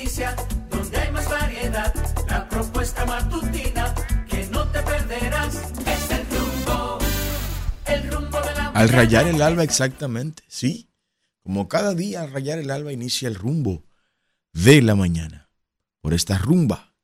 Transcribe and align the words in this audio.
noticia, 0.00 0.34
donde 0.70 0.96
hay 0.96 1.12
más 1.12 1.28
variedad, 1.28 1.94
la 2.28 2.48
propuesta 2.48 3.04
matutina 3.04 3.94
que 4.28 4.46
no 4.46 4.66
te 4.68 4.82
perderás 4.82 5.56
es 5.86 6.10
el 6.10 6.26
rumbo, 6.26 6.98
el 7.86 8.10
rumbo 8.10 8.40
de 8.40 8.54
la 8.54 8.68
Al 8.68 8.88
rayar 8.88 9.26
el 9.26 9.42
alba, 9.42 9.62
exactamente, 9.62 10.42
sí. 10.48 10.88
Como 11.42 11.68
cada 11.68 11.94
día 11.94 12.22
al 12.22 12.32
rayar 12.32 12.58
el 12.58 12.70
alba 12.70 12.92
inicia 12.92 13.28
el 13.28 13.34
rumbo 13.34 13.84
de 14.52 14.80
la 14.80 14.94
mañana. 14.94 15.50
Por 16.00 16.14
esta 16.14 16.38
rumba, 16.38 16.94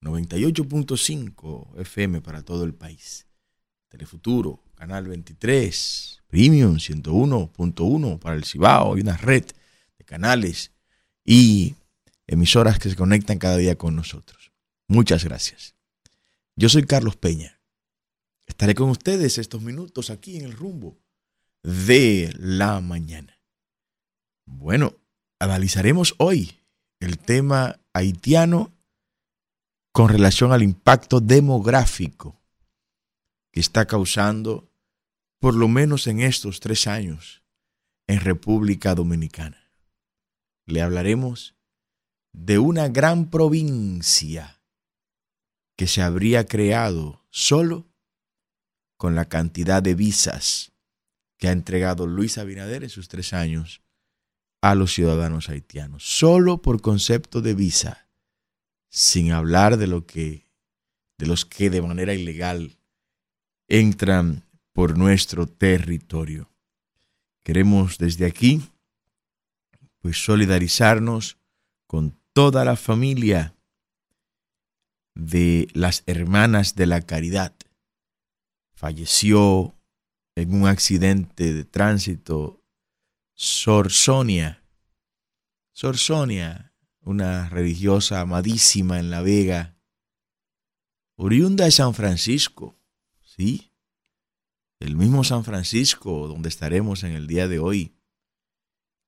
98.5 0.00 1.80
FM 1.80 2.20
para 2.20 2.42
todo 2.42 2.64
el 2.64 2.74
país. 2.74 3.26
Telefuturo, 3.88 4.60
Canal 4.76 5.08
23, 5.08 6.22
Premium 6.28 6.76
101.1 6.76 8.18
para 8.18 8.36
el 8.36 8.44
Cibao 8.44 8.96
y 8.96 9.00
una 9.00 9.16
red 9.16 9.44
de 9.98 10.04
canales 10.04 10.72
y 11.24 11.74
emisoras 12.26 12.78
que 12.78 12.90
se 12.90 12.96
conectan 12.96 13.38
cada 13.38 13.56
día 13.56 13.76
con 13.76 13.96
nosotros. 13.96 14.52
Muchas 14.88 15.24
gracias. 15.24 15.74
Yo 16.56 16.68
soy 16.68 16.84
Carlos 16.84 17.16
Peña. 17.16 17.60
Estaré 18.46 18.74
con 18.74 18.90
ustedes 18.90 19.38
estos 19.38 19.62
minutos 19.62 20.10
aquí 20.10 20.36
en 20.36 20.44
el 20.44 20.52
rumbo 20.52 20.98
de 21.62 22.34
la 22.38 22.80
mañana. 22.80 23.40
Bueno, 24.46 24.94
analizaremos 25.38 26.14
hoy 26.18 26.60
el 27.00 27.18
tema 27.18 27.80
haitiano 27.92 28.72
con 29.92 30.08
relación 30.08 30.52
al 30.52 30.62
impacto 30.62 31.20
demográfico 31.20 32.42
que 33.52 33.60
está 33.60 33.86
causando, 33.86 34.70
por 35.38 35.54
lo 35.54 35.68
menos 35.68 36.06
en 36.06 36.20
estos 36.20 36.60
tres 36.60 36.86
años, 36.86 37.42
en 38.06 38.20
República 38.20 38.94
Dominicana. 38.94 39.70
Le 40.66 40.82
hablaremos 40.82 41.53
de 42.34 42.58
una 42.58 42.88
gran 42.88 43.30
provincia 43.30 44.60
que 45.76 45.86
se 45.86 46.02
habría 46.02 46.44
creado 46.46 47.24
solo 47.30 47.86
con 48.96 49.14
la 49.14 49.28
cantidad 49.28 49.82
de 49.82 49.94
visas 49.94 50.72
que 51.38 51.48
ha 51.48 51.52
entregado 51.52 52.06
Luis 52.06 52.36
Abinader 52.36 52.82
en 52.84 52.90
sus 52.90 53.08
tres 53.08 53.32
años 53.32 53.82
a 54.60 54.74
los 54.74 54.92
ciudadanos 54.92 55.48
haitianos, 55.48 56.02
solo 56.04 56.60
por 56.60 56.80
concepto 56.80 57.40
de 57.40 57.54
visa, 57.54 58.08
sin 58.88 59.32
hablar 59.32 59.76
de 59.76 59.86
lo 59.86 60.06
que 60.06 60.44
de 61.18 61.26
los 61.26 61.44
que 61.44 61.70
de 61.70 61.80
manera 61.80 62.14
ilegal 62.14 62.76
entran 63.68 64.44
por 64.72 64.98
nuestro 64.98 65.46
territorio. 65.46 66.50
Queremos 67.44 67.98
desde 67.98 68.26
aquí 68.26 68.62
pues 70.00 70.22
solidarizarnos 70.22 71.38
con 71.86 72.18
toda 72.34 72.64
la 72.64 72.76
familia 72.76 73.56
de 75.14 75.68
las 75.72 76.02
hermanas 76.06 76.74
de 76.74 76.86
la 76.86 77.00
caridad. 77.00 77.54
Falleció 78.74 79.78
en 80.34 80.52
un 80.52 80.66
accidente 80.66 81.54
de 81.54 81.64
tránsito 81.64 82.60
Sor 83.34 83.92
Sonia. 83.92 84.64
Sor 85.72 85.96
Sonia, 85.96 86.74
una 87.00 87.48
religiosa 87.48 88.20
amadísima 88.20 88.98
en 88.98 89.10
La 89.10 89.22
Vega, 89.22 89.76
oriunda 91.16 91.66
de 91.66 91.70
San 91.70 91.94
Francisco, 91.94 92.76
¿sí? 93.22 93.70
El 94.80 94.96
mismo 94.96 95.22
San 95.22 95.44
Francisco 95.44 96.26
donde 96.26 96.48
estaremos 96.48 97.04
en 97.04 97.12
el 97.12 97.28
día 97.28 97.46
de 97.46 97.60
hoy, 97.60 97.94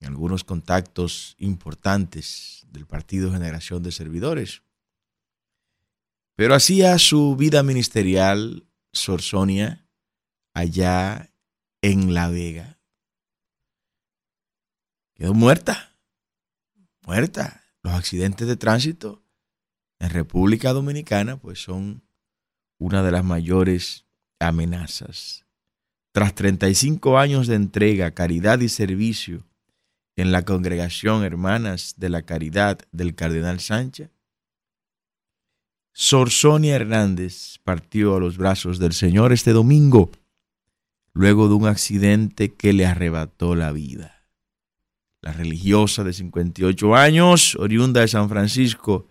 en 0.00 0.08
algunos 0.08 0.44
contactos 0.44 1.34
importantes 1.38 2.66
del 2.70 2.86
Partido 2.86 3.32
Generación 3.32 3.82
de 3.82 3.92
Servidores. 3.92 4.62
Pero 6.34 6.54
hacía 6.54 6.98
su 6.98 7.36
vida 7.36 7.62
ministerial 7.62 8.66
Sor 8.92 9.22
Sonia 9.22 9.86
allá 10.52 11.30
en 11.82 12.14
La 12.14 12.28
Vega 12.28 12.76
quedó 15.16 15.34
muerta. 15.34 15.92
Muerta. 17.02 17.64
Los 17.82 17.94
accidentes 17.94 18.46
de 18.46 18.56
tránsito 18.56 19.22
en 19.98 20.10
República 20.10 20.72
Dominicana 20.72 21.36
pues 21.36 21.62
son 21.62 22.02
una 22.78 23.02
de 23.02 23.12
las 23.12 23.24
mayores 23.24 24.04
amenazas. 24.38 25.46
Tras 26.12 26.34
35 26.34 27.18
años 27.18 27.46
de 27.46 27.54
entrega, 27.54 28.10
caridad 28.12 28.60
y 28.60 28.68
servicio 28.68 29.44
en 30.16 30.32
la 30.32 30.44
congregación 30.44 31.24
Hermanas 31.24 31.94
de 31.98 32.08
la 32.08 32.22
Caridad 32.22 32.80
del 32.90 33.14
Cardenal 33.14 33.60
Sánchez, 33.60 34.10
Sor 35.92 36.30
Sonia 36.30 36.76
Hernández 36.76 37.58
partió 37.64 38.16
a 38.16 38.20
los 38.20 38.36
brazos 38.36 38.78
del 38.78 38.92
Señor 38.92 39.32
este 39.32 39.52
domingo, 39.52 40.10
luego 41.12 41.48
de 41.48 41.54
un 41.54 41.66
accidente 41.66 42.52
que 42.54 42.72
le 42.72 42.86
arrebató 42.86 43.54
la 43.54 43.72
vida. 43.72 44.26
La 45.22 45.32
religiosa 45.32 46.04
de 46.04 46.12
58 46.12 46.94
años, 46.94 47.56
oriunda 47.56 48.02
de 48.02 48.08
San 48.08 48.28
Francisco, 48.28 49.08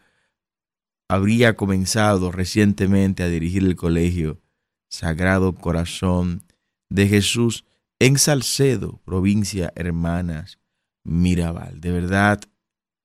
habría 1.08 1.56
comenzado 1.56 2.32
recientemente 2.32 3.24
a 3.24 3.28
dirigir 3.28 3.64
el 3.64 3.76
colegio 3.76 4.40
Sagrado 4.88 5.56
Corazón 5.56 6.44
de 6.90 7.08
Jesús 7.08 7.66
en 8.00 8.18
Salcedo, 8.18 9.02
provincia 9.06 9.74
Hermanas 9.76 10.60
Mirabal. 11.06 11.80
De 11.80 11.92
verdad, 11.92 12.42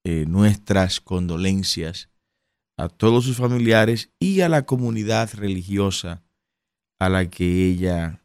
eh, 0.02 0.24
nuestras 0.26 1.00
condolencias 1.00 2.10
a 2.76 2.88
todos 2.88 3.24
sus 3.24 3.36
familiares 3.36 4.10
y 4.18 4.40
a 4.40 4.48
la 4.48 4.66
comunidad 4.66 5.30
religiosa 5.34 6.24
a 6.98 7.08
la 7.08 7.30
que 7.30 7.68
ella 7.68 8.22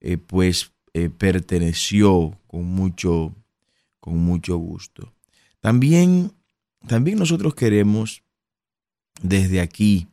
eh, 0.00 0.18
pues 0.18 0.72
eh, 0.92 1.10
perteneció 1.10 2.38
con 2.46 2.66
mucho 2.66 3.34
con 4.00 4.18
mucho 4.18 4.56
gusto. 4.56 5.12
También, 5.60 6.32
también 6.86 7.18
nosotros 7.18 7.54
queremos 7.54 8.22
desde 9.20 9.60
aquí, 9.60 10.08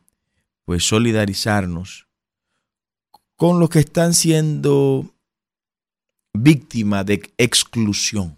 pues 0.64 0.84
solidarizarnos 0.84 2.08
con 3.36 3.60
los 3.60 3.70
que 3.70 3.78
están 3.80 4.12
siendo 4.14 5.14
víctimas 6.32 7.06
de 7.06 7.32
exclusión, 7.38 8.36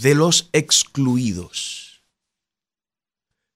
de 0.00 0.14
los 0.14 0.48
excluidos. 0.52 2.02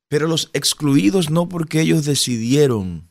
Pero 0.08 0.28
los 0.28 0.50
excluidos 0.52 1.30
no 1.30 1.48
porque 1.48 1.80
ellos 1.80 2.04
decidieron 2.04 3.08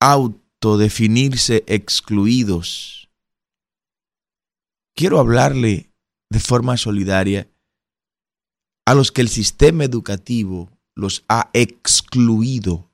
autodefinirse 0.00 1.64
excluidos, 1.66 3.08
quiero 4.94 5.18
hablarle 5.20 5.92
de 6.30 6.40
forma 6.40 6.76
solidaria 6.76 7.48
a 8.84 8.94
los 8.94 9.12
que 9.12 9.20
el 9.20 9.28
sistema 9.28 9.84
educativo 9.84 10.70
los 10.94 11.24
ha 11.28 11.50
excluido 11.52 12.90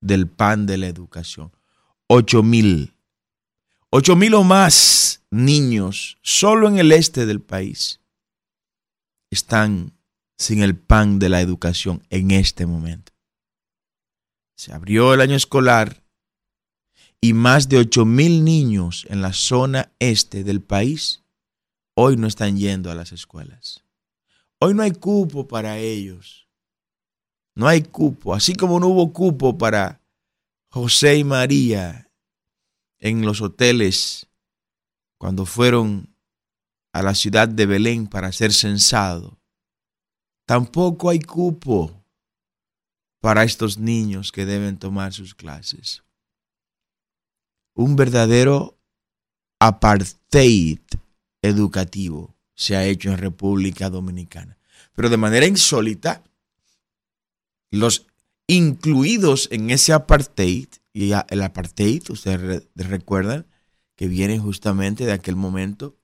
del 0.00 0.26
pan 0.26 0.66
de 0.66 0.78
la 0.78 0.86
educación. 0.86 1.52
Ocho 2.06 2.42
mil. 2.42 2.94
Ocho 3.92 4.14
mil 4.14 4.34
o 4.34 4.44
más 4.44 5.24
niños 5.32 6.18
solo 6.22 6.68
en 6.68 6.78
el 6.78 6.92
este 6.92 7.26
del 7.26 7.40
país 7.40 8.00
están 9.30 9.98
sin 10.38 10.62
el 10.62 10.76
pan 10.76 11.18
de 11.18 11.28
la 11.28 11.40
educación 11.40 12.06
en 12.08 12.30
este 12.30 12.66
momento. 12.66 13.12
Se 14.56 14.72
abrió 14.72 15.12
el 15.12 15.20
año 15.20 15.34
escolar 15.34 16.04
y 17.20 17.32
más 17.32 17.68
de 17.68 17.78
ocho 17.78 18.04
mil 18.04 18.44
niños 18.44 19.06
en 19.08 19.22
la 19.22 19.32
zona 19.32 19.92
este 19.98 20.44
del 20.44 20.62
país 20.62 21.24
hoy 21.94 22.16
no 22.16 22.28
están 22.28 22.56
yendo 22.56 22.92
a 22.92 22.94
las 22.94 23.10
escuelas. 23.10 23.84
Hoy 24.60 24.74
no 24.74 24.82
hay 24.82 24.92
cupo 24.92 25.48
para 25.48 25.78
ellos. 25.78 26.48
No 27.56 27.66
hay 27.66 27.82
cupo. 27.82 28.34
Así 28.34 28.54
como 28.54 28.78
no 28.78 28.86
hubo 28.86 29.12
cupo 29.12 29.58
para 29.58 30.00
José 30.70 31.16
y 31.16 31.24
María 31.24 32.09
en 33.00 33.24
los 33.24 33.40
hoteles 33.40 34.26
cuando 35.18 35.46
fueron 35.46 36.14
a 36.92 37.02
la 37.02 37.14
ciudad 37.14 37.48
de 37.48 37.66
Belén 37.66 38.06
para 38.06 38.32
ser 38.32 38.52
censado. 38.52 39.38
Tampoco 40.46 41.10
hay 41.10 41.20
cupo 41.20 42.04
para 43.20 43.44
estos 43.44 43.78
niños 43.78 44.32
que 44.32 44.46
deben 44.46 44.78
tomar 44.78 45.12
sus 45.12 45.34
clases. 45.34 46.02
Un 47.74 47.96
verdadero 47.96 48.78
apartheid 49.60 50.80
educativo 51.42 52.34
se 52.54 52.76
ha 52.76 52.84
hecho 52.84 53.10
en 53.10 53.18
República 53.18 53.88
Dominicana. 53.88 54.58
Pero 54.94 55.08
de 55.08 55.16
manera 55.16 55.46
insólita, 55.46 56.24
los 57.70 58.06
incluidos 58.46 59.48
en 59.52 59.70
ese 59.70 59.92
apartheid, 59.92 60.68
y 60.92 61.12
el 61.12 61.42
apartheid, 61.42 62.02
ustedes 62.10 62.66
recuerdan, 62.74 63.46
que 63.96 64.08
viene 64.08 64.38
justamente 64.38 65.04
de 65.04 65.12
aquel 65.12 65.36
momento 65.36 65.96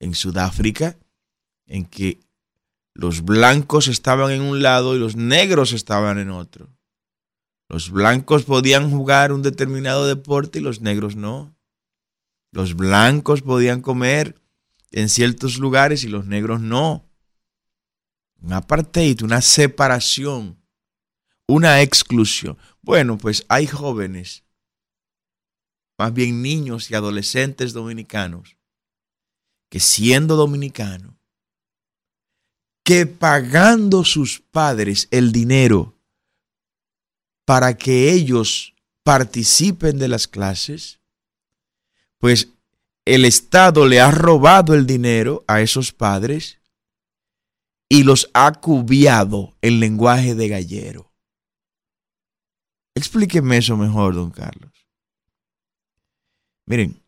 en 0.00 0.14
Sudáfrica 0.14 0.98
en 1.66 1.86
que 1.86 2.20
los 2.94 3.22
blancos 3.22 3.88
estaban 3.88 4.32
en 4.32 4.42
un 4.42 4.62
lado 4.62 4.94
y 4.94 4.98
los 4.98 5.16
negros 5.16 5.72
estaban 5.72 6.18
en 6.18 6.30
otro. 6.30 6.68
Los 7.68 7.90
blancos 7.90 8.44
podían 8.44 8.90
jugar 8.90 9.32
un 9.32 9.42
determinado 9.42 10.06
deporte 10.06 10.58
y 10.58 10.62
los 10.62 10.82
negros 10.82 11.16
no. 11.16 11.56
Los 12.50 12.74
blancos 12.74 13.40
podían 13.40 13.80
comer 13.80 14.42
en 14.90 15.08
ciertos 15.08 15.58
lugares 15.58 16.04
y 16.04 16.08
los 16.08 16.26
negros 16.26 16.60
no. 16.60 17.08
Un 18.42 18.52
apartheid, 18.52 19.22
una 19.22 19.40
separación, 19.40 20.61
una 21.46 21.82
exclusión. 21.82 22.56
Bueno, 22.80 23.18
pues 23.18 23.44
hay 23.48 23.66
jóvenes, 23.66 24.44
más 25.98 26.12
bien 26.12 26.42
niños 26.42 26.90
y 26.90 26.94
adolescentes 26.94 27.72
dominicanos, 27.72 28.56
que 29.68 29.80
siendo 29.80 30.36
dominicanos, 30.36 31.14
que 32.84 33.06
pagando 33.06 34.04
sus 34.04 34.40
padres 34.40 35.08
el 35.10 35.30
dinero 35.32 35.94
para 37.44 37.76
que 37.76 38.12
ellos 38.12 38.74
participen 39.02 39.98
de 39.98 40.08
las 40.08 40.26
clases, 40.26 41.00
pues 42.18 42.48
el 43.04 43.24
Estado 43.24 43.86
le 43.86 44.00
ha 44.00 44.10
robado 44.10 44.74
el 44.74 44.86
dinero 44.86 45.44
a 45.48 45.60
esos 45.60 45.92
padres 45.92 46.60
y 47.88 48.04
los 48.04 48.30
ha 48.32 48.52
cubiado 48.52 49.56
en 49.60 49.80
lenguaje 49.80 50.34
de 50.34 50.48
gallero. 50.48 51.11
Explíqueme 52.94 53.56
eso 53.56 53.76
mejor, 53.76 54.14
don 54.14 54.30
Carlos. 54.30 54.86
Miren, 56.66 57.02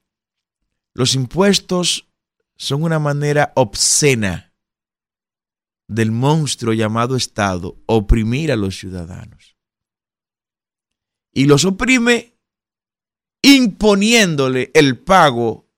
los 0.94 1.14
impuestos 1.14 2.08
son 2.56 2.82
una 2.82 2.98
manera 2.98 3.52
obscena 3.56 4.54
del 5.88 6.12
monstruo 6.12 6.72
llamado 6.72 7.16
Estado 7.16 7.76
oprimir 7.86 8.50
a 8.50 8.56
los 8.56 8.78
ciudadanos. 8.78 9.56
Y 11.32 11.46
los 11.46 11.64
oprime 11.64 12.38
imponiéndole 13.42 14.70
el 14.72 14.98
pago 14.98 15.68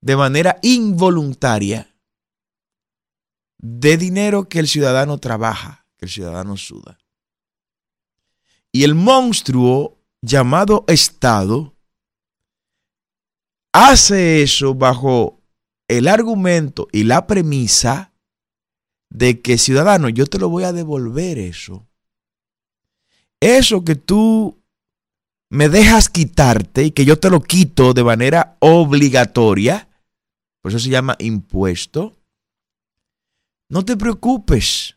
de 0.00 0.16
manera 0.16 0.58
involuntaria 0.62 1.94
de 3.58 3.96
dinero 3.96 4.48
que 4.48 4.60
el 4.60 4.68
ciudadano 4.68 5.18
trabaja, 5.18 5.86
que 5.98 6.06
el 6.06 6.10
ciudadano 6.10 6.56
suda. 6.56 6.98
Y 8.74 8.82
el 8.82 8.96
monstruo 8.96 10.02
llamado 10.20 10.84
Estado 10.88 11.76
hace 13.72 14.42
eso 14.42 14.74
bajo 14.74 15.40
el 15.86 16.08
argumento 16.08 16.88
y 16.90 17.04
la 17.04 17.28
premisa 17.28 18.12
de 19.10 19.40
que 19.40 19.58
ciudadano, 19.58 20.08
yo 20.08 20.26
te 20.26 20.40
lo 20.40 20.48
voy 20.48 20.64
a 20.64 20.72
devolver 20.72 21.38
eso. 21.38 21.86
Eso 23.38 23.84
que 23.84 23.94
tú 23.94 24.60
me 25.50 25.68
dejas 25.68 26.08
quitarte 26.08 26.82
y 26.82 26.90
que 26.90 27.04
yo 27.04 27.20
te 27.20 27.30
lo 27.30 27.40
quito 27.40 27.94
de 27.94 28.02
manera 28.02 28.56
obligatoria, 28.58 29.88
por 30.60 30.72
eso 30.72 30.80
se 30.80 30.90
llama 30.90 31.14
impuesto. 31.20 32.16
No 33.70 33.84
te 33.84 33.96
preocupes, 33.96 34.96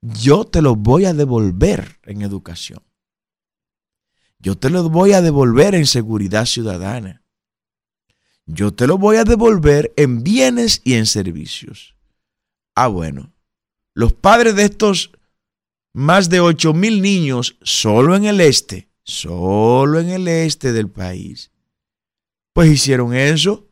yo 0.00 0.44
te 0.44 0.62
lo 0.62 0.76
voy 0.76 1.06
a 1.06 1.14
devolver 1.14 1.98
en 2.04 2.22
educación. 2.22 2.80
Yo 4.42 4.58
te 4.58 4.70
lo 4.70 4.88
voy 4.90 5.12
a 5.12 5.22
devolver 5.22 5.74
en 5.74 5.86
seguridad 5.86 6.46
ciudadana. 6.46 7.22
Yo 8.44 8.74
te 8.74 8.88
lo 8.88 8.98
voy 8.98 9.16
a 9.16 9.24
devolver 9.24 9.92
en 9.96 10.24
bienes 10.24 10.82
y 10.84 10.94
en 10.94 11.06
servicios. 11.06 11.94
Ah, 12.74 12.88
bueno, 12.88 13.32
los 13.94 14.12
padres 14.12 14.56
de 14.56 14.64
estos 14.64 15.12
más 15.94 16.28
de 16.28 16.40
8 16.40 16.74
mil 16.74 17.02
niños 17.02 17.56
solo 17.62 18.16
en 18.16 18.24
el 18.24 18.40
este, 18.40 18.88
solo 19.04 20.00
en 20.00 20.08
el 20.08 20.26
este 20.26 20.72
del 20.72 20.90
país, 20.90 21.52
pues 22.52 22.70
hicieron 22.70 23.14
eso, 23.14 23.68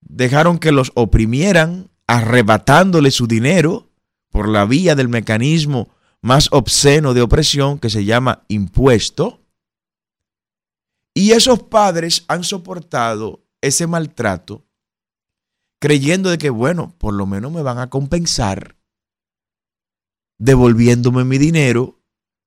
dejaron 0.00 0.58
que 0.58 0.72
los 0.72 0.92
oprimieran, 0.94 1.90
arrebatándole 2.06 3.10
su 3.10 3.26
dinero 3.26 3.90
por 4.30 4.48
la 4.48 4.64
vía 4.64 4.94
del 4.94 5.08
mecanismo 5.08 5.88
más 6.22 6.48
obsceno 6.52 7.14
de 7.14 7.22
opresión 7.22 7.78
que 7.78 7.90
se 7.90 8.04
llama 8.04 8.44
impuesto. 8.48 9.39
Y 11.14 11.32
esos 11.32 11.62
padres 11.64 12.24
han 12.28 12.44
soportado 12.44 13.44
ese 13.60 13.86
maltrato 13.86 14.64
creyendo 15.80 16.30
de 16.30 16.38
que, 16.38 16.50
bueno, 16.50 16.94
por 16.98 17.14
lo 17.14 17.26
menos 17.26 17.50
me 17.50 17.62
van 17.62 17.78
a 17.78 17.90
compensar 17.90 18.76
devolviéndome 20.38 21.24
mi 21.24 21.38
dinero 21.38 22.00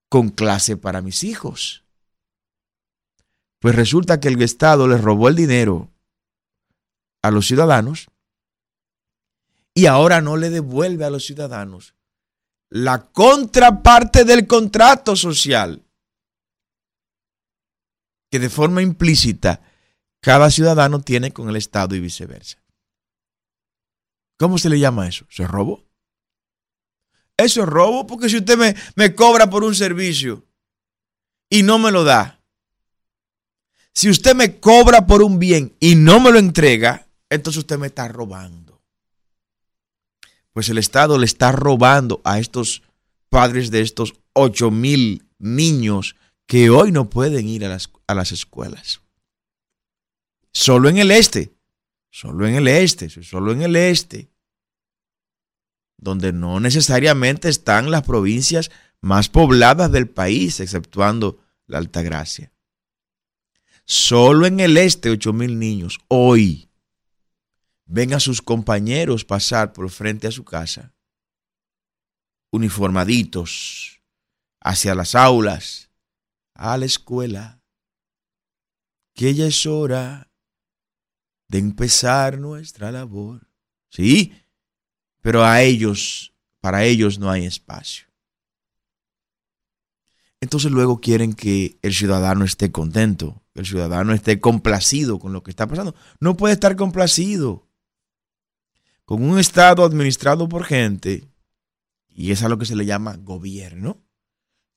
con 0.10 0.30
clase 0.30 0.78
para 0.78 1.02
mis 1.02 1.24
hijos. 1.24 1.84
Pues 3.60 3.76
resulta 3.76 4.20
que 4.20 4.28
el 4.28 4.42
Estado 4.42 4.88
les 4.88 5.02
robó 5.02 5.30
el 5.30 5.36
dinero 5.36 5.90
a 7.22 7.32
los 7.32 7.48
ciudadanos 7.48 8.08
y 9.74 9.88
ahora 9.88 10.22
no 10.22 10.38
le 10.38 10.50
devuelve 10.50 11.06
a 11.06 11.10
los 11.10 11.26
ciudadanos 11.26 11.96
la 12.70 13.06
contraparte 13.12 14.26
del 14.26 14.48
contrato 14.48 15.16
social 15.16 15.83
que 18.34 18.40
de 18.40 18.50
forma 18.50 18.82
implícita 18.82 19.62
cada 20.20 20.50
ciudadano 20.50 21.02
tiene 21.02 21.32
con 21.32 21.50
el 21.50 21.56
Estado 21.56 21.94
y 21.94 22.00
viceversa. 22.00 22.58
¿Cómo 24.40 24.58
se 24.58 24.70
le 24.70 24.80
llama 24.80 25.08
eso? 25.08 25.28
¿Se 25.30 25.46
robó? 25.46 25.86
Eso 27.38 27.62
es 27.62 27.70
robo 27.70 28.08
porque 28.08 28.30
si 28.30 28.38
usted 28.38 28.58
me, 28.58 28.76
me 28.96 29.14
cobra 29.14 29.52
por 29.52 29.64
un 29.64 29.76
servicio 29.76 30.48
y 31.48 31.62
no 31.62 31.78
me 31.78 31.92
lo 31.92 32.04
da, 32.04 32.42
si 33.94 34.10
usted 34.10 34.34
me 34.34 34.60
cobra 34.60 35.06
por 35.06 35.22
un 35.22 35.38
bien 35.38 35.76
y 35.80 35.94
no 35.94 36.20
me 36.20 36.32
lo 36.32 36.40
entrega, 36.40 37.08
entonces 37.30 37.60
usted 37.60 37.78
me 37.78 37.86
está 37.86 38.08
robando. 38.08 38.82
Pues 40.54 40.70
el 40.70 40.80
Estado 40.80 41.20
le 41.20 41.26
está 41.26 41.52
robando 41.52 42.20
a 42.24 42.40
estos 42.40 42.82
padres 43.30 43.70
de 43.70 43.82
estos 43.82 44.16
8 44.34 44.72
mil 44.72 45.28
niños 45.38 46.16
que 46.48 46.70
hoy 46.70 46.92
no 46.92 47.10
pueden 47.10 47.48
ir 47.48 47.66
a 47.66 47.70
las, 47.70 47.90
a 48.08 48.16
las 48.16 48.32
escuelas. 48.32 49.02
Solo 50.52 50.90
en 50.90 50.98
el 50.98 51.12
este, 51.12 51.56
solo 52.12 52.48
en 52.48 52.56
el 52.56 52.68
este, 52.68 53.10
solo 53.10 53.52
en 53.52 53.62
el 53.64 53.76
este 53.76 54.34
donde 56.04 56.34
no 56.34 56.60
necesariamente 56.60 57.50
están 57.50 57.90
las 57.90 58.04
provincias 58.04 58.72
más 59.02 59.30
pobladas 59.30 59.92
del 59.92 60.10
país, 60.10 60.60
exceptuando 60.60 61.40
la 61.66 61.78
Altagracia. 61.78 62.52
Solo 63.86 64.46
en 64.46 64.60
el 64.60 64.78
este, 64.78 65.10
8 65.10 65.34
mil 65.34 65.60
niños 65.60 66.00
hoy 66.08 66.70
ven 67.86 68.14
a 68.14 68.20
sus 68.20 68.42
compañeros 68.42 69.26
pasar 69.26 69.74
por 69.74 69.90
frente 69.90 70.28
a 70.28 70.32
su 70.32 70.44
casa, 70.44 70.94
uniformaditos, 72.52 74.02
hacia 74.62 74.96
las 74.96 75.16
aulas, 75.16 75.90
a 76.56 76.78
la 76.78 76.86
escuela, 76.86 77.62
que 79.14 79.34
ya 79.34 79.46
es 79.46 79.66
hora 79.66 80.32
de 81.48 81.60
empezar 81.60 82.40
nuestra 82.40 82.92
labor. 82.92 83.48
Sí, 83.90 84.34
pero 85.22 85.44
a 85.44 85.62
ellos, 85.62 86.34
para 86.60 86.84
ellos 86.84 87.20
no 87.20 87.30
hay 87.30 87.46
espacio. 87.46 88.08
Entonces 90.42 90.72
luego 90.72 91.00
quieren 91.00 91.34
que 91.34 91.80
el 91.82 91.94
ciudadano 91.94 92.44
esté 92.44 92.72
contento, 92.72 93.44
que 93.54 93.62
el 93.62 93.66
ciudadano 93.66 94.14
esté 94.14 94.42
complacido 94.42 95.18
con 95.18 95.32
lo 95.32 95.42
que 95.42 95.52
está 95.52 95.68
pasando. 95.68 95.96
No 96.20 96.36
puede 96.36 96.54
estar 96.54 96.76
complacido 96.76 97.70
con 99.06 99.24
un 99.24 99.40
Estado 99.40 99.86
administrado 99.86 100.50
por 100.50 100.66
gente, 100.66 101.30
y 102.10 102.32
es 102.32 102.44
a 102.44 102.50
lo 102.50 102.58
que 102.58 102.66
se 102.66 102.76
le 102.76 102.86
llama 102.86 103.16
gobierno. 103.16 104.03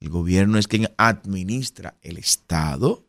El 0.01 0.11
gobierno 0.11 0.59
es 0.59 0.69
quien 0.69 0.89
administra 0.99 1.97
el 2.03 2.19
Estado. 2.19 3.09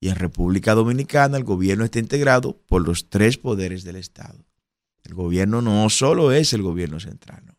Y 0.00 0.08
en 0.08 0.16
República 0.16 0.74
Dominicana 0.74 1.36
el 1.36 1.44
gobierno 1.44 1.84
está 1.84 1.98
integrado 1.98 2.60
por 2.66 2.86
los 2.86 3.10
tres 3.10 3.36
poderes 3.36 3.82
del 3.84 3.96
Estado. 3.96 4.44
El 5.02 5.14
gobierno 5.14 5.62
no 5.62 5.88
solo 5.90 6.32
es 6.32 6.52
el 6.52 6.62
gobierno 6.62 7.00
central. 7.00 7.56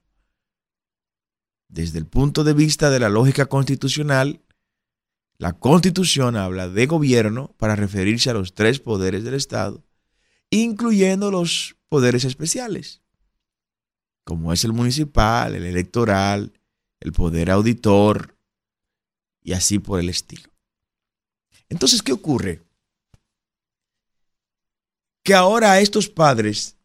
Desde 1.68 2.00
el 2.00 2.08
punto 2.08 2.44
de 2.44 2.54
vista 2.54 2.90
de 2.90 3.00
la 3.00 3.10
lógica 3.10 3.48
constitucional, 3.48 4.42
la 5.38 5.54
constitución 5.54 6.36
habla 6.36 6.68
de 6.68 6.86
gobierno 6.86 7.56
para 7.58 7.76
referirse 7.76 8.30
a 8.30 8.34
los 8.34 8.54
tres 8.54 8.80
poderes 8.80 9.24
del 9.24 9.36
Estado, 9.36 9.86
incluyendo 10.50 11.32
los 11.32 11.78
poderes 11.88 12.26
especiales, 12.26 13.02
como 14.26 14.52
es 14.52 14.64
el 14.64 14.74
municipal, 14.74 15.56
el 15.56 15.64
electoral, 15.64 16.59
el 17.00 17.12
poder 17.14 17.50
auditor 17.52 18.38
y 19.42 19.54
así 19.54 19.80
por 19.80 20.00
el 20.00 20.10
estilo. 20.10 20.50
Entonces, 21.70 22.02
¿qué 22.02 22.12
ocurre? 22.12 22.64
Que 25.24 25.34
ahora 25.34 25.80
estos 25.80 26.10
padres 26.10 26.76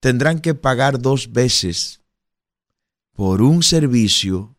tendrán 0.00 0.40
que 0.40 0.54
pagar 0.54 1.00
dos 1.00 1.32
veces 1.32 2.00
por 3.12 3.42
un 3.42 3.62
servicio 3.62 4.56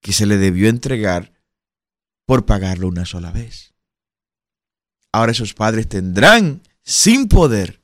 que 0.00 0.12
se 0.12 0.26
le 0.26 0.36
debió 0.36 0.68
entregar 0.68 1.32
por 2.26 2.44
pagarlo 2.44 2.88
una 2.88 3.06
sola 3.06 3.30
vez. 3.30 3.72
Ahora 5.12 5.32
esos 5.32 5.54
padres 5.54 5.88
tendrán 5.88 6.62
sin 6.82 7.28
poder, 7.28 7.82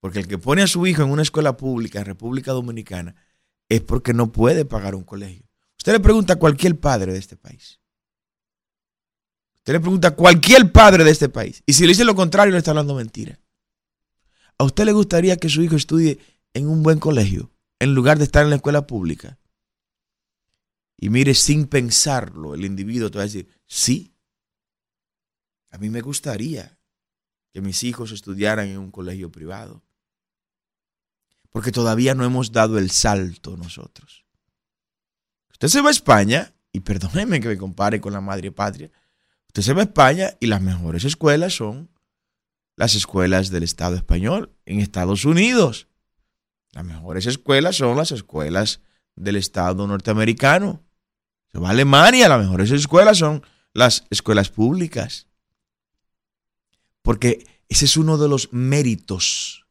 porque 0.00 0.18
el 0.18 0.28
que 0.28 0.38
pone 0.38 0.62
a 0.62 0.66
su 0.66 0.86
hijo 0.86 1.02
en 1.02 1.10
una 1.10 1.22
escuela 1.22 1.56
pública 1.56 2.00
en 2.00 2.06
República 2.06 2.52
Dominicana 2.52 3.14
es 3.68 3.80
porque 3.80 4.12
no 4.12 4.32
puede 4.32 4.64
pagar 4.64 4.94
un 4.94 5.04
colegio. 5.04 5.48
Usted 5.78 5.92
le 5.92 6.00
pregunta 6.00 6.34
a 6.34 6.38
cualquier 6.38 6.78
padre 6.78 7.12
de 7.12 7.18
este 7.18 7.36
país. 7.36 7.80
Usted 9.58 9.74
le 9.74 9.80
pregunta 9.80 10.08
a 10.08 10.16
cualquier 10.16 10.72
padre 10.72 11.04
de 11.04 11.10
este 11.10 11.28
país. 11.28 11.62
Y 11.66 11.72
si 11.72 11.82
le 11.82 11.90
dice 11.90 12.04
lo 12.04 12.14
contrario, 12.14 12.52
le 12.52 12.58
está 12.58 12.72
hablando 12.72 12.94
mentira. 12.94 13.40
¿A 14.58 14.64
usted 14.64 14.84
le 14.84 14.92
gustaría 14.92 15.36
que 15.36 15.48
su 15.48 15.62
hijo 15.62 15.76
estudie 15.76 16.18
en 16.54 16.68
un 16.68 16.82
buen 16.82 16.98
colegio 16.98 17.52
en 17.78 17.94
lugar 17.94 18.18
de 18.18 18.24
estar 18.24 18.44
en 18.44 18.50
la 18.50 18.56
escuela 18.56 18.86
pública? 18.86 19.38
Y 20.98 21.10
mire, 21.10 21.34
sin 21.34 21.66
pensarlo, 21.66 22.54
el 22.54 22.64
individuo 22.64 23.10
te 23.10 23.18
va 23.18 23.22
a 23.22 23.26
decir, 23.26 23.48
sí, 23.66 24.14
a 25.70 25.78
mí 25.78 25.90
me 25.90 26.00
gustaría 26.00 26.78
que 27.52 27.60
mis 27.60 27.82
hijos 27.82 28.12
estudiaran 28.12 28.68
en 28.68 28.78
un 28.78 28.90
colegio 28.90 29.32
privado. 29.32 29.82
Porque 31.52 31.70
todavía 31.70 32.14
no 32.14 32.24
hemos 32.24 32.50
dado 32.50 32.78
el 32.78 32.90
salto 32.90 33.56
nosotros. 33.56 34.24
Usted 35.50 35.68
se 35.68 35.80
va 35.82 35.88
a 35.88 35.92
España, 35.92 36.54
y 36.72 36.80
perdóneme 36.80 37.40
que 37.40 37.48
me 37.48 37.58
compare 37.58 38.00
con 38.00 38.12
la 38.12 38.20
madre 38.20 38.50
patria, 38.50 38.90
usted 39.46 39.62
se 39.62 39.74
va 39.74 39.82
a 39.82 39.84
España 39.84 40.36
y 40.40 40.46
las 40.46 40.60
mejores 40.60 41.04
escuelas 41.04 41.54
son 41.54 41.90
las 42.76 42.94
escuelas 42.94 43.50
del 43.50 43.62
Estado 43.62 43.94
español 43.94 44.50
en 44.64 44.80
Estados 44.80 45.24
Unidos. 45.24 45.88
Las 46.72 46.84
mejores 46.84 47.26
escuelas 47.26 47.76
son 47.76 47.96
las 47.96 48.12
escuelas 48.12 48.80
del 49.14 49.36
Estado 49.36 49.86
norteamericano. 49.86 50.82
Se 51.52 51.58
va 51.58 51.68
a 51.68 51.72
Alemania, 51.72 52.30
las 52.30 52.40
mejores 52.40 52.70
escuelas 52.70 53.18
son 53.18 53.42
las 53.74 54.06
escuelas 54.08 54.48
públicas. 54.48 55.28
Porque 57.02 57.46
ese 57.68 57.84
es 57.84 57.96
uno 57.96 58.16
de 58.16 58.28
los 58.28 58.52
méritos 58.52 59.61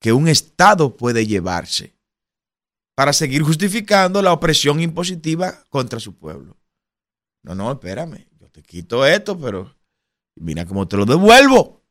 que 0.00 0.12
un 0.12 0.28
Estado 0.28 0.96
puede 0.96 1.26
llevarse 1.26 1.94
para 2.94 3.12
seguir 3.12 3.42
justificando 3.42 4.20
la 4.22 4.32
opresión 4.32 4.80
impositiva 4.80 5.64
contra 5.68 6.00
su 6.00 6.16
pueblo. 6.16 6.56
No, 7.42 7.54
no, 7.54 7.72
espérame, 7.72 8.26
yo 8.38 8.50
te 8.50 8.62
quito 8.62 9.06
esto, 9.06 9.38
pero 9.38 9.74
mira 10.36 10.66
cómo 10.66 10.88
te 10.88 10.96
lo 10.96 11.06
devuelvo. 11.06 11.82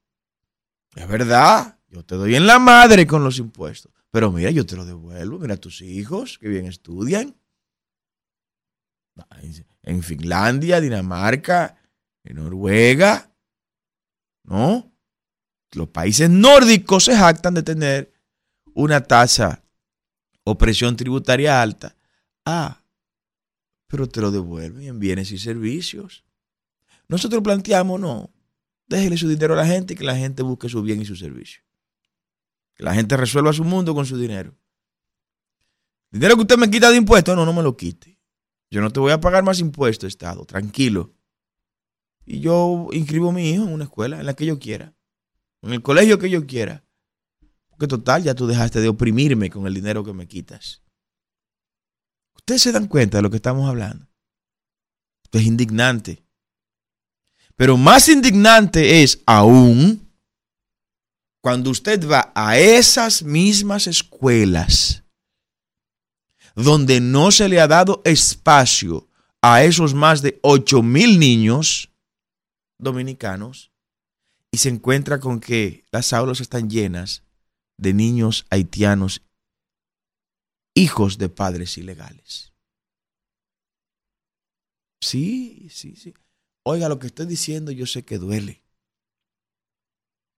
Es 0.95 1.07
verdad, 1.07 1.79
yo 1.87 2.03
te 2.03 2.15
doy 2.15 2.35
en 2.35 2.45
la 2.45 2.59
madre 2.59 3.07
con 3.07 3.23
los 3.23 3.37
impuestos, 3.37 3.91
pero 4.11 4.31
mira, 4.31 4.51
yo 4.51 4.65
te 4.65 4.75
lo 4.75 4.85
devuelvo, 4.85 5.39
mira 5.39 5.55
a 5.55 5.57
tus 5.57 5.81
hijos 5.81 6.37
que 6.39 6.47
bien 6.47 6.65
estudian, 6.65 7.35
en 9.83 10.03
Finlandia, 10.03 10.81
Dinamarca, 10.81 11.77
en 12.23 12.37
Noruega, 12.37 13.31
¿no? 14.43 14.88
Los 15.73 15.89
países 15.89 16.29
nórdicos 16.29 17.05
se 17.05 17.15
jactan 17.15 17.53
de 17.53 17.63
tener 17.63 18.13
una 18.73 19.01
tasa 19.01 19.63
o 20.43 20.57
presión 20.57 20.95
tributaria 20.95 21.61
alta. 21.61 21.95
Ah, 22.45 22.83
pero 23.87 24.07
te 24.07 24.21
lo 24.21 24.31
devuelven 24.31 24.87
en 24.87 24.99
bienes 24.99 25.31
y 25.31 25.37
servicios. 25.37 26.23
Nosotros 27.07 27.41
planteamos, 27.43 27.99
no, 27.99 28.31
déjele 28.87 29.17
su 29.17 29.27
dinero 29.27 29.53
a 29.53 29.57
la 29.57 29.65
gente 29.65 29.93
y 29.93 29.97
que 29.97 30.03
la 30.03 30.15
gente 30.15 30.43
busque 30.43 30.69
su 30.69 30.81
bien 30.81 31.01
y 31.01 31.05
su 31.05 31.15
servicio. 31.15 31.61
Que 32.75 32.83
la 32.83 32.93
gente 32.93 33.17
resuelva 33.17 33.51
su 33.51 33.63
mundo 33.63 33.93
con 33.93 34.05
su 34.05 34.17
dinero. 34.17 34.55
Dinero 36.11 36.35
que 36.35 36.41
usted 36.41 36.57
me 36.57 36.69
quita 36.69 36.89
de 36.89 36.97
impuestos, 36.97 37.35
no, 37.35 37.45
no 37.45 37.53
me 37.53 37.61
lo 37.61 37.77
quite. 37.77 38.19
Yo 38.71 38.81
no 38.81 38.91
te 38.91 38.99
voy 38.99 39.11
a 39.11 39.19
pagar 39.19 39.43
más 39.43 39.59
impuestos, 39.59 40.07
Estado, 40.07 40.45
tranquilo. 40.45 41.13
Y 42.25 42.39
yo 42.39 42.87
inscribo 42.91 43.29
a 43.29 43.33
mi 43.33 43.49
hijo 43.49 43.63
en 43.63 43.73
una 43.73 43.85
escuela, 43.85 44.19
en 44.19 44.25
la 44.25 44.35
que 44.35 44.45
yo 44.45 44.59
quiera, 44.59 44.93
en 45.61 45.73
el 45.73 45.81
colegio 45.81 46.19
que 46.19 46.29
yo 46.29 46.45
quiera. 46.45 46.83
Porque 47.69 47.87
total, 47.87 48.23
ya 48.23 48.35
tú 48.35 48.47
dejaste 48.47 48.81
de 48.81 48.89
oprimirme 48.89 49.49
con 49.49 49.65
el 49.67 49.73
dinero 49.73 50.03
que 50.03 50.13
me 50.13 50.27
quitas. 50.27 50.81
Ustedes 52.35 52.61
se 52.61 52.71
dan 52.71 52.87
cuenta 52.87 53.17
de 53.17 53.21
lo 53.21 53.29
que 53.29 53.37
estamos 53.37 53.67
hablando. 53.67 54.07
Esto 55.23 55.37
es 55.37 55.45
indignante. 55.45 56.23
Pero 57.55 57.77
más 57.77 58.09
indignante 58.09 59.03
es 59.03 59.21
aún 59.25 60.09
cuando 61.41 61.69
usted 61.69 62.09
va 62.09 62.31
a 62.35 62.57
esas 62.57 63.23
mismas 63.23 63.87
escuelas 63.87 65.03
donde 66.55 66.99
no 66.99 67.31
se 67.31 67.47
le 67.47 67.61
ha 67.61 67.67
dado 67.67 68.01
espacio 68.03 69.07
a 69.41 69.63
esos 69.63 69.93
más 69.93 70.21
de 70.21 70.39
8 70.41 70.81
mil 70.81 71.19
niños 71.19 71.91
dominicanos 72.77 73.71
y 74.51 74.57
se 74.57 74.69
encuentra 74.69 75.19
con 75.19 75.39
que 75.39 75.85
las 75.91 76.13
aulas 76.13 76.41
están 76.41 76.69
llenas 76.69 77.23
de 77.77 77.93
niños 77.93 78.45
haitianos, 78.49 79.21
hijos 80.75 81.17
de 81.17 81.29
padres 81.29 81.77
ilegales. 81.77 82.53
Sí, 85.01 85.67
sí, 85.69 85.95
sí. 85.95 86.13
Oiga, 86.63 86.89
lo 86.89 86.99
que 86.99 87.07
estoy 87.07 87.25
diciendo 87.25 87.71
yo 87.71 87.85
sé 87.85 88.03
que 88.03 88.17
duele. 88.17 88.63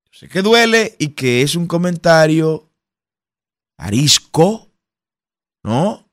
Yo 0.05 0.19
sé 0.19 0.29
que 0.29 0.41
duele 0.41 0.95
y 0.99 1.09
que 1.09 1.41
es 1.41 1.55
un 1.55 1.67
comentario 1.67 2.69
arisco, 3.77 4.71
¿no? 5.63 6.07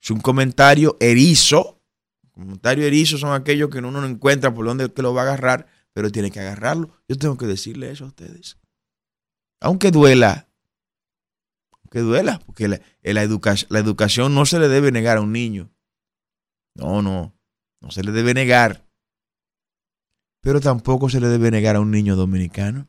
Es 0.00 0.10
un 0.10 0.20
comentario 0.20 0.96
erizo. 1.00 1.80
Comentario 2.32 2.86
erizo 2.86 3.16
son 3.18 3.32
aquellos 3.32 3.70
que 3.70 3.78
uno 3.78 3.90
no 3.90 4.06
encuentra 4.06 4.52
por 4.52 4.66
dónde 4.66 4.92
que 4.92 5.02
lo 5.02 5.14
va 5.14 5.22
a 5.22 5.24
agarrar, 5.24 5.66
pero 5.94 6.12
tiene 6.12 6.30
que 6.30 6.40
agarrarlo. 6.40 6.90
Yo 7.08 7.16
tengo 7.16 7.38
que 7.38 7.46
decirle 7.46 7.90
eso 7.90 8.04
a 8.04 8.08
ustedes. 8.08 8.58
Aunque 9.60 9.90
duela, 9.90 10.50
aunque 11.82 12.00
duela, 12.00 12.40
porque 12.44 12.68
la, 12.68 12.80
la 13.02 13.22
educación 13.78 14.34
no 14.34 14.44
se 14.44 14.58
le 14.58 14.68
debe 14.68 14.92
negar 14.92 15.16
a 15.16 15.22
un 15.22 15.32
niño. 15.32 15.72
No, 16.74 17.00
no, 17.00 17.34
no 17.80 17.90
se 17.90 18.02
le 18.02 18.12
debe 18.12 18.34
negar. 18.34 18.86
Pero 20.42 20.60
tampoco 20.60 21.08
se 21.08 21.20
le 21.20 21.28
debe 21.28 21.50
negar 21.50 21.76
a 21.76 21.80
un 21.80 21.90
niño 21.90 22.16
dominicano. 22.16 22.88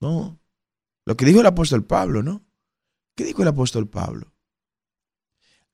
No. 0.00 0.38
Lo 1.04 1.16
que 1.16 1.24
dijo 1.24 1.40
el 1.40 1.46
apóstol 1.46 1.84
Pablo, 1.84 2.22
¿no? 2.22 2.46
¿Qué 3.16 3.24
dijo 3.24 3.42
el 3.42 3.48
apóstol 3.48 3.88
Pablo? 3.88 4.32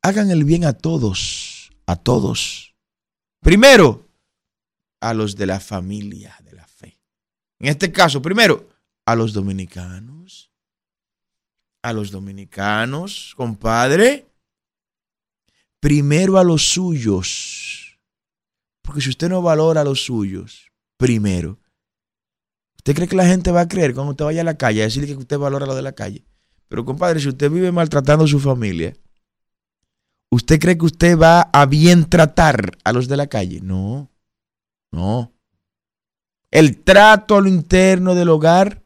hagan 0.02 0.30
el 0.30 0.44
bien 0.44 0.64
a 0.64 0.72
todos, 0.72 1.70
a 1.86 1.96
todos. 1.96 2.74
Primero, 3.40 4.07
a 5.00 5.14
los 5.14 5.36
de 5.36 5.46
la 5.46 5.60
familia 5.60 6.36
de 6.44 6.52
la 6.52 6.66
fe. 6.66 6.98
En 7.58 7.68
este 7.68 7.90
caso, 7.92 8.22
primero, 8.22 8.68
a 9.06 9.14
los 9.14 9.32
dominicanos. 9.32 10.52
A 11.82 11.92
los 11.92 12.10
dominicanos, 12.10 13.34
compadre. 13.36 14.26
Primero 15.80 16.38
a 16.38 16.44
los 16.44 16.70
suyos. 16.70 17.98
Porque 18.82 19.00
si 19.00 19.10
usted 19.10 19.28
no 19.28 19.42
valora 19.42 19.82
a 19.82 19.84
los 19.84 20.04
suyos, 20.04 20.72
primero, 20.96 21.58
¿usted 22.76 22.94
cree 22.94 23.08
que 23.08 23.16
la 23.16 23.26
gente 23.26 23.52
va 23.52 23.62
a 23.62 23.68
creer 23.68 23.94
cuando 23.94 24.12
usted 24.12 24.24
vaya 24.24 24.40
a 24.40 24.44
la 24.44 24.56
calle 24.56 24.82
a 24.82 24.86
decirle 24.86 25.08
que 25.08 25.14
usted 25.14 25.38
valora 25.38 25.66
lo 25.66 25.74
de 25.74 25.82
la 25.82 25.92
calle? 25.92 26.24
Pero 26.68 26.84
compadre, 26.84 27.20
si 27.20 27.28
usted 27.28 27.50
vive 27.50 27.70
maltratando 27.70 28.24
a 28.24 28.28
su 28.28 28.40
familia, 28.40 28.94
¿Usted 30.30 30.60
cree 30.60 30.76
que 30.76 30.84
usted 30.84 31.18
va 31.18 31.42
a 31.52 31.64
bien 31.64 32.04
tratar 32.08 32.76
a 32.84 32.92
los 32.92 33.08
de 33.08 33.16
la 33.16 33.28
calle? 33.28 33.60
No, 33.62 34.10
no. 34.92 35.34
El 36.50 36.82
trato 36.82 37.36
a 37.36 37.40
lo 37.40 37.48
interno 37.48 38.14
del 38.14 38.30
hogar 38.30 38.84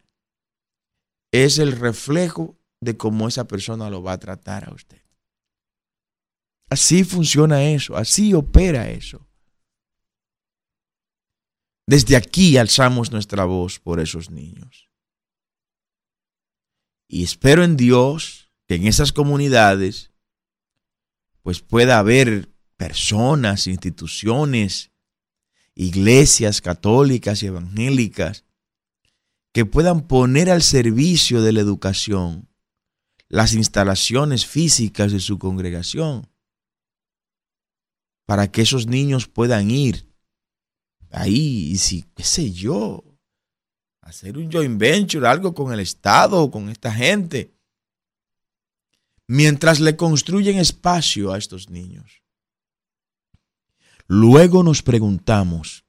es 1.32 1.58
el 1.58 1.72
reflejo 1.72 2.58
de 2.80 2.96
cómo 2.96 3.28
esa 3.28 3.46
persona 3.46 3.88
lo 3.88 4.02
va 4.02 4.12
a 4.12 4.18
tratar 4.18 4.68
a 4.68 4.74
usted. 4.74 5.02
Así 6.68 7.04
funciona 7.04 7.62
eso, 7.64 7.96
así 7.96 8.34
opera 8.34 8.90
eso. 8.90 9.28
Desde 11.86 12.16
aquí 12.16 12.56
alzamos 12.56 13.12
nuestra 13.12 13.44
voz 13.44 13.78
por 13.78 14.00
esos 14.00 14.30
niños. 14.30 14.88
Y 17.08 17.24
espero 17.24 17.62
en 17.62 17.76
Dios 17.76 18.50
que 18.66 18.76
en 18.76 18.86
esas 18.86 19.12
comunidades 19.12 20.12
pues 21.42 21.60
pueda 21.60 21.98
haber 21.98 22.48
personas, 22.76 23.66
instituciones, 23.66 24.91
iglesias 25.74 26.60
católicas 26.60 27.42
y 27.42 27.46
evangélicas 27.46 28.44
que 29.52 29.66
puedan 29.66 30.06
poner 30.06 30.50
al 30.50 30.62
servicio 30.62 31.42
de 31.42 31.52
la 31.52 31.60
educación 31.60 32.48
las 33.28 33.54
instalaciones 33.54 34.46
físicas 34.46 35.12
de 35.12 35.20
su 35.20 35.38
congregación 35.38 36.28
para 38.26 38.50
que 38.50 38.62
esos 38.62 38.86
niños 38.86 39.26
puedan 39.28 39.70
ir 39.70 40.12
ahí 41.10 41.70
y 41.70 41.78
si, 41.78 42.02
qué 42.14 42.24
sé 42.24 42.52
yo, 42.52 43.04
hacer 44.00 44.36
un 44.36 44.50
joint 44.50 44.78
venture, 44.78 45.26
algo 45.26 45.54
con 45.54 45.72
el 45.72 45.80
Estado, 45.80 46.50
con 46.50 46.68
esta 46.68 46.92
gente, 46.92 47.54
mientras 49.26 49.80
le 49.80 49.96
construyen 49.96 50.58
espacio 50.58 51.32
a 51.32 51.38
estos 51.38 51.70
niños. 51.70 52.21
Luego 54.06 54.62
nos 54.62 54.82
preguntamos, 54.82 55.84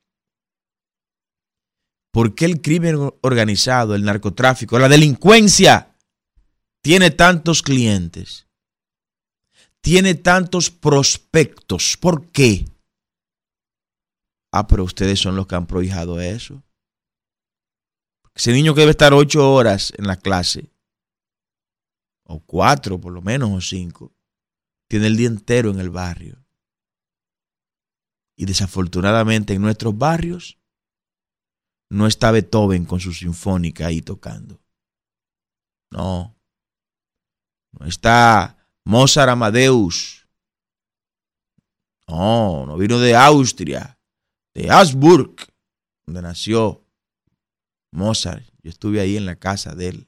¿por 2.12 2.36
qué 2.36 2.46
el 2.46 2.62
crimen 2.62 3.12
organizado, 3.22 3.96
el 3.96 4.04
narcotráfico, 4.04 4.80
la 4.80 4.90
delincuencia 4.90 5.96
tiene 6.82 7.12
tantos 7.12 7.62
clientes? 7.62 8.48
Tiene 9.82 10.16
tantos 10.16 10.72
prospectos. 10.72 11.98
¿Por 11.98 12.32
qué? 12.32 12.66
Ah, 14.52 14.68
pero 14.68 14.84
ustedes 14.84 15.20
son 15.20 15.36
los 15.36 15.48
que 15.48 15.56
han 15.56 15.68
prohijado 15.68 16.22
eso. 16.22 16.64
Ese 18.36 18.52
niño 18.52 18.74
que 18.74 18.82
debe 18.82 18.92
estar 18.92 19.14
ocho 19.14 19.52
horas 19.52 19.94
en 19.98 20.08
la 20.08 20.16
clase, 20.16 20.72
o 22.24 22.40
cuatro 22.40 23.00
por 23.00 23.12
lo 23.12 23.22
menos, 23.22 23.52
o 23.52 23.62
cinco, 23.62 24.12
tiene 24.88 25.08
el 25.08 25.18
día 25.18 25.28
entero 25.28 25.70
en 25.72 25.80
el 25.80 25.90
barrio. 25.90 26.43
Y 28.36 28.46
desafortunadamente 28.46 29.54
en 29.54 29.62
nuestros 29.62 29.98
barrios 29.98 30.58
no 31.90 32.08
está 32.08 32.32
Beethoven 32.32 32.86
con 32.86 33.00
su 33.00 33.14
sinfónica 33.14 33.88
ahí 33.88 34.02
tocando. 34.02 34.60
No. 35.92 36.36
No 37.72 37.86
está 37.86 38.68
Mozart 38.86 39.30
Amadeus. 39.30 40.28
No, 42.08 42.66
no 42.66 42.78
vino 42.78 43.00
de 43.00 43.16
Austria 43.16 44.00
de 44.54 44.70
Habsburg, 44.70 45.36
donde 46.06 46.22
nació 46.22 46.86
Mozart. 47.92 48.46
Yo 48.62 48.70
estuve 48.70 49.00
ahí 49.00 49.18
en 49.18 49.26
la 49.26 49.36
casa 49.36 49.76
de 49.76 49.90
él. 49.90 50.08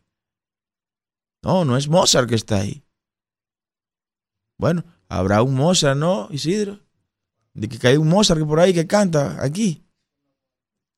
No, 1.44 1.66
no 1.66 1.78
es 1.78 1.88
Mozart 1.88 2.28
que 2.28 2.36
está 2.36 2.62
ahí. 2.62 2.84
Bueno, 4.58 4.84
habrá 5.08 5.42
un 5.42 5.56
Mozart, 5.56 5.98
¿no, 5.98 6.28
Isidro? 6.32 6.85
De 7.56 7.70
que 7.70 7.88
hay 7.88 7.98
un 7.98 8.10
Mozart 8.10 8.46
por 8.46 8.60
ahí 8.60 8.74
que 8.74 8.86
canta 8.86 9.42
aquí. 9.42 9.84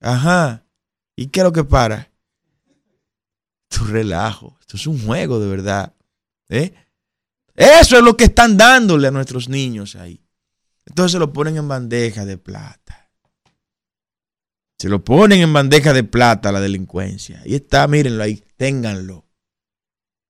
Ajá. 0.02 0.66
¿Y 1.16 1.28
qué 1.28 1.40
es 1.40 1.44
lo 1.44 1.54
que 1.54 1.64
para? 1.64 2.12
Tu 3.70 3.86
relajo. 3.86 4.58
Esto 4.60 4.76
es 4.76 4.88
un 4.88 5.06
juego 5.06 5.40
de 5.40 5.48
verdad. 5.48 5.94
¿Eh? 6.50 6.74
Eso 7.56 7.98
es 7.98 8.04
lo 8.04 8.18
que 8.18 8.26
están 8.26 8.58
dándole 8.58 9.08
a 9.08 9.12
nuestros 9.12 9.50
niños 9.50 9.96
ahí. 9.96 10.22
Entonces 10.86 11.14
se 11.14 11.20
lo 11.20 11.32
ponen 11.32 11.58
en 11.58 11.68
bandeja 11.68 12.26
de 12.26 12.38
plata. 12.38 13.12
Se 14.80 14.90
lo 14.90 15.04
ponen 15.04 15.42
en 15.42 15.54
bandeja 15.54 15.94
de 15.94 16.04
plata 16.04 16.52
la 16.52 16.60
delincuencia. 16.60 17.42
Ahí 17.44 17.56
está, 17.56 17.88
mírenlo 17.88 18.24
ahí, 18.24 18.44
ténganlo. 18.58 19.26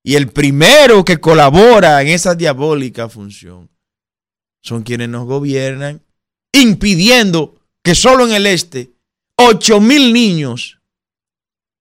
Y 0.03 0.15
el 0.15 0.29
primero 0.29 1.03
que 1.03 1.19
colabora 1.19 2.01
en 2.01 2.07
esa 2.07 2.33
diabólica 2.33 3.09
función 3.09 3.69
son 4.61 4.83
quienes 4.83 5.09
nos 5.09 5.25
gobiernan, 5.25 6.01
impidiendo 6.51 7.59
que 7.83 7.95
solo 7.95 8.25
en 8.27 8.33
el 8.33 8.45
este 8.45 8.91
8 9.35 9.79
mil 9.79 10.13
niños 10.13 10.79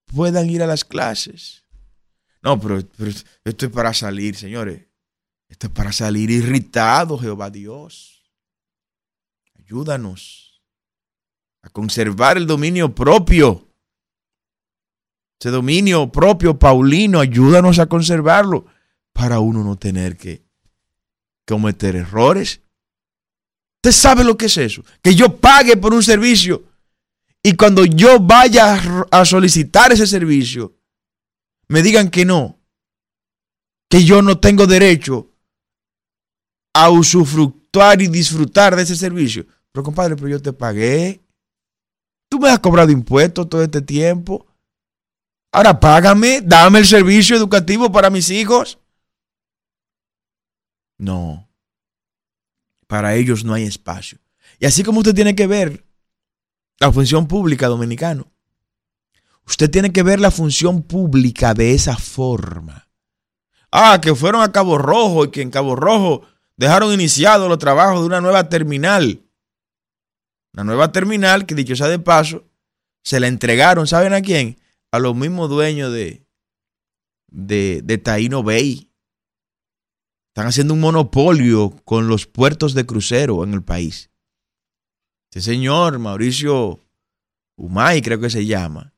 puedan 0.07 0.49
ir 0.49 0.63
a 0.63 0.67
las 0.67 0.85
clases. 0.85 1.65
No, 2.43 2.61
pero, 2.61 2.79
esto 2.79 3.67
es 3.67 3.73
para 3.73 3.93
salir, 3.93 4.37
señores. 4.37 4.83
Esto 5.49 5.67
es 5.67 5.73
para 5.73 5.93
salir 5.93 6.31
irritado, 6.31 7.19
Jehová 7.19 7.51
Dios. 7.51 8.23
Ayúdanos 9.59 10.63
a 11.63 11.71
conservar 11.71 12.37
el 12.37 12.47
dominio 12.47 12.95
propio. 12.95 13.67
Ese 15.41 15.51
dominio 15.51 16.11
propio 16.11 16.59
paulino, 16.59 17.21
ayúdanos 17.21 17.79
a 17.79 17.87
conservarlo 17.87 18.67
para 19.13 19.41
uno 19.41 19.65
no 19.65 19.77
tener 19.77 20.17
que 20.17 20.45
cometer 21.47 21.97
errores. 21.97 22.61
¿Usted 23.87 24.01
sabe 24.01 24.25
lo 24.25 24.37
que 24.37 24.47
es 24.47 24.57
eso? 24.57 24.83
Que 25.01 25.15
yo 25.15 25.37
pague 25.37 25.77
por 25.77 25.95
un 25.95 26.03
servicio 26.03 26.65
y 27.41 27.55
cuando 27.55 27.85
yo 27.85 28.19
vaya 28.19 29.07
a 29.13 29.25
solicitar 29.25 29.93
ese 29.93 30.09
servicio, 30.09 30.75
me 31.69 31.83
digan 31.83 32.11
que 32.11 32.25
no, 32.25 32.59
que 33.89 34.03
yo 34.03 34.23
no 34.23 34.41
tengo 34.41 34.67
derecho 34.67 35.31
a 36.75 36.91
usufructuar 36.91 38.03
y 38.03 38.09
disfrutar 38.09 38.75
de 38.75 38.83
ese 38.83 38.97
servicio. 38.97 39.47
Pero 39.71 39.85
compadre, 39.85 40.17
pero 40.17 40.31
yo 40.31 40.43
te 40.43 40.53
pagué. 40.53 41.23
Tú 42.29 42.41
me 42.41 42.49
has 42.49 42.59
cobrado 42.59 42.91
impuestos 42.91 43.49
todo 43.49 43.63
este 43.63 43.83
tiempo. 43.83 44.49
Ahora 45.53 45.79
págame, 45.79 46.41
dame 46.41 46.81
el 46.81 46.87
servicio 46.87 47.37
educativo 47.37 47.93
para 47.93 48.11
mis 48.11 48.31
hijos. 48.31 48.81
No. 50.99 51.46
Para 52.87 53.15
ellos 53.15 53.45
no 53.45 53.55
hay 53.55 53.65
espacio. 53.65 54.19
Y 54.59 54.67
así 54.67 54.83
como 54.83 55.01
usted 55.01 55.15
tiene 55.15 55.35
que 55.35 55.47
ver 55.47 55.85
la 56.79 56.93
función 56.93 57.27
pública 57.27 57.67
dominicana, 57.69 58.25
usted 59.47 59.71
tiene 59.71 59.93
que 59.93 60.03
ver 60.03 60.21
la 60.21 60.31
función 60.31 60.83
pública 60.83 61.55
de 61.55 61.75
esa 61.75 61.97
forma. 61.97 62.89
Ah, 63.71 64.01
que 64.01 64.15
fueron 64.15 64.43
a 64.43 64.53
Cabo 64.53 64.79
Rojo 64.79 65.25
y 65.25 65.31
que 65.31 65.43
en 65.43 65.51
Cabo 65.51 65.77
Rojo 65.77 66.23
dejaron 66.57 66.93
iniciados 66.93 67.49
los 67.49 67.59
trabajos 67.59 68.01
de 68.01 68.07
una 68.07 68.21
nueva 68.21 68.49
terminal. 68.49 69.23
La 70.53 70.65
nueva 70.65 70.93
terminal, 70.93 71.45
que 71.45 71.55
dicho 71.55 71.77
sea 71.77 71.89
de 71.89 71.99
paso, 71.99 72.45
se 73.03 73.21
la 73.21 73.27
entregaron, 73.27 73.87
¿saben 73.87 74.15
a 74.15 74.23
quién? 74.23 74.59
A 74.91 74.99
los 74.99 75.15
mismos 75.15 75.51
dueños 75.51 75.93
de, 75.93 76.27
de, 77.29 77.83
de 77.85 77.99
Taino 77.99 78.43
Bay. 78.43 78.91
Están 80.37 80.49
haciendo 80.49 80.75
un 80.75 80.81
monopolio 80.81 81.71
con 81.87 82.09
los 82.09 82.27
puertos 82.27 82.75
de 82.75 82.85
crucero 82.85 83.43
en 83.43 83.55
el 83.55 83.63
país. 83.63 84.11
Este 85.31 85.41
señor, 85.41 85.99
Mauricio 85.99 86.85
Umay, 87.57 88.03
creo 88.03 88.21
que 88.21 88.29
se 88.29 88.45
llama. 88.45 88.93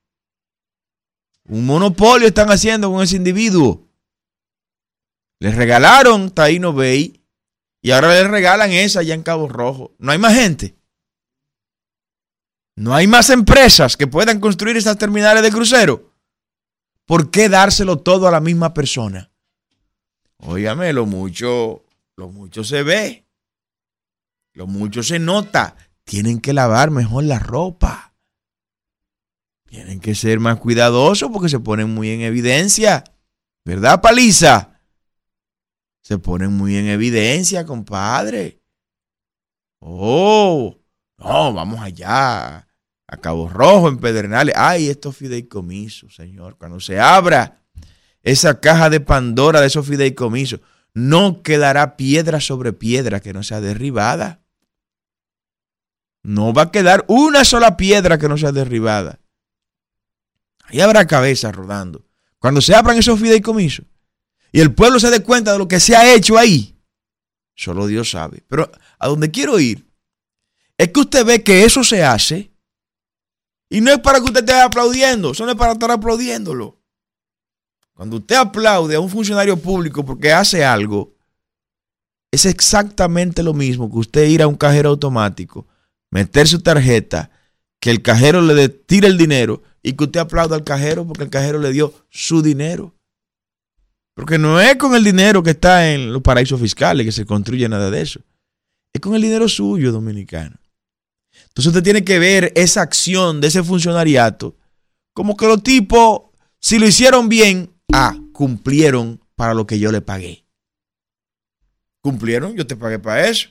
Un 1.44 1.64
monopolio 1.64 2.26
están 2.26 2.50
haciendo 2.50 2.90
con 2.90 3.04
ese 3.04 3.14
individuo. 3.14 3.88
Les 5.38 5.54
regalaron 5.54 6.32
Taino 6.32 6.72
Bay 6.72 7.24
y 7.82 7.92
ahora 7.92 8.14
les 8.14 8.28
regalan 8.28 8.72
esa 8.72 8.98
allá 8.98 9.14
en 9.14 9.22
Cabo 9.22 9.48
Rojo. 9.48 9.94
No 10.00 10.10
hay 10.10 10.18
más 10.18 10.34
gente. 10.34 10.76
No 12.74 12.96
hay 12.96 13.06
más 13.06 13.30
empresas 13.30 13.96
que 13.96 14.08
puedan 14.08 14.40
construir 14.40 14.76
esas 14.76 14.98
terminales 14.98 15.44
de 15.44 15.52
crucero. 15.52 16.16
¿Por 17.06 17.30
qué 17.30 17.48
dárselo 17.48 18.00
todo 18.00 18.26
a 18.26 18.32
la 18.32 18.40
misma 18.40 18.74
persona? 18.74 19.30
Óigame, 20.38 20.92
lo 20.92 21.06
mucho, 21.06 21.84
lo 22.16 22.28
mucho 22.28 22.64
se 22.64 22.82
ve. 22.82 23.26
Lo 24.54 24.66
mucho 24.66 25.02
se 25.02 25.18
nota. 25.18 25.76
Tienen 26.04 26.40
que 26.40 26.52
lavar 26.52 26.90
mejor 26.90 27.24
la 27.24 27.38
ropa. 27.38 28.14
Tienen 29.66 30.00
que 30.00 30.14
ser 30.14 30.40
más 30.40 30.58
cuidadosos 30.58 31.30
porque 31.30 31.48
se 31.48 31.60
ponen 31.60 31.92
muy 31.92 32.10
en 32.10 32.22
evidencia. 32.22 33.04
¿Verdad, 33.64 34.00
paliza? 34.00 34.80
Se 36.00 36.18
ponen 36.18 36.52
muy 36.52 36.76
en 36.76 36.86
evidencia, 36.86 37.66
compadre. 37.66 38.62
Oh, 39.80 40.74
no, 41.18 41.52
vamos 41.52 41.80
allá 41.80 42.66
a 43.06 43.16
Cabo 43.18 43.48
Rojo, 43.48 43.88
en 43.88 43.98
Pedernales. 43.98 44.54
Ay, 44.56 44.88
estos 44.88 45.16
fideicomisos, 45.16 46.14
Señor. 46.14 46.56
Cuando 46.56 46.80
se 46.80 46.98
abra 46.98 47.62
esa 48.22 48.60
caja 48.60 48.90
de 48.90 49.00
Pandora 49.00 49.60
de 49.60 49.68
esos 49.68 49.86
fideicomisos, 49.86 50.60
no 50.94 51.42
quedará 51.42 51.96
piedra 51.96 52.40
sobre 52.40 52.72
piedra 52.72 53.20
que 53.20 53.32
no 53.32 53.42
sea 53.42 53.60
derribada. 53.60 54.42
No 56.22 56.52
va 56.52 56.62
a 56.62 56.70
quedar 56.72 57.04
una 57.08 57.44
sola 57.44 57.76
piedra 57.76 58.18
que 58.18 58.28
no 58.28 58.36
sea 58.36 58.52
derribada. 58.52 59.20
Ahí 60.64 60.80
habrá 60.80 61.06
cabezas 61.06 61.54
rodando. 61.54 62.04
Cuando 62.38 62.60
se 62.60 62.74
abran 62.74 62.98
esos 62.98 63.18
fideicomisos 63.18 63.86
y 64.52 64.60
el 64.60 64.74
pueblo 64.74 65.00
se 65.00 65.10
dé 65.10 65.22
cuenta 65.22 65.52
de 65.52 65.58
lo 65.58 65.68
que 65.68 65.80
se 65.80 65.96
ha 65.96 66.14
hecho 66.14 66.38
ahí, 66.38 66.76
solo 67.54 67.86
Dios 67.86 68.10
sabe. 68.10 68.44
Pero 68.48 68.70
a 68.98 69.08
donde 69.08 69.30
quiero 69.30 69.58
ir 69.58 69.88
es 70.76 70.92
que 70.92 71.00
usted 71.00 71.24
ve 71.24 71.42
que 71.42 71.64
eso 71.64 71.82
se 71.82 72.04
hace 72.04 72.52
y 73.68 73.80
no 73.80 73.90
es 73.90 73.98
para 73.98 74.18
que 74.18 74.26
usted 74.26 74.40
esté 74.40 74.60
aplaudiendo, 74.60 75.32
eso 75.32 75.44
no 75.44 75.52
es 75.52 75.58
para 75.58 75.72
estar 75.72 75.90
aplaudiéndolo. 75.90 76.77
Cuando 77.98 78.18
usted 78.18 78.36
aplaude 78.36 78.94
a 78.94 79.00
un 79.00 79.10
funcionario 79.10 79.56
público 79.56 80.04
porque 80.04 80.30
hace 80.30 80.64
algo, 80.64 81.16
es 82.30 82.46
exactamente 82.46 83.42
lo 83.42 83.54
mismo 83.54 83.90
que 83.90 83.98
usted 83.98 84.28
ir 84.28 84.40
a 84.40 84.46
un 84.46 84.54
cajero 84.54 84.90
automático, 84.90 85.66
meter 86.12 86.46
su 86.46 86.60
tarjeta, 86.60 87.32
que 87.80 87.90
el 87.90 88.00
cajero 88.00 88.40
le 88.40 88.68
tire 88.68 89.08
el 89.08 89.18
dinero 89.18 89.64
y 89.82 89.94
que 89.94 90.04
usted 90.04 90.20
aplaude 90.20 90.54
al 90.54 90.62
cajero 90.62 91.08
porque 91.08 91.24
el 91.24 91.30
cajero 91.30 91.58
le 91.58 91.72
dio 91.72 91.92
su 92.08 92.40
dinero. 92.40 92.94
Porque 94.14 94.38
no 94.38 94.60
es 94.60 94.76
con 94.76 94.94
el 94.94 95.02
dinero 95.02 95.42
que 95.42 95.50
está 95.50 95.92
en 95.92 96.12
los 96.12 96.22
paraísos 96.22 96.60
fiscales 96.60 97.04
que 97.04 97.10
se 97.10 97.26
construye 97.26 97.68
nada 97.68 97.90
de 97.90 98.00
eso. 98.00 98.20
Es 98.92 99.00
con 99.00 99.16
el 99.16 99.22
dinero 99.22 99.48
suyo, 99.48 99.90
dominicano. 99.90 100.54
Entonces 101.48 101.66
usted 101.66 101.82
tiene 101.82 102.04
que 102.04 102.20
ver 102.20 102.52
esa 102.54 102.80
acción 102.80 103.40
de 103.40 103.48
ese 103.48 103.64
funcionariato 103.64 104.54
como 105.14 105.36
que 105.36 105.48
los 105.48 105.64
tipos, 105.64 106.20
si 106.60 106.78
lo 106.78 106.86
hicieron 106.86 107.28
bien, 107.28 107.74
ah, 107.92 108.16
cumplieron 108.32 109.20
para 109.34 109.54
lo 109.54 109.66
que 109.66 109.78
yo 109.78 109.92
le 109.92 110.00
pagué. 110.00 110.44
¿Cumplieron? 112.02 112.56
Yo 112.56 112.66
te 112.66 112.76
pagué 112.76 112.98
para 112.98 113.28
eso. 113.28 113.50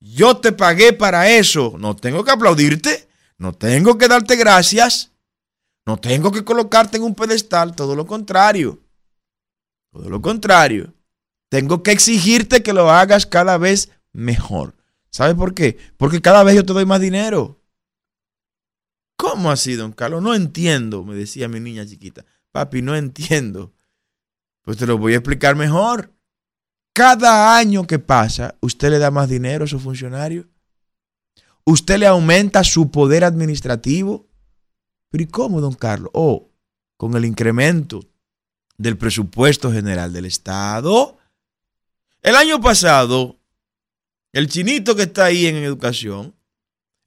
Yo 0.00 0.38
te 0.38 0.52
pagué 0.52 0.92
para 0.92 1.30
eso. 1.30 1.74
No 1.78 1.94
tengo 1.94 2.24
que 2.24 2.30
aplaudirte. 2.30 3.08
No 3.38 3.52
tengo 3.52 3.98
que 3.98 4.08
darte 4.08 4.36
gracias. 4.36 5.12
No 5.86 5.98
tengo 5.98 6.32
que 6.32 6.44
colocarte 6.44 6.96
en 6.96 7.04
un 7.04 7.14
pedestal. 7.14 7.74
Todo 7.74 7.94
lo 7.94 8.06
contrario. 8.06 8.80
Todo 9.92 10.08
lo 10.08 10.20
contrario. 10.22 10.94
Tengo 11.48 11.82
que 11.82 11.92
exigirte 11.92 12.62
que 12.62 12.72
lo 12.72 12.90
hagas 12.90 13.26
cada 13.26 13.58
vez 13.58 13.90
mejor. 14.12 14.74
¿Sabe 15.10 15.34
por 15.34 15.54
qué? 15.54 15.78
Porque 15.96 16.22
cada 16.22 16.44
vez 16.44 16.54
yo 16.54 16.64
te 16.64 16.72
doy 16.72 16.86
más 16.86 17.00
dinero. 17.00 17.60
¿Cómo 19.16 19.50
así, 19.50 19.74
don 19.74 19.92
Carlos? 19.92 20.22
No 20.22 20.34
entiendo, 20.34 21.04
me 21.04 21.14
decía 21.14 21.48
mi 21.48 21.60
niña 21.60 21.84
chiquita. 21.84 22.24
Papi, 22.52 22.82
no 22.82 22.96
entiendo. 22.96 23.72
Pues 24.62 24.76
te 24.76 24.86
lo 24.86 24.98
voy 24.98 25.14
a 25.14 25.16
explicar 25.16 25.56
mejor. 25.56 26.12
Cada 26.92 27.56
año 27.56 27.86
que 27.86 27.98
pasa, 27.98 28.56
usted 28.60 28.90
le 28.90 28.98
da 28.98 29.10
más 29.10 29.28
dinero 29.28 29.64
a 29.64 29.68
su 29.68 29.78
funcionario. 29.78 30.48
Usted 31.64 31.98
le 31.98 32.06
aumenta 32.06 32.64
su 32.64 32.90
poder 32.90 33.24
administrativo. 33.24 34.28
Pero 35.10 35.24
¿y 35.24 35.26
cómo, 35.26 35.60
don 35.60 35.74
Carlos? 35.74 36.10
Oh, 36.14 36.50
con 36.96 37.16
el 37.16 37.24
incremento 37.24 38.00
del 38.76 38.96
presupuesto 38.96 39.72
general 39.72 40.12
del 40.12 40.26
Estado. 40.26 41.18
El 42.22 42.36
año 42.36 42.60
pasado, 42.60 43.38
el 44.32 44.48
chinito 44.48 44.94
que 44.94 45.02
está 45.04 45.26
ahí 45.26 45.46
en 45.46 45.56
educación 45.56 46.34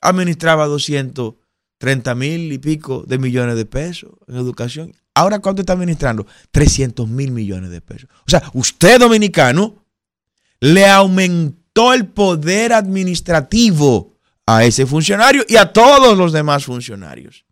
administraba 0.01 0.67
230 0.67 2.15
mil 2.15 2.51
y 2.51 2.57
pico 2.57 3.03
de 3.07 3.17
millones 3.17 3.55
de 3.55 3.65
pesos 3.65 4.11
en 4.27 4.35
educación. 4.35 4.93
Ahora, 5.15 5.39
¿cuánto 5.39 5.61
está 5.61 5.73
administrando? 5.73 6.25
300 6.51 7.07
mil 7.07 7.31
millones 7.31 7.69
de 7.69 7.81
pesos. 7.81 8.09
O 8.25 8.29
sea, 8.29 8.43
usted 8.53 8.99
dominicano 8.99 9.85
le 10.59 10.87
aumentó 10.87 11.93
el 11.93 12.07
poder 12.07 12.73
administrativo 12.73 14.17
a 14.45 14.63
ese 14.63 14.85
funcionario 14.85 15.43
y 15.47 15.55
a 15.57 15.71
todos 15.71 16.17
los 16.17 16.33
demás 16.33 16.65
funcionarios. 16.65 17.45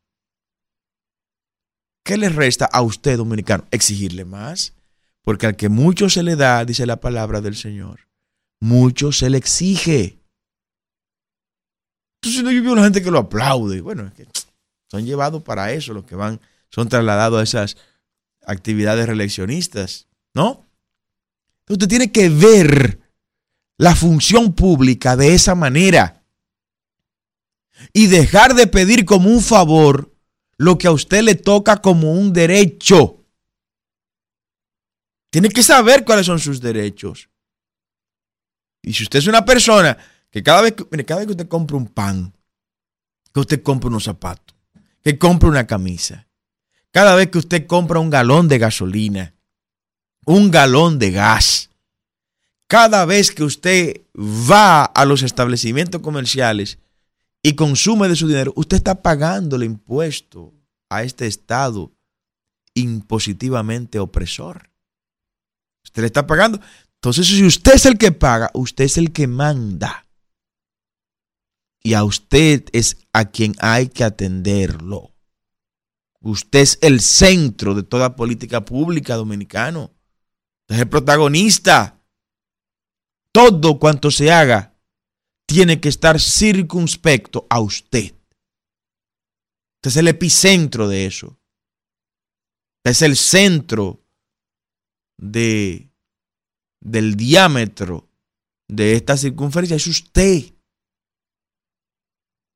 ¿Qué 2.03 2.17
le 2.17 2.29
resta 2.29 2.65
a 2.65 2.81
usted, 2.81 3.17
dominicano? 3.17 3.65
Exigirle 3.71 4.25
más. 4.25 4.73
Porque 5.23 5.45
al 5.45 5.55
que 5.55 5.69
mucho 5.69 6.09
se 6.09 6.23
le 6.23 6.35
da, 6.35 6.65
dice 6.65 6.85
la 6.87 6.99
palabra 6.99 7.41
del 7.41 7.55
Señor, 7.55 8.07
mucho 8.59 9.11
se 9.11 9.29
le 9.29 9.37
exige. 9.37 10.19
Entonces 12.21 12.55
yo 12.55 12.63
veo 12.63 12.73
a 12.73 12.77
la 12.77 12.83
gente 12.83 13.03
que 13.03 13.11
lo 13.11 13.19
aplaude. 13.19 13.81
Bueno, 13.81 14.07
es 14.07 14.13
que 14.13 14.27
son 14.89 15.05
llevados 15.05 15.43
para 15.43 15.71
eso, 15.73 15.93
los 15.93 16.05
que 16.05 16.15
van, 16.15 16.39
son 16.71 16.89
trasladados 16.89 17.39
a 17.39 17.43
esas 17.43 17.77
actividades 18.45 19.05
reeleccionistas, 19.05 20.07
¿no? 20.33 20.65
Usted 21.69 21.87
tiene 21.87 22.11
que 22.11 22.29
ver 22.29 22.99
la 23.77 23.95
función 23.95 24.53
pública 24.53 25.15
de 25.15 25.33
esa 25.33 25.55
manera 25.55 26.23
y 27.93 28.07
dejar 28.07 28.55
de 28.55 28.67
pedir 28.67 29.05
como 29.05 29.29
un 29.29 29.41
favor 29.41 30.13
lo 30.57 30.77
que 30.77 30.87
a 30.87 30.91
usted 30.91 31.23
le 31.23 31.35
toca 31.35 31.77
como 31.77 32.13
un 32.13 32.33
derecho. 32.33 33.25
Tiene 35.31 35.49
que 35.49 35.63
saber 35.63 36.03
cuáles 36.05 36.25
son 36.25 36.39
sus 36.39 36.61
derechos. 36.61 37.29
Y 38.83 38.93
si 38.93 39.03
usted 39.03 39.19
es 39.19 39.27
una 39.27 39.45
persona 39.45 39.97
que 40.29 40.43
cada 40.43 40.61
vez 40.61 40.73
que, 40.73 41.05
cada 41.05 41.19
vez 41.19 41.27
que 41.27 41.33
usted 41.33 41.47
compra 41.47 41.77
un 41.77 41.87
pan, 41.87 42.33
que 43.33 43.39
usted 43.39 43.63
compra 43.63 43.89
unos 43.89 44.03
zapatos, 44.03 44.55
que 45.01 45.17
compra 45.17 45.49
una 45.49 45.65
camisa, 45.65 46.27
cada 46.91 47.15
vez 47.15 47.29
que 47.29 47.37
usted 47.37 47.67
compra 47.67 47.99
un 47.99 48.09
galón 48.09 48.47
de 48.47 48.59
gasolina, 48.59 49.33
un 50.25 50.51
galón 50.51 50.99
de 50.99 51.11
gas, 51.11 51.69
cada 52.67 53.05
vez 53.05 53.31
que 53.31 53.43
usted 53.43 54.01
va 54.17 54.85
a 54.85 55.05
los 55.05 55.23
establecimientos 55.23 56.01
comerciales 56.01 56.79
y 57.43 57.53
consume 57.55 58.07
de 58.07 58.15
su 58.15 58.27
dinero, 58.27 58.53
usted 58.55 58.77
está 58.77 59.01
pagando 59.01 59.55
el 59.55 59.63
impuesto 59.63 60.53
a 60.89 61.03
este 61.03 61.27
Estado 61.27 61.91
impositivamente 62.73 63.99
opresor. 63.99 64.69
Usted 65.83 66.03
le 66.03 66.07
está 66.07 66.27
pagando. 66.27 66.59
Entonces, 66.95 67.27
si 67.27 67.43
usted 67.43 67.73
es 67.73 67.85
el 67.85 67.97
que 67.97 68.11
paga, 68.11 68.51
usted 68.53 68.85
es 68.85 68.97
el 68.97 69.11
que 69.11 69.27
manda. 69.27 70.05
Y 71.83 71.95
a 71.95 72.03
usted 72.03 72.65
es 72.73 72.97
a 73.11 73.25
quien 73.25 73.55
hay 73.59 73.87
que 73.87 74.03
atenderlo. 74.03 75.10
Usted 76.21 76.59
es 76.59 76.79
el 76.81 77.01
centro 77.01 77.73
de 77.73 77.83
toda 77.83 78.15
política 78.15 78.63
pública 78.63 79.15
dominicano. 79.15 79.91
Usted 80.61 80.75
es 80.75 80.81
el 80.81 80.89
protagonista. 80.89 81.99
Todo 83.31 83.79
cuanto 83.79 84.11
se 84.11 84.31
haga 84.31 84.71
tiene 85.47 85.81
que 85.81 85.89
estar 85.89 86.19
circunspecto 86.19 87.45
a 87.49 87.59
usted. 87.59 88.13
Usted 89.77 89.89
es 89.89 89.97
el 89.97 90.07
epicentro 90.07 90.87
de 90.87 91.05
eso. 91.07 91.27
Usted 92.77 92.91
es 92.91 93.01
el 93.01 93.17
centro 93.17 94.01
de, 95.17 95.89
del 96.79 97.15
diámetro 97.15 98.07
de 98.67 98.93
esta 98.93 99.17
circunferencia. 99.17 99.75
Es 99.75 99.87
usted. 99.87 100.53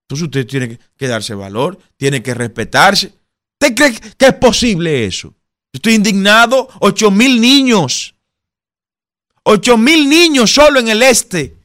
Entonces 0.03 0.25
usted 0.25 0.47
tiene 0.47 0.79
que 0.95 1.07
darse 1.07 1.33
valor, 1.33 1.79
tiene 1.97 2.21
que 2.21 2.33
respetarse. 2.33 3.13
¿Usted 3.65 3.75
cree 3.75 4.15
que 4.17 4.25
es 4.27 4.33
posible 4.35 5.05
eso? 5.05 5.33
Estoy 5.73 5.95
indignado. 5.95 6.69
Ocho 6.79 7.09
mil 7.09 7.41
niños. 7.41 8.15
Ocho 9.43 9.77
mil 9.77 10.07
niños 10.07 10.51
solo 10.53 10.79
en 10.79 10.89
el 10.89 11.01
este. 11.01 11.57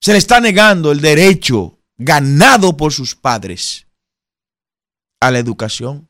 Se 0.00 0.12
le 0.12 0.18
está 0.18 0.40
negando 0.40 0.92
el 0.92 1.00
derecho 1.00 1.78
ganado 1.96 2.76
por 2.76 2.92
sus 2.92 3.14
padres 3.14 3.86
a 5.20 5.30
la 5.30 5.38
educación. 5.38 6.08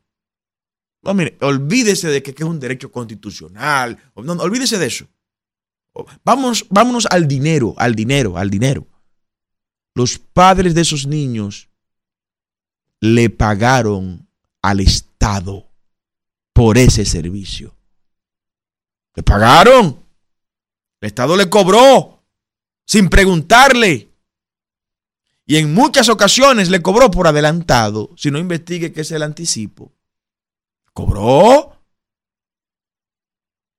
No, 1.03 1.15
mire, 1.15 1.39
olvídese 1.41 2.09
de 2.09 2.23
que, 2.23 2.33
es 2.33 2.43
un 2.43 2.61
derecho 2.61 2.91
constitucional. 2.91 3.97
No, 4.17 4.33
olvídese 4.35 4.79
de 4.79 4.87
eso. 4.87 5.07
Vamos, 6.25 6.67
vámonos 6.69 7.07
al 7.11 7.27
dinero, 7.27 7.75
al 7.79 7.95
dinero, 7.95 8.37
al 8.37 8.51
dinero. 8.51 8.87
Los 9.95 10.19
padres 10.19 10.75
de 10.75 10.83
esos 10.83 11.07
niños 11.07 11.71
le 13.01 13.31
pagaron 13.31 14.26
al 14.67 14.81
Estado 14.81 15.71
por 16.53 16.77
ese 16.77 17.05
servicio. 17.05 17.77
Le 19.15 19.23
pagaron. 19.23 20.05
El 21.01 21.07
Estado 21.07 21.37
le 21.37 21.49
cobró 21.49 22.25
sin 22.85 23.09
preguntarle. 23.09 24.11
Y 25.47 25.59
en 25.59 25.73
muchas 25.73 26.09
ocasiones 26.09 26.69
le 26.69 26.83
cobró 26.83 27.13
por 27.13 27.29
adelantado, 27.29 28.11
si 28.17 28.33
no 28.33 28.41
investigue 28.41 28.93
qué 28.93 29.03
es 29.03 29.13
el 29.13 29.23
anticipo. 29.23 29.93
¿Cobró? 30.93 31.81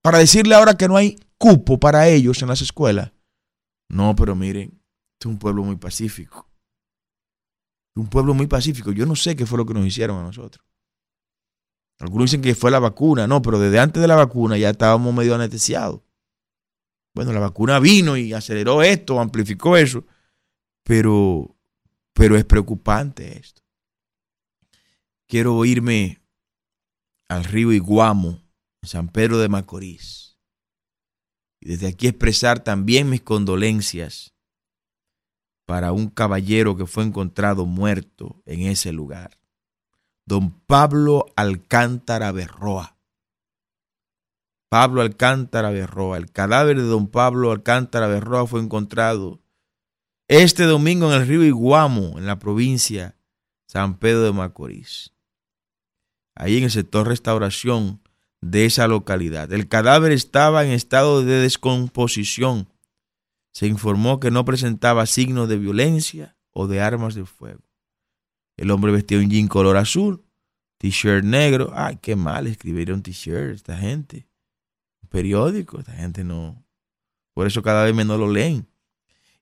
Para 0.02 0.20
decirle 0.20 0.56
ahora 0.56 0.78
que 0.78 0.88
no 0.88 0.96
hay 0.96 1.20
cupo 1.38 1.78
para 1.78 2.08
ellos 2.08 2.42
en 2.42 2.48
las 2.48 2.62
escuelas. 2.62 3.12
No, 3.90 4.16
pero 4.16 4.36
miren, 4.36 4.82
este 5.16 5.28
es 5.28 5.34
un 5.34 5.38
pueblo 5.38 5.64
muy 5.64 5.76
pacífico. 5.76 6.50
Un 7.96 8.08
pueblo 8.08 8.34
muy 8.34 8.48
pacífico. 8.48 8.94
Yo 8.94 9.06
no 9.06 9.18
sé 9.18 9.36
qué 9.36 9.46
fue 9.46 9.58
lo 9.58 9.66
que 9.66 9.74
nos 9.74 9.86
hicieron 9.86 10.20
a 10.20 10.24
nosotros. 10.24 10.67
Algunos 12.00 12.26
dicen 12.26 12.42
que 12.42 12.56
fue 12.56 12.72
la 12.72 12.80
vacuna. 12.80 13.28
No, 13.28 13.42
pero 13.42 13.60
desde 13.60 13.80
antes 13.80 14.02
de 14.02 14.08
la 14.08 14.16
vacuna 14.16 14.58
ya 14.58 14.70
estábamos 14.70 15.14
medio 15.14 15.36
anestesiados. 15.36 16.02
Bueno, 17.16 17.34
la 17.34 17.40
vacuna 17.40 17.80
vino 17.80 18.16
y 18.16 18.34
aceleró 18.34 18.84
esto, 18.84 19.20
amplificó 19.20 19.76
eso. 19.76 20.06
Pero 20.84 21.58
pero 22.18 22.36
es 22.36 22.46
preocupante 22.46 23.38
esto. 23.38 23.62
Quiero 25.30 25.64
irme 25.66 26.20
al 27.30 27.44
río 27.44 27.72
Iguamo, 27.72 28.42
en 28.82 28.90
San 28.90 29.10
Pedro 29.10 29.38
de 29.38 29.50
Macorís. 29.50 30.40
Y 31.62 31.70
desde 31.70 31.88
aquí 31.88 32.08
expresar 32.08 32.64
también 32.64 33.08
mis 33.08 33.22
condolencias 33.22 34.34
para 35.68 35.92
un 35.92 36.10
caballero 36.10 36.76
que 36.76 36.88
fue 36.88 37.04
encontrado 37.04 37.68
muerto 37.68 38.42
en 38.46 38.62
ese 38.62 38.92
lugar. 38.92 39.37
Don 40.28 40.52
Pablo 40.52 41.26
Alcántara 41.38 42.34
Berroa. 42.34 42.98
Pablo 44.70 45.02
Alcántara 45.02 45.70
Berroa. 45.70 46.18
El 46.18 46.30
cadáver 46.30 46.76
de 46.76 46.84
don 46.84 47.08
Pablo 47.08 47.54
Alcántara 47.54 48.08
Berroa 48.08 48.46
fue 48.46 48.60
encontrado 48.60 49.40
este 50.28 50.66
domingo 50.66 51.08
en 51.08 51.22
el 51.22 51.28
río 51.30 51.46
Iguamo, 51.46 52.18
en 52.18 52.26
la 52.26 52.40
provincia 52.40 53.16
San 53.70 54.00
Pedro 54.00 54.24
de 54.24 54.34
Macorís. 54.34 55.14
Ahí 56.36 56.58
en 56.58 56.66
el 56.66 56.72
sector 56.72 57.08
restauración 57.08 58.02
de 58.42 58.66
esa 58.66 58.90
localidad. 58.90 59.54
El 59.54 59.70
cadáver 59.70 60.12
estaba 60.12 60.66
en 60.66 60.74
estado 60.74 61.24
de 61.24 61.40
descomposición. 61.40 62.68
Se 63.54 63.66
informó 63.66 64.20
que 64.20 64.30
no 64.30 64.44
presentaba 64.44 65.06
signos 65.06 65.48
de 65.48 65.58
violencia 65.58 66.36
o 66.52 66.68
de 66.68 66.82
armas 66.82 67.16
de 67.16 67.24
fuego. 67.24 67.67
El 68.58 68.72
hombre 68.72 68.92
vestía 68.92 69.20
un 69.20 69.30
jean 69.30 69.48
color 69.48 69.78
azul, 69.78 70.26
t-shirt 70.80 71.24
negro. 71.24 71.72
Ay, 71.76 72.00
qué 72.02 72.16
mal 72.16 72.48
escribir 72.48 72.92
un 72.92 73.04
t-shirt 73.04 73.56
esta 73.56 73.78
gente. 73.78 74.28
Periódico, 75.10 75.80
esta 75.80 75.94
gente 75.94 76.24
no. 76.24 76.66
Por 77.34 77.48
eso 77.48 77.62
cada 77.62 77.86
vez 77.86 77.96
menos 77.96 78.20
lo 78.20 78.32
leen. 78.32 78.68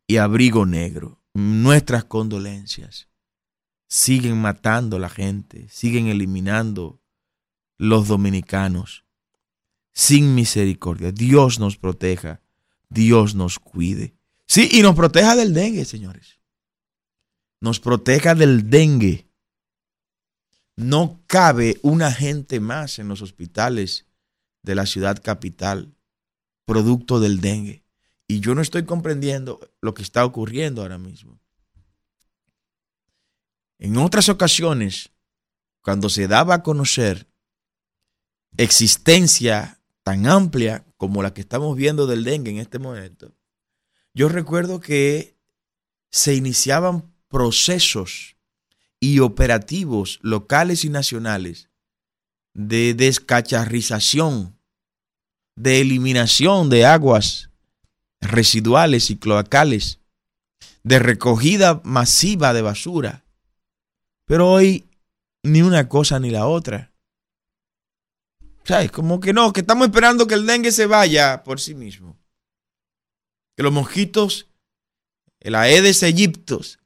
Y 0.05 0.17
abrigo 0.17 0.65
negro. 0.65 1.21
Nuestras 1.33 2.03
condolencias. 2.03 3.07
Siguen 3.87 4.39
matando 4.39 4.97
a 4.97 4.99
la 4.99 5.09
gente, 5.09 5.67
siguen 5.69 6.07
eliminando 6.07 7.01
los 7.77 8.07
dominicanos 8.07 9.05
sin 9.95 10.35
misericordia. 10.35 11.11
Dios 11.11 11.59
nos 11.59 11.77
proteja, 11.77 12.41
Dios 12.89 13.33
nos 13.33 13.57
cuide. 13.59 14.15
Sí, 14.45 14.69
y 14.71 14.81
nos 14.81 14.95
proteja 14.95 15.35
del 15.35 15.53
dengue, 15.53 15.85
señores. 15.85 16.39
Nos 17.65 17.79
proteja 17.79 18.35
del 18.35 18.69
dengue. 18.69 19.27
No 20.75 21.23
cabe 21.25 21.79
una 21.81 22.11
gente 22.11 22.59
más 22.59 22.99
en 22.99 23.07
los 23.07 23.23
hospitales 23.23 24.05
de 24.61 24.75
la 24.75 24.85
ciudad 24.85 25.19
capital 25.23 25.97
producto 26.65 27.19
del 27.19 27.41
dengue. 27.41 27.83
Y 28.27 28.39
yo 28.39 28.53
no 28.53 28.61
estoy 28.61 28.85
comprendiendo 28.85 29.59
lo 29.81 29.95
que 29.95 30.03
está 30.03 30.23
ocurriendo 30.25 30.83
ahora 30.83 30.99
mismo. 30.99 31.39
En 33.79 33.97
otras 33.97 34.29
ocasiones, 34.29 35.09
cuando 35.81 36.09
se 36.09 36.27
daba 36.27 36.53
a 36.53 36.61
conocer 36.61 37.27
existencia 38.57 39.81
tan 40.03 40.27
amplia 40.27 40.85
como 40.97 41.23
la 41.23 41.33
que 41.33 41.41
estamos 41.41 41.75
viendo 41.75 42.05
del 42.05 42.25
dengue 42.25 42.51
en 42.51 42.59
este 42.59 42.77
momento, 42.77 43.33
yo 44.13 44.29
recuerdo 44.29 44.79
que 44.79 45.35
se 46.11 46.35
iniciaban 46.35 47.14
procesos 47.29 48.35
y 48.99 49.19
operativos 49.19 50.19
locales 50.21 50.85
y 50.85 50.89
nacionales 50.89 51.69
de 52.53 52.93
descacharrización, 52.93 54.57
de 55.55 55.81
eliminación 55.81 56.69
de 56.69 56.85
aguas 56.85 57.51
residuales 58.21 59.11
y 59.11 59.17
cloacales, 59.17 59.99
de 60.83 60.99
recogida 60.99 61.81
masiva 61.83 62.53
de 62.53 62.61
basura. 62.61 63.25
Pero 64.25 64.51
hoy 64.51 64.85
ni 65.43 65.61
una 65.61 65.87
cosa 65.87 66.19
ni 66.19 66.31
la 66.31 66.47
otra. 66.47 66.91
¿Sabes? 68.63 68.91
Como 68.91 69.19
que 69.19 69.31
no, 69.31 69.53
que 69.53 69.61
estamos 69.61 69.87
esperando 69.87 70.25
que 70.25 70.33
el 70.33 70.47
dengue 70.47 70.71
se 70.71 70.87
vaya 70.87 71.43
por 71.43 71.59
sí 71.59 71.75
mismo. 71.75 72.17
Que 73.55 73.63
los 73.63 73.71
mosquitos, 73.71 74.47
el 75.39 75.53
Aedes 75.53 76.01
aegyptus, 76.01 76.79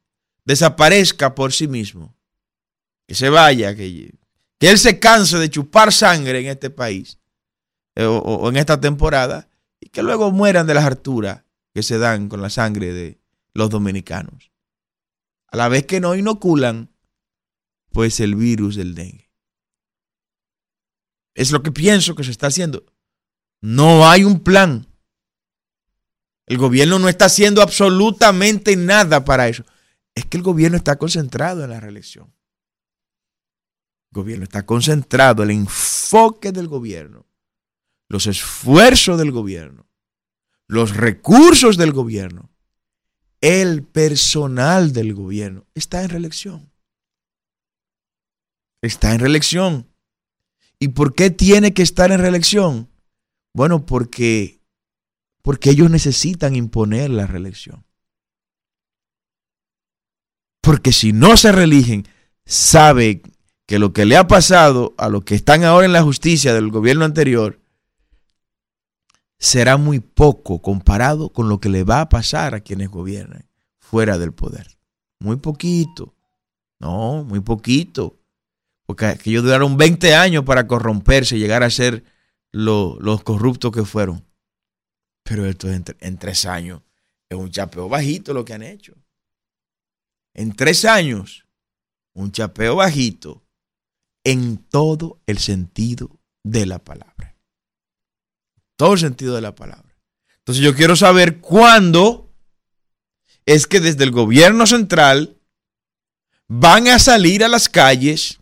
desaparezca 0.50 1.36
por 1.36 1.52
sí 1.52 1.68
mismo. 1.68 2.16
Que 3.06 3.14
se 3.14 3.28
vaya, 3.28 3.76
que, 3.76 4.12
que 4.58 4.70
él 4.70 4.78
se 4.78 4.98
canse 4.98 5.38
de 5.38 5.48
chupar 5.48 5.92
sangre 5.92 6.40
en 6.40 6.48
este 6.48 6.70
país 6.70 7.20
eh, 7.94 8.04
o, 8.04 8.48
en 8.48 8.56
esta 8.56 8.80
temporada 8.80 9.48
y 9.80 9.90
que 9.90 10.02
luego 10.02 10.32
mueran 10.32 10.66
de 10.66 10.74
las 10.74 10.84
harturas 10.84 11.44
que 11.72 11.84
se 11.84 11.98
dan 11.98 12.28
con 12.28 12.42
la 12.42 12.50
sangre 12.50 12.92
de 12.92 13.20
los 13.54 13.70
dominicanos. 13.70 14.50
A 15.46 15.56
la 15.56 15.68
vez 15.68 15.86
que 15.86 16.00
no 16.00 16.16
inoculan, 16.16 16.90
pues 17.92 18.18
el 18.18 18.34
virus 18.34 18.74
del 18.74 18.96
dengue. 18.96 19.30
Es 21.34 21.52
lo 21.52 21.62
que 21.62 21.70
pienso 21.70 22.16
que 22.16 22.24
se 22.24 22.32
está 22.32 22.48
haciendo. 22.48 22.84
No 23.60 24.08
hay 24.08 24.24
un 24.24 24.40
plan. 24.40 24.88
El 26.46 26.58
gobierno 26.58 26.98
no 26.98 27.08
está 27.08 27.26
haciendo 27.26 27.62
absolutamente 27.62 28.74
nada 28.74 29.24
para 29.24 29.48
eso. 29.48 29.64
Es 30.20 30.26
que 30.26 30.36
el 30.36 30.42
gobierno 30.42 30.76
está 30.76 30.98
concentrado 30.98 31.64
en 31.64 31.70
la 31.70 31.80
reelección. 31.80 32.26
El 34.10 34.20
gobierno 34.20 34.44
está 34.44 34.66
concentrado, 34.66 35.42
el 35.42 35.50
enfoque 35.50 36.52
del 36.52 36.68
gobierno, 36.68 37.24
los 38.06 38.26
esfuerzos 38.26 39.16
del 39.16 39.32
gobierno, 39.32 39.86
los 40.66 40.94
recursos 40.94 41.78
del 41.78 41.92
gobierno, 41.92 42.50
el 43.40 43.82
personal 43.82 44.92
del 44.92 45.14
gobierno 45.14 45.64
está 45.74 46.02
en 46.02 46.10
reelección. 46.10 46.70
Está 48.82 49.14
en 49.14 49.20
reelección. 49.20 49.88
¿Y 50.78 50.88
por 50.88 51.14
qué 51.14 51.30
tiene 51.30 51.72
que 51.72 51.80
estar 51.80 52.12
en 52.12 52.20
reelección? 52.20 52.90
Bueno, 53.54 53.86
porque, 53.86 54.60
porque 55.40 55.70
ellos 55.70 55.90
necesitan 55.90 56.56
imponer 56.56 57.08
la 57.08 57.26
reelección. 57.26 57.86
Porque 60.60 60.92
si 60.92 61.12
no 61.12 61.36
se 61.36 61.52
reeligen, 61.52 62.06
sabe 62.44 63.22
que 63.66 63.78
lo 63.78 63.92
que 63.92 64.04
le 64.04 64.16
ha 64.16 64.26
pasado 64.26 64.94
a 64.98 65.08
los 65.08 65.24
que 65.24 65.34
están 65.34 65.64
ahora 65.64 65.86
en 65.86 65.92
la 65.92 66.02
justicia 66.02 66.52
del 66.54 66.70
gobierno 66.70 67.04
anterior 67.04 67.60
será 69.38 69.76
muy 69.76 70.00
poco 70.00 70.60
comparado 70.60 71.30
con 71.30 71.48
lo 71.48 71.60
que 71.60 71.68
le 71.68 71.84
va 71.84 72.02
a 72.02 72.08
pasar 72.08 72.54
a 72.54 72.60
quienes 72.60 72.90
gobiernan 72.90 73.48
fuera 73.78 74.18
del 74.18 74.32
poder. 74.32 74.78
Muy 75.18 75.36
poquito. 75.36 76.14
No, 76.78 77.24
muy 77.24 77.40
poquito 77.40 78.20
porque 78.90 79.16
ellos 79.24 79.44
duraron 79.44 79.76
20 79.76 80.16
años 80.16 80.44
para 80.44 80.66
corromperse 80.66 81.36
y 81.36 81.38
llegar 81.38 81.62
a 81.62 81.70
ser 81.70 82.02
los 82.50 83.22
corruptos 83.22 83.70
que 83.70 83.84
fueron. 83.84 84.26
Pero 85.22 85.46
esto 85.46 85.70
en, 85.70 85.84
en 86.00 86.18
tres 86.18 86.44
años 86.44 86.82
es 87.28 87.38
un 87.38 87.52
chapeo 87.52 87.88
bajito 87.88 88.34
lo 88.34 88.44
que 88.44 88.52
han 88.52 88.64
hecho. 88.64 88.94
En 90.34 90.54
tres 90.54 90.84
años, 90.84 91.46
un 92.14 92.32
chapeo 92.32 92.76
bajito 92.76 93.42
en 94.24 94.58
todo 94.58 95.20
el 95.26 95.38
sentido 95.38 96.20
de 96.44 96.66
la 96.66 96.78
palabra. 96.78 97.36
Todo 98.76 98.94
el 98.94 98.98
sentido 98.98 99.34
de 99.34 99.40
la 99.40 99.54
palabra. 99.54 99.96
Entonces 100.38 100.64
yo 100.64 100.74
quiero 100.74 100.96
saber 100.96 101.40
cuándo 101.40 102.32
es 103.46 103.66
que 103.66 103.80
desde 103.80 104.04
el 104.04 104.10
gobierno 104.10 104.66
central 104.66 105.38
van 106.48 106.88
a 106.88 106.98
salir 106.98 107.44
a 107.44 107.48
las 107.48 107.68
calles 107.68 108.40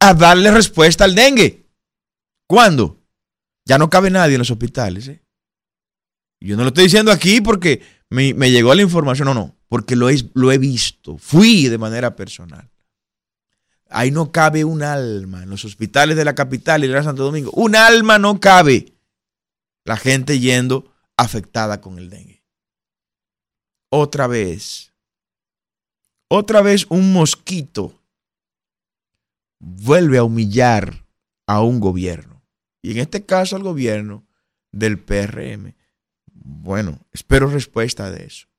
a 0.00 0.14
darle 0.14 0.50
respuesta 0.50 1.04
al 1.04 1.14
dengue. 1.14 1.66
¿Cuándo? 2.46 3.00
Ya 3.64 3.78
no 3.78 3.88
cabe 3.88 4.10
nadie 4.10 4.34
en 4.34 4.40
los 4.40 4.50
hospitales. 4.50 5.08
¿eh? 5.08 5.22
Yo 6.40 6.56
no 6.56 6.62
lo 6.62 6.68
estoy 6.68 6.84
diciendo 6.84 7.12
aquí 7.12 7.40
porque 7.40 7.82
me, 8.10 8.32
llegó 8.50 8.74
la 8.74 8.82
información, 8.82 9.26
no, 9.26 9.34
no, 9.34 9.56
porque 9.72 9.96
lo, 9.96 10.10
he 10.10 10.58
visto, 10.58 11.16
fui 11.16 11.68
de 11.68 11.78
manera 11.78 12.14
personal. 12.14 12.68
Ahí 13.88 14.10
no 14.10 14.30
cabe 14.30 14.66
un 14.66 14.82
alma 14.82 15.44
en 15.44 15.48
los 15.48 15.64
hospitales 15.64 16.14
de 16.14 16.26
la 16.26 16.34
capital 16.34 16.84
y 16.84 16.88
de 16.88 17.02
Santo 17.02 17.24
Domingo. 17.24 17.50
Un 17.52 17.74
alma 17.74 18.18
no 18.18 18.38
cabe. 18.38 18.92
La 19.84 19.96
gente 19.96 20.38
yendo 20.38 20.92
afectada 21.16 21.80
con 21.80 21.98
el 21.98 22.10
dengue. 22.10 22.44
Otra 23.88 24.26
vez. 24.26 24.92
Otra 26.28 26.60
vez 26.60 26.84
un 26.90 27.14
mosquito 27.14 27.98
vuelve 29.58 30.18
a 30.18 30.24
humillar 30.24 31.06
a 31.46 31.62
un 31.62 31.80
gobierno. 31.80 32.42
Y 32.82 32.90
en 32.90 32.98
este 32.98 33.24
caso 33.24 33.56
al 33.56 33.62
gobierno 33.62 34.26
del 34.70 34.98
PRM. 34.98 35.74
Bueno, 36.26 36.98
espero 37.10 37.46
respuesta 37.46 38.10
de 38.10 38.26
eso. 38.26 38.51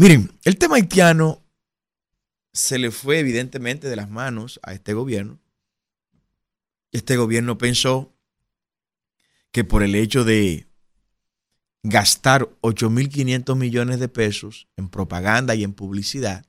Miren, 0.00 0.30
el 0.44 0.58
tema 0.58 0.76
haitiano 0.76 1.44
se 2.52 2.78
le 2.78 2.92
fue 2.92 3.18
evidentemente 3.18 3.88
de 3.88 3.96
las 3.96 4.08
manos 4.08 4.60
a 4.62 4.72
este 4.72 4.94
gobierno. 4.94 5.40
Este 6.92 7.16
gobierno 7.16 7.58
pensó 7.58 8.14
que 9.50 9.64
por 9.64 9.82
el 9.82 9.96
hecho 9.96 10.22
de 10.22 10.68
gastar 11.82 12.48
8.500 12.60 13.56
millones 13.56 13.98
de 13.98 14.08
pesos 14.08 14.68
en 14.76 14.88
propaganda 14.88 15.56
y 15.56 15.64
en 15.64 15.72
publicidad, 15.72 16.46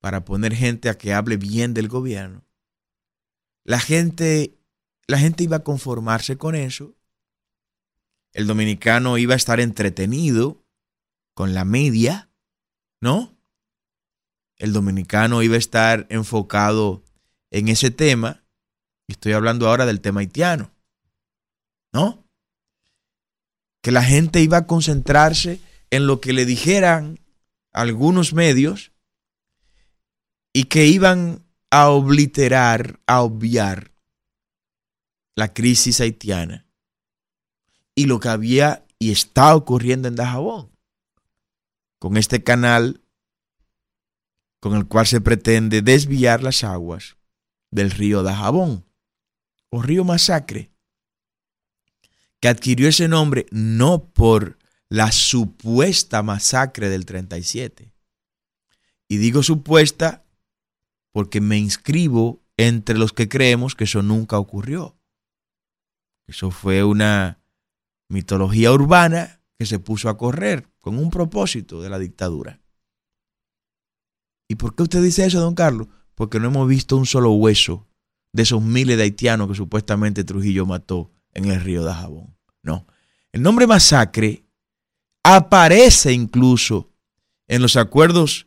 para 0.00 0.26
poner 0.26 0.54
gente 0.54 0.90
a 0.90 0.98
que 0.98 1.14
hable 1.14 1.38
bien 1.38 1.72
del 1.72 1.88
gobierno, 1.88 2.44
la 3.64 3.80
gente, 3.80 4.58
la 5.06 5.18
gente 5.18 5.44
iba 5.44 5.56
a 5.56 5.64
conformarse 5.64 6.36
con 6.36 6.56
eso. 6.56 6.94
El 8.34 8.46
dominicano 8.46 9.16
iba 9.16 9.32
a 9.32 9.38
estar 9.38 9.60
entretenido 9.60 10.62
con 11.32 11.54
la 11.54 11.64
media, 11.64 12.30
¿no? 13.04 13.36
El 14.56 14.72
dominicano 14.72 15.42
iba 15.42 15.56
a 15.56 15.58
estar 15.58 16.06
enfocado 16.08 17.04
en 17.50 17.68
ese 17.68 17.90
tema. 17.90 18.46
Estoy 19.08 19.32
hablando 19.32 19.68
ahora 19.68 19.84
del 19.84 20.00
tema 20.00 20.20
haitiano, 20.20 20.72
¿no? 21.92 22.26
Que 23.82 23.92
la 23.92 24.02
gente 24.02 24.40
iba 24.40 24.56
a 24.56 24.66
concentrarse 24.66 25.60
en 25.90 26.06
lo 26.06 26.22
que 26.22 26.32
le 26.32 26.46
dijeran 26.46 27.20
algunos 27.74 28.32
medios 28.32 28.92
y 30.54 30.64
que 30.64 30.86
iban 30.86 31.44
a 31.70 31.90
obliterar, 31.90 33.00
a 33.06 33.20
obviar 33.20 33.92
la 35.36 35.52
crisis 35.52 36.00
haitiana 36.00 36.66
y 37.94 38.06
lo 38.06 38.18
que 38.18 38.30
había 38.30 38.86
y 38.98 39.10
está 39.10 39.54
ocurriendo 39.54 40.08
en 40.08 40.16
Dajabón 40.16 40.73
con 42.04 42.18
este 42.18 42.44
canal 42.44 43.00
con 44.60 44.74
el 44.74 44.86
cual 44.86 45.06
se 45.06 45.22
pretende 45.22 45.80
desviar 45.80 46.42
las 46.42 46.62
aguas 46.62 47.16
del 47.70 47.90
río 47.90 48.22
Dajabón 48.22 48.84
o 49.70 49.80
río 49.80 50.04
Masacre, 50.04 50.70
que 52.40 52.48
adquirió 52.48 52.90
ese 52.90 53.08
nombre 53.08 53.46
no 53.52 54.04
por 54.04 54.58
la 54.90 55.12
supuesta 55.12 56.22
masacre 56.22 56.90
del 56.90 57.06
37. 57.06 57.94
Y 59.08 59.16
digo 59.16 59.42
supuesta 59.42 60.26
porque 61.10 61.40
me 61.40 61.56
inscribo 61.56 62.44
entre 62.58 62.98
los 62.98 63.14
que 63.14 63.30
creemos 63.30 63.74
que 63.74 63.84
eso 63.84 64.02
nunca 64.02 64.38
ocurrió. 64.38 64.94
Eso 66.26 66.50
fue 66.50 66.84
una 66.84 67.40
mitología 68.10 68.72
urbana 68.72 69.40
que 69.58 69.66
se 69.66 69.78
puso 69.78 70.08
a 70.08 70.16
correr 70.16 70.68
con 70.80 70.98
un 70.98 71.10
propósito 71.10 71.80
de 71.80 71.90
la 71.90 71.98
dictadura. 71.98 72.60
¿Y 74.48 74.56
por 74.56 74.74
qué 74.74 74.82
usted 74.82 75.02
dice 75.02 75.24
eso, 75.24 75.40
don 75.40 75.54
Carlos? 75.54 75.88
Porque 76.14 76.38
no 76.38 76.48
hemos 76.48 76.68
visto 76.68 76.96
un 76.96 77.06
solo 77.06 77.32
hueso 77.32 77.88
de 78.32 78.42
esos 78.42 78.62
miles 78.62 78.96
de 78.96 79.04
haitianos 79.04 79.48
que 79.48 79.54
supuestamente 79.54 80.24
Trujillo 80.24 80.66
mató 80.66 81.12
en 81.32 81.46
el 81.46 81.60
río 81.60 81.84
de 81.84 81.94
Jabón. 81.94 82.36
No. 82.62 82.86
El 83.32 83.42
nombre 83.42 83.66
masacre 83.66 84.44
aparece 85.22 86.12
incluso 86.12 86.90
en 87.48 87.62
los 87.62 87.76
acuerdos 87.76 88.46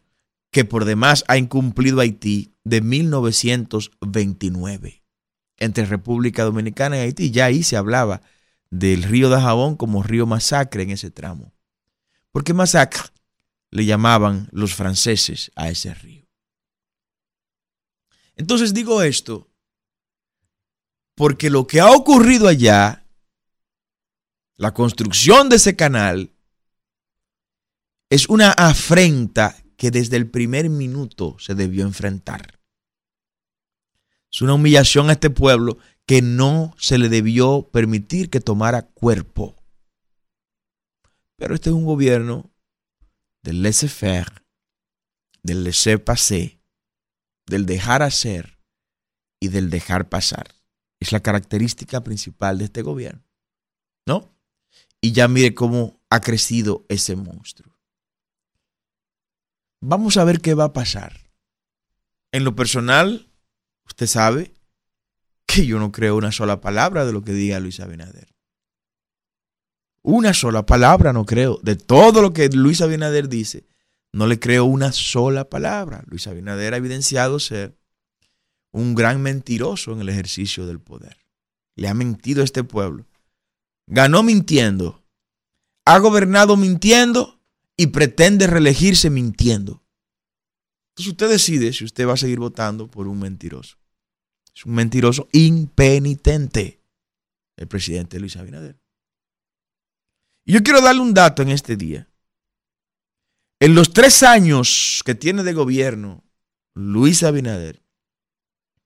que 0.52 0.66
por 0.66 0.86
demás 0.86 1.24
ha 1.28 1.38
incumplido 1.38 2.00
Haití 2.00 2.54
de 2.64 2.82
1929 2.82 5.04
entre 5.58 5.86
República 5.86 6.44
Dominicana 6.44 6.98
y 6.98 7.02
Haití. 7.02 7.32
Ya 7.32 7.46
ahí 7.46 7.64
se 7.64 7.78
hablaba 7.78 8.22
del 8.70 9.04
río 9.04 9.30
de 9.30 9.40
Jabón 9.40 9.76
como 9.76 10.04
río 10.04 10.26
Masacre 10.26 10.84
en 10.84 10.92
ese 10.92 11.12
tramo. 11.12 11.54
Porque 12.32 12.54
Masacre 12.54 13.10
le 13.72 13.86
llamaban 13.86 14.50
los 14.52 14.76
franceses 14.76 15.52
a 15.56 15.70
ese 15.70 15.94
río. 15.94 16.28
Entonces 18.36 18.74
digo 18.74 19.02
esto 19.02 19.50
porque 21.16 21.50
lo 21.50 21.66
que 21.66 21.80
ha 21.80 21.90
ocurrido 21.90 22.48
allá, 22.48 23.04
la 24.56 24.74
construcción 24.76 25.50
de 25.50 25.56
ese 25.56 25.76
canal, 25.76 26.32
es 28.12 28.30
una 28.30 28.52
afrenta 28.52 29.56
que 29.78 29.90
desde 29.90 30.16
el 30.16 30.30
primer 30.30 30.70
minuto 30.70 31.36
se 31.40 31.56
debió 31.56 31.84
enfrentar. 31.84 32.57
Es 34.32 34.42
una 34.42 34.54
humillación 34.54 35.10
a 35.10 35.14
este 35.14 35.30
pueblo 35.30 35.78
que 36.06 36.22
no 36.22 36.74
se 36.78 36.98
le 36.98 37.10
debió 37.10 37.70
permitir 37.72 38.30
que 38.30 38.40
tomara 38.40 38.84
cuerpo. 38.84 39.56
Pero 41.38 41.54
este 41.54 41.70
es 41.70 41.76
un 41.76 41.86
gobierno 41.86 42.52
del 43.44 43.62
laissez-faire, 43.62 44.44
del 45.44 45.64
laissez-passer, 45.64 46.60
del 47.46 47.66
dejar 47.66 48.02
hacer 48.02 48.60
y 49.40 49.50
del 49.50 49.70
dejar 49.70 50.10
pasar. 50.10 50.48
Es 51.00 51.12
la 51.12 51.20
característica 51.20 52.04
principal 52.04 52.58
de 52.58 52.66
este 52.66 52.82
gobierno. 52.82 53.24
¿No? 54.06 54.34
Y 55.02 55.12
ya 55.12 55.28
mire 55.28 55.54
cómo 55.54 56.02
ha 56.10 56.22
crecido 56.22 56.86
ese 56.90 57.16
monstruo. 57.16 57.78
Vamos 59.82 60.18
a 60.18 60.24
ver 60.24 60.42
qué 60.42 60.54
va 60.54 60.66
a 60.66 60.74
pasar. 60.74 61.30
En 62.32 62.44
lo 62.44 62.56
personal, 62.56 63.27
usted 63.88 64.08
sabe 64.08 64.54
que 65.46 65.66
yo 65.66 65.80
no 65.80 65.92
creo 65.92 66.18
una 66.18 66.32
sola 66.32 66.62
palabra 66.62 67.06
de 67.06 67.14
lo 67.14 67.24
que 67.24 67.34
diga 67.34 67.60
Luis 67.60 67.80
Abinader. 67.80 68.28
Una 70.04 70.34
sola 70.34 70.66
palabra 70.66 71.14
no 71.14 71.26
creo. 71.26 71.60
De 71.64 71.76
todo 71.76 72.22
lo 72.22 72.34
que 72.34 72.48
Luis 72.50 72.82
Abinader 72.82 73.28
dice, 73.28 73.66
no 74.14 74.28
le 74.28 74.40
creo 74.40 74.66
una 74.66 74.92
sola 74.92 75.50
palabra. 75.50 76.04
Luis 76.08 76.28
Abinader 76.28 76.74
ha 76.74 76.78
evidenciado 76.78 77.40
ser 77.40 77.78
un 78.72 78.96
gran 78.96 79.22
mentiroso 79.22 79.92
en 79.92 80.02
el 80.02 80.10
ejercicio 80.10 80.66
del 80.66 80.80
poder. 80.80 81.18
Le 81.76 81.88
ha 81.88 81.94
mentido 81.94 82.42
a 82.42 82.46
este 82.46 82.64
pueblo. 82.64 83.06
Ganó 83.88 84.24
mintiendo. 84.24 85.04
Ha 85.86 86.00
gobernado 86.00 86.58
mintiendo 86.58 87.40
y 87.78 87.88
pretende 87.88 88.48
reelegirse 88.48 89.10
mintiendo. 89.10 89.84
Entonces 90.98 91.12
usted 91.12 91.30
decide 91.30 91.74
si 91.74 91.86
usted 91.86 92.08
va 92.08 92.14
a 92.14 92.18
seguir 92.18 92.40
votando 92.40 92.88
por 92.90 93.08
un 93.08 93.20
mentiroso. 93.20 93.78
Es 94.56 94.66
un 94.66 94.74
mentiroso 94.74 95.28
impenitente, 95.32 96.82
el 97.56 97.68
presidente 97.68 98.20
Luis 98.20 98.36
Abinader. 98.36 98.80
Y 100.44 100.54
yo 100.54 100.64
quiero 100.64 100.82
darle 100.82 101.02
un 101.02 101.14
dato 101.14 101.44
en 101.44 101.50
este 101.50 101.76
día. 101.76 102.10
En 103.60 103.76
los 103.76 103.94
tres 103.94 104.24
años 104.24 105.04
que 105.06 105.14
tiene 105.14 105.44
de 105.44 105.54
gobierno 105.54 106.24
Luis 106.74 107.22
Abinader, 107.22 107.84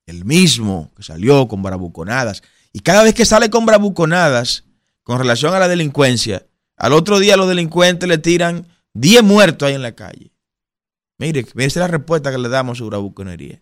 el 0.06 0.26
mismo 0.26 0.92
que 0.98 1.04
salió 1.04 1.48
con 1.48 1.64
bravuconadas, 1.64 2.44
y 2.74 2.82
cada 2.82 3.04
vez 3.04 3.14
que 3.14 3.24
sale 3.24 3.50
con 3.50 3.66
bravuconadas 3.66 4.66
con 5.04 5.18
relación 5.18 5.54
a 5.54 5.60
la 5.60 5.70
delincuencia, 5.70 6.46
al 6.76 6.92
otro 6.92 7.20
día 7.20 7.38
los 7.38 7.48
delincuentes 7.48 8.10
le 8.10 8.18
tiran 8.18 8.68
10 8.96 9.24
muertos 9.24 9.70
ahí 9.70 9.76
en 9.76 9.82
la 9.82 9.96
calle. 9.96 10.34
Mire, 11.22 11.42
esa 11.42 11.54
es 11.56 11.76
la 11.76 11.86
respuesta 11.86 12.32
que 12.32 12.40
le 12.40 12.50
damos 12.50 12.76
a 12.76 12.80
su 12.80 12.88
bravuconería. 12.88 13.62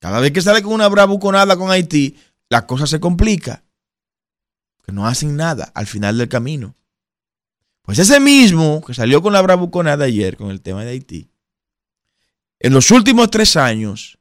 Cada 0.00 0.18
vez 0.18 0.32
que 0.32 0.42
sale 0.42 0.60
con 0.60 0.72
una 0.72 0.88
bravuconada 0.88 1.56
con 1.56 1.70
Haití, 1.70 2.16
la 2.48 2.66
cosa 2.66 2.88
se 2.88 2.98
complica. 2.98 3.62
Que 4.84 4.90
no 4.90 5.06
hacen 5.06 5.36
nada 5.36 5.70
al 5.72 5.86
final 5.86 6.18
del 6.18 6.28
camino. 6.28 6.74
Pues 7.82 8.00
ese 8.00 8.18
mismo 8.18 8.82
que 8.84 8.92
salió 8.92 9.22
con 9.22 9.34
la 9.34 9.40
bravuconada 9.40 10.06
ayer 10.06 10.36
con 10.36 10.50
el 10.50 10.60
tema 10.60 10.82
de 10.82 10.90
Haití, 10.90 11.30
en 12.58 12.72
los 12.72 12.90
últimos 12.90 13.30
tres 13.30 13.56
años 13.56 14.18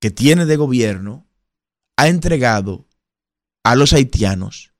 que 0.00 0.10
tiene 0.10 0.44
de 0.44 0.56
gobierno, 0.56 1.26
ha 1.96 2.08
entregado 2.08 2.86
a 3.62 3.74
los 3.74 3.94
haitianos 3.94 4.74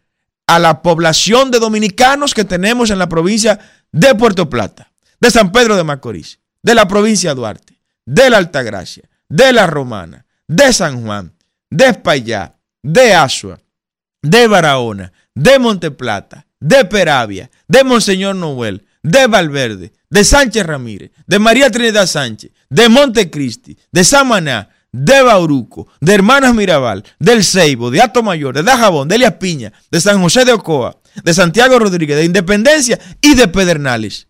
a 0.47 0.59
la 0.59 0.83
población 0.83 1.51
de 1.51 1.59
dominicanos 1.59 2.35
que 2.35 2.45
tenemos 2.45 2.91
en 2.91 2.99
la 2.99 3.09
provincia 3.09 3.59
de 3.93 4.15
Puerto 4.15 4.51
Plata, 4.51 4.93
de 5.21 5.31
San 5.31 5.53
Pedro 5.53 5.77
de 5.77 5.85
Macorís, 5.85 6.41
de 6.63 6.75
la 6.75 6.87
provincia 6.87 7.31
de 7.31 7.37
Duarte, 7.37 7.81
de 8.05 8.31
la 8.31 8.39
Altagracia, 8.39 9.09
de 9.29 9.53
la 9.53 9.67
Romana, 9.67 10.27
de 10.47 10.73
San 10.73 11.03
Juan, 11.03 11.33
de 11.71 11.87
Espaillá, 11.87 12.57
de 12.83 13.15
Asua, 13.15 13.61
de 14.23 14.47
Barahona, 14.47 15.13
de 15.35 15.59
Monteplata, 15.59 16.47
de 16.61 16.85
Peravia, 16.85 17.51
de 17.69 17.85
Monseñor 17.85 18.37
Noel, 18.37 18.87
de 19.03 19.27
Valverde, 19.27 19.93
de 20.09 20.25
Sánchez 20.25 20.65
Ramírez, 20.65 21.11
de 21.27 21.39
María 21.39 21.71
Trinidad 21.71 22.07
Sánchez, 22.07 22.53
de 22.71 22.89
Montecristi, 22.89 23.77
de 23.93 24.05
Samaná, 24.05 24.71
de 24.95 25.23
Bauruco, 25.23 25.89
de 26.01 26.15
Hermanas 26.15 26.55
Mirabal, 26.55 27.05
del 27.19 27.43
Ceibo, 27.43 27.91
de 27.91 28.01
Ato 28.01 28.23
Mayor, 28.23 28.55
de 28.55 28.63
Dajabón, 28.63 29.09
de 29.09 29.17
Elias 29.17 29.35
Piña, 29.35 29.73
de 29.91 30.01
San 30.01 30.23
José 30.23 30.45
de 30.45 30.53
Ocoa, 30.53 31.01
de 31.25 31.35
Santiago 31.35 31.81
Rodríguez, 31.81 32.17
de 32.17 32.25
Independencia 32.25 33.01
y 33.21 33.35
de 33.35 33.49
Pedernales. 33.49 34.29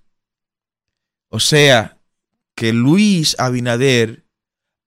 O 1.29 1.39
sea, 1.39 1.99
que 2.55 2.73
Luis 2.73 3.37
Abinader 3.39 4.25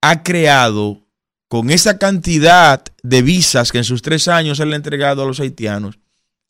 ha 0.00 0.24
creado 0.24 1.06
con 1.46 1.70
esa 1.70 1.96
cantidad 1.96 2.82
de 3.04 3.22
visas 3.22 3.70
que 3.70 3.78
en 3.78 3.84
sus 3.84 4.02
tres 4.02 4.26
años 4.26 4.58
él 4.58 4.72
ha 4.72 4.76
entregado 4.76 5.22
a 5.22 5.26
los 5.26 5.38
haitianos, 5.38 6.00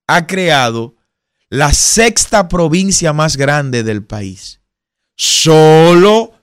ha 0.06 0.26
creado 0.26 0.96
la 1.50 1.74
sexta 1.74 2.48
provincia 2.48 3.12
más 3.12 3.36
grande 3.36 3.82
del 3.82 4.02
país. 4.02 4.62
Solo 5.16 6.37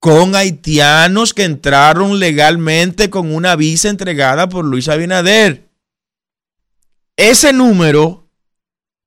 con 0.00 0.34
haitianos 0.34 1.32
que 1.34 1.44
entraron 1.44 2.18
legalmente 2.18 3.10
con 3.10 3.32
una 3.32 3.54
visa 3.54 3.88
entregada 3.90 4.48
por 4.48 4.64
Luis 4.64 4.88
Abinader. 4.88 5.70
Ese 7.16 7.52
número, 7.52 8.28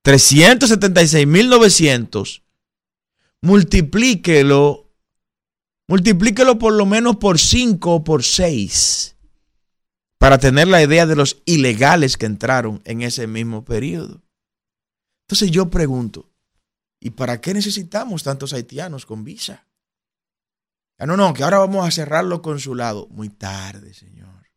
376.900, 0.06 2.44
multiplíquelo, 3.42 4.94
multiplíquelo 5.88 6.60
por 6.60 6.74
lo 6.74 6.86
menos 6.86 7.16
por 7.18 7.40
5 7.40 7.92
o 7.92 8.04
por 8.04 8.24
6 8.24 9.16
para 10.20 10.38
tener 10.38 10.68
la 10.68 10.84
idea 10.84 11.08
de 11.08 11.16
los 11.16 11.42
ilegales 11.46 12.18
que 12.18 12.28
entraron 12.28 12.84
en 12.86 13.02
ese 13.02 13.26
mismo 13.26 13.66
periodo. 13.66 14.22
Entonces 15.26 15.50
yo 15.52 15.72
pregunto, 15.72 16.30
¿y 17.02 17.10
para 17.10 17.42
qué 17.42 17.52
necesitamos 17.54 18.22
tantos 18.24 18.54
haitianos 18.54 19.08
con 19.08 19.24
visa? 19.24 19.66
Ah, 20.98 21.06
no, 21.06 21.18
no, 21.18 21.34
que 21.34 21.44
ahora 21.44 21.60
vamos 21.60 21.88
a 21.88 21.92
cerrar 21.92 22.24
los 22.24 22.40
consulados. 22.42 23.10
Muy 23.10 23.30
tarde, 23.30 23.94
señor. 23.94 24.50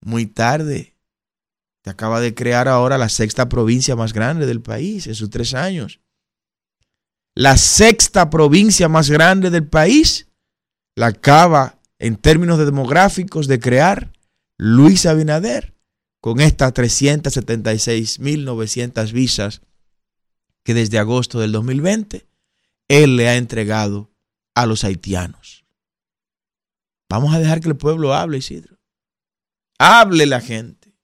Muy 0.00 0.26
tarde. 0.26 0.96
Te 1.82 1.90
acaba 1.90 2.20
de 2.20 2.34
crear 2.34 2.68
ahora 2.68 2.98
la 2.98 3.08
sexta 3.08 3.48
provincia 3.48 3.96
más 3.96 4.12
grande 4.12 4.46
del 4.46 4.60
país 4.60 5.06
en 5.06 5.14
sus 5.14 5.30
tres 5.30 5.54
años. 5.54 6.00
La 7.34 7.56
sexta 7.56 8.28
provincia 8.30 8.88
más 8.88 9.10
grande 9.10 9.50
del 9.50 9.66
país 9.66 10.28
la 10.94 11.06
acaba, 11.06 11.80
en 11.98 12.16
términos 12.16 12.58
de 12.58 12.66
demográficos, 12.66 13.48
de 13.48 13.58
crear 13.58 14.12
Luis 14.58 15.06
Abinader 15.06 15.74
con 16.20 16.40
estas 16.40 16.74
376.900 16.74 19.12
visas 19.12 19.62
que 20.62 20.74
desde 20.74 20.98
agosto 20.98 21.40
del 21.40 21.52
2020 21.52 22.26
él 22.86 23.16
le 23.16 23.28
ha 23.28 23.36
entregado 23.36 24.11
a 24.54 24.66
los 24.66 24.84
haitianos. 24.84 25.64
Vamos 27.08 27.34
a 27.34 27.38
dejar 27.38 27.60
que 27.60 27.68
el 27.68 27.76
pueblo 27.76 28.14
hable, 28.14 28.38
Isidro. 28.38 28.78
Hable 29.78 30.26
la 30.26 30.40
gente. 30.40 30.94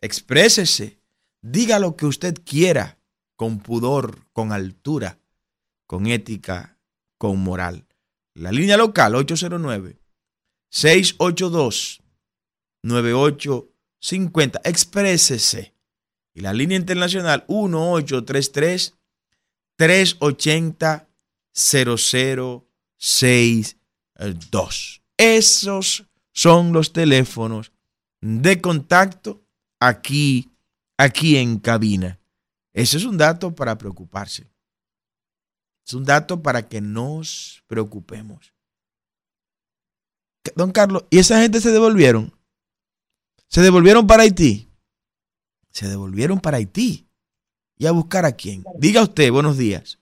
Exprésese. 0.00 1.00
Diga 1.40 1.78
lo 1.78 1.96
que 1.96 2.06
usted 2.06 2.34
quiera 2.44 2.98
con 3.36 3.58
pudor, 3.58 4.26
con 4.32 4.52
altura, 4.52 5.18
con 5.86 6.06
ética, 6.06 6.78
con 7.18 7.40
moral. 7.40 7.86
La 8.34 8.52
línea 8.52 8.76
local 8.76 9.14
809 9.14 9.98
682 10.70 12.02
9850. 12.82 14.60
Exprésese. 14.64 15.74
Y 16.34 16.40
la 16.40 16.52
línea 16.52 16.76
internacional 16.76 17.44
1833 17.48 18.94
380 19.76 21.08
0062. 23.04 25.02
Esos 25.18 26.06
son 26.32 26.72
los 26.72 26.92
teléfonos 26.92 27.72
de 28.20 28.60
contacto 28.60 29.44
aquí, 29.78 30.50
aquí 30.96 31.36
en 31.36 31.58
cabina. 31.58 32.18
Ese 32.72 32.96
es 32.96 33.04
un 33.04 33.18
dato 33.18 33.54
para 33.54 33.76
preocuparse. 33.76 34.50
Es 35.86 35.92
un 35.92 36.04
dato 36.04 36.42
para 36.42 36.66
que 36.66 36.80
nos 36.80 37.62
preocupemos. 37.66 38.54
Don 40.56 40.72
Carlos, 40.72 41.04
¿y 41.10 41.18
esa 41.18 41.42
gente 41.42 41.60
se 41.60 41.70
devolvieron? 41.70 42.32
¿Se 43.48 43.60
devolvieron 43.60 44.06
para 44.06 44.22
Haití? 44.22 44.70
Se 45.70 45.88
devolvieron 45.88 46.40
para 46.40 46.56
Haití. 46.56 47.06
¿Y 47.76 47.84
a 47.86 47.92
buscar 47.92 48.24
a 48.24 48.32
quién? 48.32 48.64
Diga 48.78 49.02
usted, 49.02 49.30
buenos 49.30 49.58
días. 49.58 49.98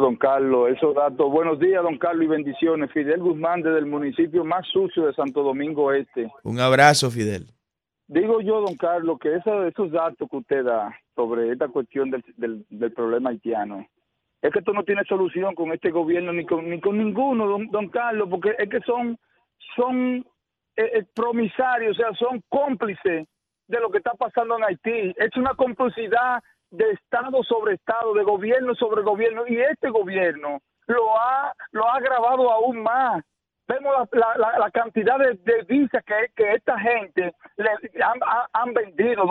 Don 0.00 0.16
Carlos, 0.16 0.70
esos 0.70 0.94
datos. 0.94 1.30
Buenos 1.30 1.58
días, 1.58 1.82
don 1.82 1.98
Carlos, 1.98 2.24
y 2.24 2.28
bendiciones. 2.28 2.90
Fidel 2.92 3.20
Guzmán, 3.20 3.62
desde 3.62 3.78
el 3.78 3.86
municipio 3.86 4.44
más 4.44 4.66
sucio 4.66 5.06
de 5.06 5.12
Santo 5.12 5.42
Domingo 5.42 5.92
Este. 5.92 6.30
Un 6.42 6.58
abrazo, 6.58 7.10
Fidel. 7.10 7.46
Digo 8.08 8.40
yo, 8.40 8.60
don 8.60 8.76
Carlos, 8.76 9.18
que 9.20 9.36
esos 9.36 9.92
datos 9.92 10.28
que 10.28 10.36
usted 10.36 10.64
da 10.64 10.98
sobre 11.14 11.52
esta 11.52 11.68
cuestión 11.68 12.10
del, 12.10 12.64
del, 12.68 12.92
problema 12.92 13.30
haitiano, 13.30 13.86
es 14.42 14.52
que 14.52 14.58
esto 14.58 14.72
no 14.72 14.82
tiene 14.82 15.04
solución 15.04 15.54
con 15.54 15.70
este 15.72 15.90
gobierno 15.90 16.32
ni 16.32 16.44
con, 16.44 16.68
ni 16.68 16.80
con 16.80 16.98
ninguno, 16.98 17.46
don, 17.46 17.68
don 17.68 17.88
Carlos, 17.88 18.28
porque 18.28 18.56
es 18.58 18.68
que 18.68 18.80
son, 18.80 19.16
son 19.76 20.26
eh, 20.76 20.90
eh, 20.94 21.04
promisarios, 21.14 21.96
o 21.98 22.02
sea, 22.02 22.12
son 22.14 22.42
cómplices 22.48 23.28
de 23.68 23.80
lo 23.80 23.90
que 23.90 23.98
está 23.98 24.14
pasando 24.14 24.56
en 24.56 24.64
Haití. 24.64 25.14
Es 25.16 25.36
una 25.36 25.54
complicidad 25.54 26.42
de 26.70 26.90
Estado 26.92 27.42
sobre 27.44 27.74
Estado, 27.74 28.14
de 28.14 28.24
gobierno 28.24 28.74
sobre 28.74 29.02
gobierno, 29.02 29.44
y 29.46 29.60
este 29.60 29.90
gobierno 29.90 30.60
lo 30.86 31.16
ha, 31.16 31.54
lo 31.72 31.86
ha 31.86 31.96
agravado 31.96 32.50
aún 32.50 32.82
más. 32.82 33.24
Vemos 33.68 33.94
la, 34.10 34.36
la, 34.36 34.58
la 34.58 34.70
cantidad 34.72 35.16
de, 35.16 35.38
de 35.44 35.62
visas 35.62 36.02
que, 36.04 36.14
que, 36.34 36.54
esta 36.54 36.76
gente 36.76 37.32
le 37.56 37.70
han, 38.52 38.74
vendido. 38.74 39.22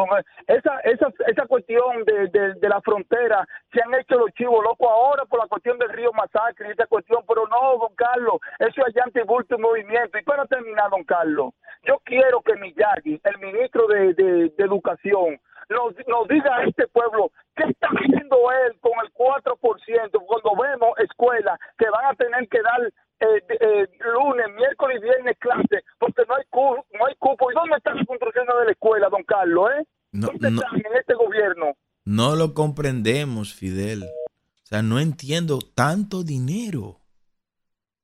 Esa, 0.47 0.79
esa, 0.85 1.11
esa 1.27 1.45
cuestión 1.45 2.05
de, 2.05 2.29
de, 2.55 2.69
la 2.69 2.79
frontera 2.79 3.45
se 3.73 3.81
han 3.81 3.93
hecho 3.95 4.17
los 4.17 4.31
chivos 4.35 4.63
locos 4.63 4.87
ahora 4.89 5.25
por 5.25 5.39
la 5.39 5.47
cuestión 5.47 5.77
del 5.77 5.89
río 5.89 6.13
Masacre 6.13 6.69
y 6.69 6.71
esa 6.71 6.87
cuestión, 6.87 7.21
pero 7.27 7.47
no, 7.47 7.79
don 7.79 7.93
Carlos, 7.95 8.37
eso 8.59 8.81
es 8.87 8.95
antibulto 9.03 9.55
y 9.55 9.61
movimiento. 9.61 10.17
Y 10.17 10.23
para 10.23 10.45
terminar, 10.45 10.89
don 10.89 11.03
Carlos, 11.03 11.51
yo 11.83 11.99
quiero 12.05 12.39
que 12.39 12.55
Miyagi, 12.55 13.19
el 13.21 13.37
ministro 13.39 13.87
de 13.87 14.53
Educación, 14.57 15.37
nos, 15.69 15.93
nos 16.07 16.27
diga 16.27 16.57
a 16.57 16.63
este 16.65 16.87
pueblo 16.87 17.31
qué 17.55 17.63
está 17.69 17.87
haciendo 17.87 18.37
él 18.65 18.79
con 18.81 18.93
el 19.03 19.13
4% 19.13 20.25
cuando 20.25 20.61
vemos 20.61 20.89
escuelas 20.99 21.59
que 21.77 21.89
van 21.89 22.05
a 22.05 22.15
tener 22.15 22.47
que 22.49 22.61
dar 22.61 22.81
eh, 23.21 23.43
eh, 23.49 23.87
lunes, 23.99 24.47
miércoles 24.55 24.97
y 24.99 25.03
viernes 25.03 25.37
clase 25.39 25.83
porque 25.99 26.23
no 26.27 26.35
hay, 26.35 26.43
cupo, 26.49 26.85
no 26.97 27.05
hay 27.05 27.15
cupo. 27.19 27.51
¿Y 27.51 27.55
dónde 27.55 27.77
está 27.77 27.93
la 27.93 28.05
construcción 28.05 28.47
de 28.47 28.65
la 28.65 28.71
escuela, 28.71 29.09
don 29.09 29.23
Carlos? 29.23 29.69
Eh? 29.77 29.85
¿Dónde 30.11 30.51
no, 30.51 30.61
están 30.61 30.75
en 30.77 30.97
este 30.97 31.13
gobierno? 31.13 31.75
No 32.05 32.35
lo 32.35 32.53
comprendemos, 32.53 33.53
Fidel. 33.53 34.03
O 34.03 34.65
sea, 34.69 34.81
no 34.81 34.99
entiendo 34.99 35.59
tanto 35.59 36.23
dinero, 36.23 37.01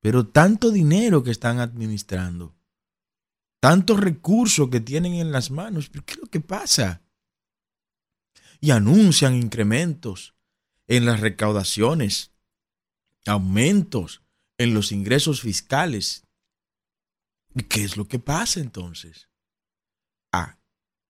pero 0.02 0.28
tanto 0.28 0.70
dinero 0.70 1.24
que 1.24 1.32
están 1.32 1.60
administrando, 1.60 2.54
tantos 3.60 4.00
recursos 4.00 4.70
que 4.70 4.82
tienen 4.82 5.14
en 5.14 5.32
las 5.32 5.50
manos. 5.50 5.90
¿Qué 5.90 6.14
es 6.14 6.20
lo 6.20 6.28
que 6.28 6.42
pasa? 6.42 7.02
Y 8.66 8.72
anuncian 8.72 9.36
incrementos 9.36 10.34
en 10.88 11.06
las 11.06 11.20
recaudaciones, 11.20 12.32
aumentos 13.28 14.24
en 14.58 14.74
los 14.74 14.92
ingresos 14.92 15.42
fiscales. 15.42 16.26
¿Y 17.54 17.62
qué 17.62 17.84
es 17.84 17.96
lo 17.96 18.08
que 18.08 18.18
pasa 18.18 18.60
entonces? 18.60 19.30
Ah, 20.32 20.58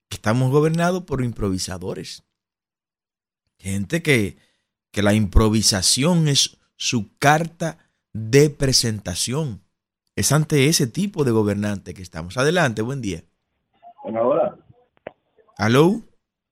estamos 0.09 0.51
gobernados 0.51 1.03
por 1.03 1.23
improvisadores. 1.23 2.25
Gente 3.57 4.03
que, 4.03 4.37
que 4.91 5.01
la 5.01 5.13
improvisación 5.13 6.27
es 6.27 6.57
su 6.75 7.15
carta 7.19 7.77
de 8.11 8.49
presentación. 8.49 9.63
Es 10.17 10.33
ante 10.33 10.67
ese 10.67 10.87
tipo 10.87 11.23
de 11.23 11.31
gobernante 11.31 11.93
que 11.93 12.01
estamos. 12.01 12.35
Adelante, 12.35 12.81
buen 12.81 13.01
día. 13.01 13.23
Hola, 14.03 14.23
hola. 14.23 14.57
¿Aló? 15.57 16.03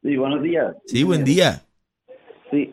Sí, 0.03 0.17
buenos 0.17 0.43
días. 0.43 0.75
Sí, 0.85 1.03
buen 1.03 1.23
día. 1.23 1.61
Sí. 2.51 2.71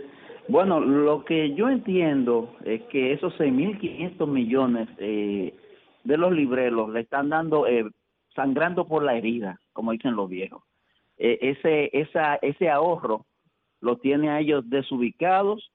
Bueno, 0.48 0.80
lo 0.80 1.24
que 1.24 1.54
yo 1.54 1.68
entiendo 1.68 2.56
es 2.64 2.82
que 2.90 3.12
esos 3.12 3.32
6.500 3.34 4.26
millones 4.26 4.88
eh, 4.98 5.54
de 6.02 6.16
los 6.16 6.32
libreros 6.32 6.90
le 6.90 7.00
están 7.00 7.28
dando, 7.28 7.68
eh, 7.68 7.88
sangrando 8.34 8.88
por 8.88 9.04
la 9.04 9.16
herida, 9.16 9.60
como 9.72 9.92
dicen 9.92 10.16
los 10.16 10.28
viejos. 10.28 10.64
Eh, 11.18 11.38
ese, 11.40 11.90
esa, 11.92 12.34
ese 12.36 12.68
ahorro 12.68 13.26
lo 13.80 13.98
tiene 13.98 14.30
a 14.30 14.40
ellos 14.40 14.68
desubicados 14.68 15.70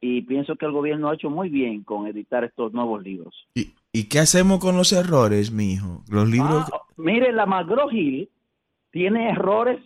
y 0.00 0.22
pienso 0.22 0.56
que 0.56 0.64
el 0.64 0.72
gobierno 0.72 1.10
ha 1.10 1.14
hecho 1.14 1.28
muy 1.28 1.50
bien 1.50 1.84
con 1.84 2.06
editar 2.06 2.44
estos 2.44 2.72
nuevos 2.72 3.02
libros. 3.02 3.46
¿Y, 3.54 3.74
y 3.92 4.08
qué 4.08 4.20
hacemos 4.20 4.58
con 4.58 4.74
los 4.74 4.90
errores, 4.94 5.52
mijo? 5.52 6.02
Los 6.10 6.30
libros... 6.30 6.64
Ah, 6.72 6.80
mire, 6.96 7.30
la 7.30 7.44
Magro 7.44 7.88
tiene 8.90 9.30
errores 9.30 9.80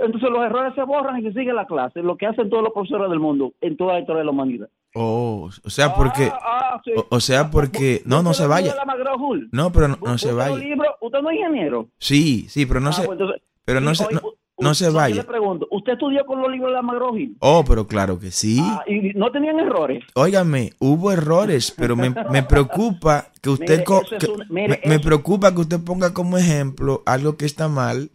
entonces 0.00 0.30
los 0.30 0.42
errores 0.42 0.74
se 0.74 0.82
borran 0.82 1.18
y 1.18 1.22
se 1.22 1.32
sigue 1.32 1.52
la 1.52 1.66
clase, 1.66 2.02
lo 2.02 2.16
que 2.16 2.26
hacen 2.26 2.48
todos 2.48 2.62
los 2.62 2.72
profesores 2.72 3.10
del 3.10 3.20
mundo 3.20 3.52
en 3.60 3.76
toda 3.76 3.94
la 3.94 4.00
historia 4.00 4.20
de 4.20 4.24
la 4.24 4.30
humanidad. 4.30 4.68
Oh, 4.94 5.50
o 5.64 5.70
sea, 5.70 5.94
porque. 5.94 6.32
Ah, 6.32 6.72
ah, 6.74 6.80
sí. 6.84 6.92
o, 6.96 7.06
o, 7.08 7.20
sea, 7.20 7.50
porque. 7.50 8.02
No, 8.06 8.22
no 8.22 8.34
se 8.34 8.46
vaya. 8.46 8.74
No, 9.52 9.70
pero 9.70 9.88
no, 9.88 9.98
no 10.02 10.18
se 10.18 10.32
vaya. 10.32 10.56
Libro, 10.56 10.96
¿Usted 11.00 11.20
no 11.20 11.30
es 11.30 11.36
ingeniero? 11.36 11.88
Sí, 11.98 12.46
sí, 12.48 12.66
pero 12.66 12.80
no 12.80 12.88
ah, 12.88 12.92
se. 12.92 13.06
Pues 13.06 13.20
entonces, 13.20 13.42
pero 13.64 13.80
no 13.80 13.94
se. 13.94 14.12
No, 14.12 14.20
no 14.58 14.74
se 14.74 14.90
vaya. 14.90 15.14
Yo 15.14 15.22
le 15.22 15.28
pregunto, 15.28 15.66
¿usted 15.70 15.94
estudió 15.94 16.24
con 16.26 16.42
los 16.42 16.50
libros 16.50 16.70
de 16.70 16.74
la 16.74 16.82
Magro-Hill? 16.82 17.36
Oh, 17.40 17.64
pero 17.66 17.86
claro 17.86 18.18
que 18.18 18.30
sí. 18.30 18.58
Ah, 18.60 18.82
¿Y 18.86 19.12
no 19.14 19.30
tenían 19.30 19.58
errores? 19.58 20.04
Óigame, 20.14 20.72
hubo 20.78 21.12
errores, 21.12 21.72
pero 21.76 21.96
me, 21.96 22.10
me 22.30 22.42
preocupa 22.42 23.28
que 23.40 23.50
usted. 23.50 23.84
Mire, 23.86 24.44
mire, 24.50 24.80
me, 24.84 24.96
me 24.96 25.00
preocupa 25.00 25.54
que 25.54 25.60
usted 25.62 25.82
ponga 25.82 26.12
como 26.12 26.36
ejemplo 26.36 27.02
algo 27.06 27.36
que 27.36 27.46
está 27.46 27.68
mal 27.68 28.10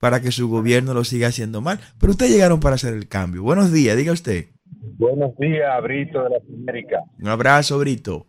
para 0.00 0.20
que 0.20 0.30
su 0.30 0.48
gobierno 0.48 0.94
lo 0.94 1.04
siga 1.04 1.28
haciendo 1.28 1.60
mal. 1.60 1.78
Pero 2.00 2.12
ustedes 2.12 2.32
llegaron 2.32 2.60
para 2.60 2.76
hacer 2.76 2.94
el 2.94 3.08
cambio. 3.08 3.42
Buenos 3.42 3.72
días, 3.72 3.96
diga 3.96 4.12
usted. 4.12 4.46
Buenos 4.98 5.36
días, 5.36 5.82
Brito 5.82 6.24
de 6.24 6.30
la 6.30 6.38
América. 6.38 7.02
Un 7.20 7.28
abrazo, 7.28 7.78
Brito. 7.78 8.26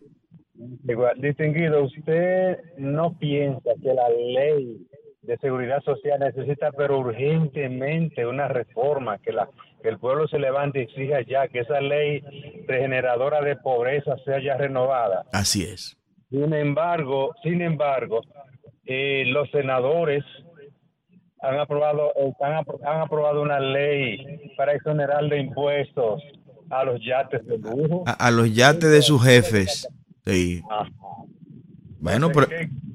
Distinguido, 1.16 1.84
¿usted 1.84 2.58
no 2.76 3.16
piensa 3.18 3.70
que 3.82 3.94
la 3.94 4.08
ley 4.10 4.86
de 5.22 5.36
seguridad 5.38 5.80
social 5.82 6.20
necesita, 6.20 6.70
pero 6.72 6.98
urgentemente, 6.98 8.26
una 8.26 8.48
reforma, 8.48 9.18
que, 9.18 9.32
la, 9.32 9.48
que 9.82 9.88
el 9.88 9.98
pueblo 9.98 10.28
se 10.28 10.38
levante 10.38 10.80
y 10.80 10.82
exija 10.82 11.20
ya 11.22 11.48
que 11.48 11.60
esa 11.60 11.80
ley 11.80 12.20
regeneradora 12.66 13.40
de 13.40 13.56
pobreza 13.56 14.16
sea 14.24 14.42
ya 14.42 14.56
renovada? 14.56 15.24
Así 15.32 15.62
es. 15.62 15.96
Sin 16.30 16.52
embargo, 16.52 17.34
sin 17.42 17.60
embargo, 17.62 18.20
eh, 18.84 19.24
los 19.26 19.50
senadores 19.50 20.24
han 21.42 21.58
aprobado, 21.58 22.12
han, 22.40 22.64
han 22.84 23.00
aprobado 23.00 23.42
una 23.42 23.60
ley 23.60 24.52
para 24.56 24.74
exonerar 24.74 25.28
de 25.28 25.40
impuestos 25.40 26.22
a 26.70 26.84
los 26.84 27.00
yates 27.04 27.44
de 27.46 27.58
lujo. 27.58 28.04
A, 28.06 28.12
a 28.12 28.30
los 28.30 28.54
yates 28.54 28.90
de 28.90 29.02
sus 29.02 29.22
jefes. 29.24 29.88
Sí. 30.24 30.62
Bueno, 31.98 32.30
por, 32.30 32.48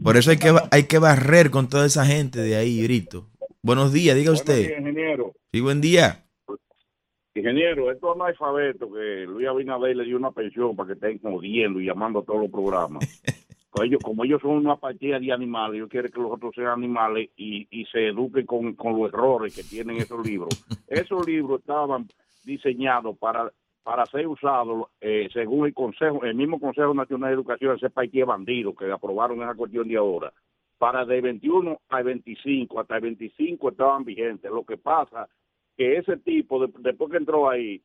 por, 0.04 0.18
eso 0.18 0.32
hay 0.32 0.38
que, 0.38 0.54
hay 0.72 0.84
que 0.84 1.00
barrer 1.00 1.52
con 1.52 1.70
toda 1.70 1.86
esa 1.86 2.06
gente 2.06 2.40
de 2.40 2.56
ahí, 2.56 2.84
Brito. 2.84 3.28
Buenos 3.62 3.92
días, 3.92 4.16
diga 4.16 4.32
usted. 4.32 4.68
Días, 4.68 4.80
ingeniero. 4.80 5.34
Sí, 5.52 5.62
buen 5.62 5.82
día. 5.82 6.24
Ingeniero, 7.34 7.92
esto 7.92 8.16
es 8.16 8.22
analfabeto 8.22 8.92
que 8.94 9.26
Luis 9.28 9.48
Abinader 9.48 9.96
le 9.98 10.06
dio 10.06 10.16
una 10.16 10.32
pensión 10.32 10.76
para 10.76 10.88
que 10.88 10.94
estén 10.94 11.20
jodiendo 11.20 11.82
y 11.82 11.86
llamando 11.86 12.20
a 12.20 12.24
todos 12.24 12.42
los 12.42 12.52
programas. 12.52 13.04
ellos, 13.84 14.02
como 14.04 14.24
ellos 14.24 14.42
son 14.42 14.52
una 14.52 14.78
partida 14.78 15.20
de 15.20 15.32
animales, 15.32 15.78
ellos 15.78 15.90
quieren 15.90 16.12
que 16.12 16.22
los 16.22 16.32
otros 16.32 16.54
sean 16.56 16.74
animales 16.74 17.30
y, 17.36 17.68
y 17.72 17.86
se 17.86 18.08
eduquen 18.08 18.46
con, 18.46 18.74
con 18.74 18.98
los 18.98 19.12
errores 19.12 19.56
que 19.56 19.64
tienen 19.64 19.98
esos 19.98 20.26
libros. 20.26 20.50
esos 20.88 21.26
libros 21.28 21.60
estaban 21.60 22.08
diseñados 22.44 23.18
para 23.18 23.52
para 23.86 24.04
ser 24.08 24.28
usados 24.28 24.88
eh, 25.00 25.30
según 25.32 25.68
el 25.68 25.74
consejo 25.74 26.24
el 26.24 26.34
mismo 26.34 26.60
consejo 26.60 26.96
nacional 26.96 27.30
de 27.30 27.36
educación 27.36 27.76
ese 27.76 27.92
país 27.92 28.12
de 28.12 28.24
bandido 28.24 28.74
que 28.74 28.92
aprobaron 28.92 29.44
esa 29.44 29.54
cuestión 29.54 29.88
de 29.88 29.96
ahora 29.96 30.34
para 30.80 31.06
de 31.06 31.22
21 31.22 31.82
al 31.90 32.04
25 32.04 32.80
hasta 32.80 32.96
el 32.96 33.02
25 33.02 33.70
estaban 33.70 34.04
vigentes 34.04 34.50
lo 34.52 34.64
que 34.66 34.78
pasa 34.78 35.30
que 35.78 35.98
ese 35.98 36.18
tipo 36.18 36.66
de, 36.66 36.74
después 36.80 37.12
que 37.12 37.18
entró 37.18 37.48
ahí 37.48 37.80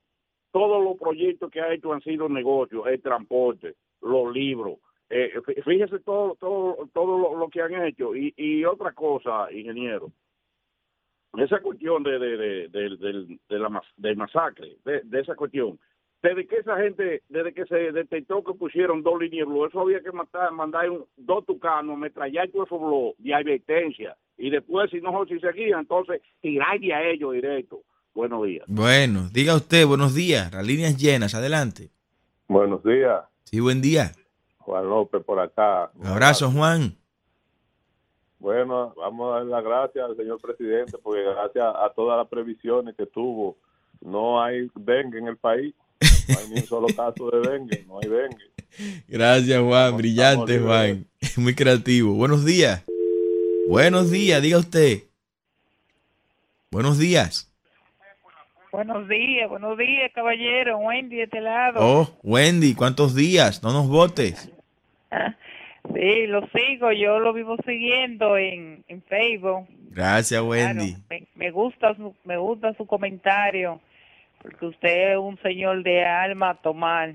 todos 0.51 0.83
los 0.83 0.97
proyectos 0.97 1.51
que 1.51 1.61
ha 1.61 1.75
hecho 1.75 1.93
han 1.93 2.01
sido 2.01 2.31
negocios 2.31 2.87
el 2.87 3.03
transporte 3.03 3.75
los 4.01 4.33
libros 4.33 4.79
eh, 5.11 5.33
fíjese 5.65 5.99
todo 6.01 6.37
todo 6.37 6.89
todo 6.93 7.19
lo, 7.19 7.37
lo, 7.37 7.49
que 7.49 7.61
han 7.61 7.75
hecho 7.85 8.15
y, 8.15 8.33
y 8.37 8.65
otra 8.65 8.93
cosa 8.93 9.53
ingeniero 9.53 10.13
esa 11.39 11.61
cuestión 11.61 12.03
de, 12.03 12.19
de, 12.19 12.37
de, 12.37 12.69
de, 12.69 13.39
de 13.49 13.59
la 13.59 13.83
del 13.97 14.17
masacre, 14.17 14.77
de, 14.85 15.21
esa 15.21 15.35
cuestión, 15.35 15.79
desde 16.23 16.47
que 16.47 16.57
esa 16.57 16.77
gente, 16.77 17.23
desde 17.29 17.55
que 17.55 17.65
se 17.67 17.93
detectó 17.93 18.43
que 18.43 18.53
pusieron 18.55 19.03
dos 19.03 19.21
líneas 19.21 19.47
blue, 19.47 19.67
eso 19.67 19.81
había 19.81 20.01
que 20.01 20.13
matar, 20.13 20.51
mandar 20.53 20.91
un, 20.91 21.05
dos 21.17 21.47
tucanos, 21.47 21.97
metrallar 21.97 22.49
todo 22.49 22.65
eso 22.65 22.79
blue 22.79 23.15
de 23.19 23.35
advertencia, 23.35 24.17
y 24.37 24.51
después, 24.51 24.91
si 24.91 25.01
no, 25.01 25.25
si 25.27 25.39
seguía, 25.39 25.79
entonces 25.79 26.21
tirarle 26.41 26.95
a 26.95 27.09
ellos 27.09 27.33
directo. 27.33 27.83
Buenos 28.13 28.45
días. 28.45 28.65
Bueno, 28.67 29.29
diga 29.33 29.55
usted, 29.55 29.87
buenos 29.87 30.15
días, 30.15 30.53
las 30.53 30.67
líneas 30.67 30.97
llenas, 30.97 31.35
adelante. 31.35 31.91
Buenos 32.49 32.83
días. 32.83 33.21
Sí, 33.45 33.61
buen 33.61 33.81
día. 33.81 34.11
Juan 34.71 34.89
López 34.89 35.25
por 35.25 35.41
acá. 35.41 35.91
Un 35.97 36.07
abrazo, 36.07 36.49
Juan. 36.49 36.97
Bueno, 38.39 38.95
vamos 38.97 39.33
a 39.33 39.39
dar 39.39 39.47
las 39.47 39.65
gracias 39.65 40.05
al 40.05 40.17
señor 40.17 40.41
presidente 40.41 40.97
porque 41.03 41.25
gracias 41.25 41.65
a 41.65 41.93
todas 41.95 42.17
las 42.17 42.29
previsiones 42.29 42.95
que 42.97 43.07
tuvo, 43.07 43.59
no 44.01 44.41
hay 44.41 44.71
dengue 44.77 45.19
en 45.19 45.27
el 45.27 45.37
país. 45.37 45.75
No 46.29 46.39
hay 46.39 46.49
ni 46.51 46.61
un 46.61 46.67
solo 46.67 46.87
caso 46.97 47.31
de 47.31 47.51
dengue, 47.51 47.85
no 47.89 47.99
hay 47.99 48.09
dengue. 48.09 49.05
Gracias, 49.09 49.61
Juan. 49.61 49.97
Brillante, 49.97 50.61
Juan. 50.61 51.05
Muy 51.37 51.55
creativo. 51.57 52.15
Buenos 52.15 52.45
días. 52.45 52.85
Buenos 53.69 54.13
días, 54.13 54.41
diga 54.41 54.59
usted. 54.59 55.03
Buenos 56.71 56.97
días. 56.97 57.53
Buenos 58.71 59.09
días, 59.09 59.51
buenos 59.51 59.77
días, 59.77 60.13
caballero. 60.15 60.79
Wendy 60.79 61.17
de 61.17 61.23
este 61.25 61.41
lado. 61.41 61.81
Oh, 61.81 62.09
Wendy, 62.23 62.77
¿cuántos 62.77 63.17
días? 63.17 63.65
No 63.65 63.73
nos 63.73 63.89
votes. 63.89 64.49
Sí, 65.95 66.27
lo 66.27 66.47
sigo, 66.49 66.93
yo 66.93 67.19
lo 67.21 67.33
vivo 67.33 67.57
siguiendo 67.65 68.37
en, 68.37 68.85
en 68.87 69.03
Facebook. 69.05 69.67
Gracias, 69.89 70.43
Wendy. 70.43 70.93
Claro, 70.93 71.05
me, 71.09 71.27
me, 71.35 71.51
gusta 71.51 71.95
su, 71.95 72.15
me 72.25 72.37
gusta 72.37 72.75
su 72.75 72.87
comentario, 72.87 73.81
porque 74.43 74.67
usted 74.67 75.13
es 75.13 75.17
un 75.17 75.39
señor 75.41 75.83
de 75.83 76.05
alma 76.05 76.55
tomar. 76.57 77.15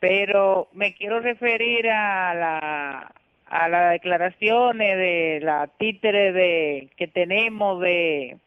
Pero 0.00 0.68
me 0.72 0.92
quiero 0.94 1.20
referir 1.20 1.88
a 1.88 2.34
la 2.34 3.12
a 3.52 3.68
las 3.68 3.92
declaraciones 3.92 4.96
de 4.96 5.40
la 5.42 5.66
títere 5.66 6.32
de 6.32 6.88
que 6.96 7.06
tenemos 7.06 7.82
de, 7.82 8.38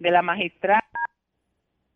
de 0.00 0.10
la 0.10 0.20
magistrada 0.20 0.82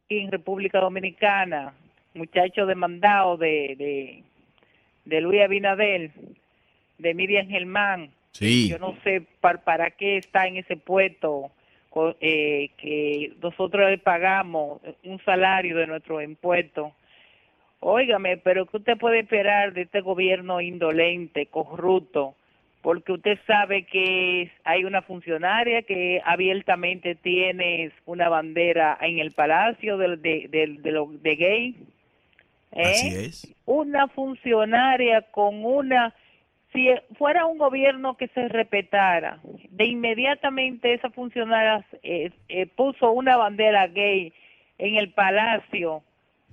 en 0.09 0.31
República 0.31 0.79
Dominicana, 0.79 1.75
muchacho 2.15 2.65
demandado 2.65 3.37
de, 3.37 3.75
de, 3.77 4.23
de 5.05 5.21
Luis 5.21 5.43
Abinadel 5.43 6.13
de 6.99 7.15
Miriam 7.15 7.49
Germán. 7.49 8.11
Sí. 8.33 8.69
Yo 8.69 8.79
no 8.79 8.97
sé 9.05 9.23
para, 9.41 9.63
para 9.63 9.91
qué 9.91 10.17
está 10.17 10.47
en 10.47 10.57
ese 10.57 10.77
puesto 10.77 11.51
eh, 12.21 12.71
que 12.79 13.33
nosotros 13.43 13.91
le 13.91 13.99
pagamos 13.99 14.81
un 15.05 15.21
salario 15.25 15.77
de 15.77 15.87
nuestro 15.87 16.23
impuesto. 16.23 16.93
Óigame, 17.81 18.37
pero 18.37 18.65
¿qué 18.67 18.77
usted 18.79 18.97
puede 18.97 19.21
esperar 19.21 19.73
de 19.73 19.83
este 19.83 20.01
gobierno 20.01 20.61
indolente, 20.61 21.47
corrupto? 21.47 22.35
Porque 22.81 23.13
usted 23.13 23.39
sabe 23.47 23.85
que 23.85 24.51
hay 24.65 24.85
una 24.85 25.03
funcionaria 25.03 25.83
que 25.83 26.21
abiertamente 26.25 27.15
tiene 27.15 27.93
una 28.07 28.29
bandera 28.29 28.97
en 29.01 29.19
el 29.19 29.33
palacio 29.33 29.99
de, 29.99 30.17
de, 30.17 30.49
de, 30.49 30.79
de, 30.81 31.07
de 31.21 31.37
gay. 31.37 31.77
¿Eh? 32.73 32.83
Así 32.83 33.15
es. 33.15 33.55
Una 33.65 34.09
funcionaria 34.09 35.23
con 35.31 35.65
una 35.65 36.15
si 36.73 36.89
fuera 37.19 37.47
un 37.47 37.59
gobierno 37.59 38.17
que 38.17 38.29
se 38.29 38.49
respetara, 38.49 39.41
de 39.71 39.85
inmediatamente 39.85 40.95
esa 40.95 41.11
funcionaria 41.11 41.85
eh, 42.03 42.31
eh, 42.49 42.67
puso 42.67 43.13
una 43.13 43.37
bandera 43.37 43.87
gay 43.89 44.33
en 44.79 44.97
el 44.97 45.11
palacio 45.11 46.03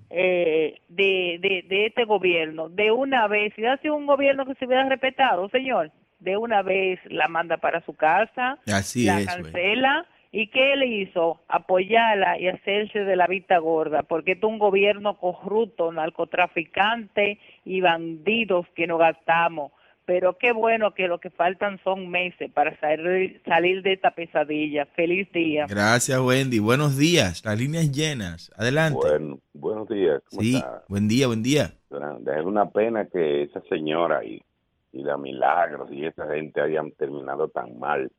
eh, 0.10 0.80
de, 0.90 1.38
de, 1.40 1.66
de, 1.68 1.86
este 1.86 2.04
gobierno, 2.04 2.68
de 2.68 2.92
una 2.92 3.28
vez, 3.28 3.54
si 3.56 3.66
ha 3.66 3.78
sido 3.78 3.96
un 3.96 4.08
gobierno 4.08 4.46
que 4.46 4.56
se 4.56 4.66
hubiera 4.66 4.88
respetado, 4.90 5.48
señor, 5.50 5.92
de 6.20 6.36
una 6.36 6.64
vez 6.64 7.00
la 7.06 7.28
manda 7.28 7.58
para 7.58 7.82
su 7.86 7.96
casa, 7.96 8.58
Así 8.68 9.06
la 9.06 9.22
es, 9.22 9.28
cancela. 9.28 10.06
¿Y 10.32 10.48
qué 10.48 10.76
le 10.76 10.86
hizo? 10.86 11.42
Apoyarla 11.48 12.40
y 12.40 12.48
hacerse 12.48 13.00
de 13.04 13.16
la 13.16 13.28
vista 13.28 13.58
gorda, 13.58 14.04
porque 14.04 14.34
es 14.34 14.44
un 14.44 14.60
gobierno 14.60 15.18
corrupto, 15.18 15.92
narcotraficante 15.92 17.40
y 17.66 17.82
bandidos 17.82 18.68
que 18.76 18.88
no 18.88 18.98
gastamos 18.98 19.72
pero 20.10 20.40
qué 20.40 20.54
bueno 20.54 20.96
que 20.96 21.08
lo 21.08 21.20
que 21.20 21.30
faltan 21.30 21.80
son 21.84 22.10
meses 22.10 22.52
para 22.52 22.76
salir, 22.80 23.44
salir 23.46 23.84
de 23.84 23.94
esta 23.94 24.10
pesadilla. 24.10 24.88
Feliz 24.96 25.32
día. 25.32 25.68
Gracias, 25.70 26.20
Wendy. 26.20 26.58
Buenos 26.58 26.98
días. 26.98 27.46
Las 27.46 27.60
líneas 27.60 27.92
llenas. 27.92 28.52
Adelante. 28.58 28.98
Bueno, 29.00 29.38
buenos 29.54 29.88
días. 29.88 30.24
¿Cómo 30.32 30.42
sí, 30.42 30.56
está? 30.56 30.84
buen 30.90 31.08
día, 31.08 31.28
buen 31.28 31.44
día. 31.44 31.74
Es 31.92 32.44
una 32.44 32.72
pena 32.72 33.06
que 33.06 33.44
esa 33.44 33.62
señora 33.70 34.26
y, 34.26 34.42
y 34.94 35.04
la 35.04 35.16
Milagros 35.16 35.92
y 35.92 36.04
esa 36.04 36.26
gente 36.34 36.60
hayan 36.60 36.90
terminado 36.94 37.50
tan 37.50 37.78
mal. 37.78 38.12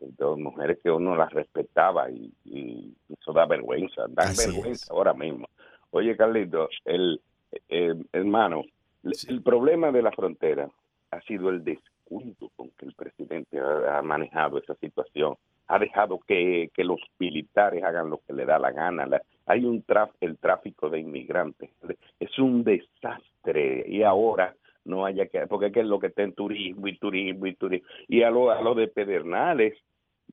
Entonces, 0.00 0.42
mujeres 0.42 0.78
que 0.82 0.90
uno 0.90 1.16
las 1.16 1.32
respetaba 1.32 2.10
y, 2.10 2.32
y 2.44 2.94
eso 3.18 3.32
da 3.32 3.46
vergüenza, 3.46 4.06
da 4.08 4.24
Así 4.24 4.46
vergüenza 4.50 4.84
es. 4.84 4.90
ahora 4.90 5.12
mismo. 5.14 5.48
Oye, 5.90 6.16
Carlito, 6.16 6.68
el 6.84 7.20
eh, 7.68 7.94
hermano, 8.12 8.64
Sí. 9.12 9.28
el 9.30 9.42
problema 9.42 9.90
de 9.92 10.02
la 10.02 10.10
frontera 10.12 10.68
ha 11.12 11.20
sido 11.22 11.48
el 11.50 11.62
descuido 11.64 12.50
con 12.56 12.68
que 12.70 12.84
el 12.84 12.94
presidente 12.94 13.58
ha, 13.58 13.98
ha 13.98 14.02
manejado 14.02 14.58
esa 14.58 14.74
situación. 14.74 15.36
Ha 15.68 15.78
dejado 15.78 16.18
que, 16.26 16.70
que, 16.74 16.82
los 16.84 17.00
militares 17.18 17.82
hagan 17.84 18.10
lo 18.10 18.18
que 18.26 18.32
le 18.32 18.44
da 18.44 18.58
la 18.58 18.72
gana. 18.72 19.06
La, 19.06 19.22
hay 19.46 19.64
un 19.64 19.82
traf, 19.82 20.10
el 20.20 20.36
tráfico 20.36 20.90
de 20.90 20.98
inmigrantes. 21.00 21.70
Es 22.18 22.38
un 22.38 22.64
desastre. 22.64 23.84
Y 23.88 24.02
ahora 24.02 24.54
no 24.88 25.04
haya 25.04 25.26
que, 25.26 25.46
porque 25.46 25.66
es 25.66 25.72
que 25.72 25.80
es 25.80 25.86
lo 25.86 25.98
que 25.98 26.08
está 26.08 26.22
en 26.22 26.34
turismo 26.34 26.88
y 26.88 26.98
turismo 26.98 27.46
y 27.46 27.54
turismo. 27.54 27.86
Y 28.08 28.22
a 28.22 28.30
lo, 28.30 28.50
a 28.50 28.60
lo 28.62 28.74
de 28.74 28.88
Pedernales, 28.88 29.74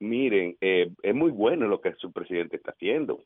miren, 0.00 0.56
eh, 0.60 0.90
es 1.02 1.14
muy 1.14 1.30
bueno 1.30 1.68
lo 1.68 1.80
que 1.80 1.94
su 1.94 2.12
presidente 2.12 2.56
está 2.56 2.72
haciendo. 2.72 3.20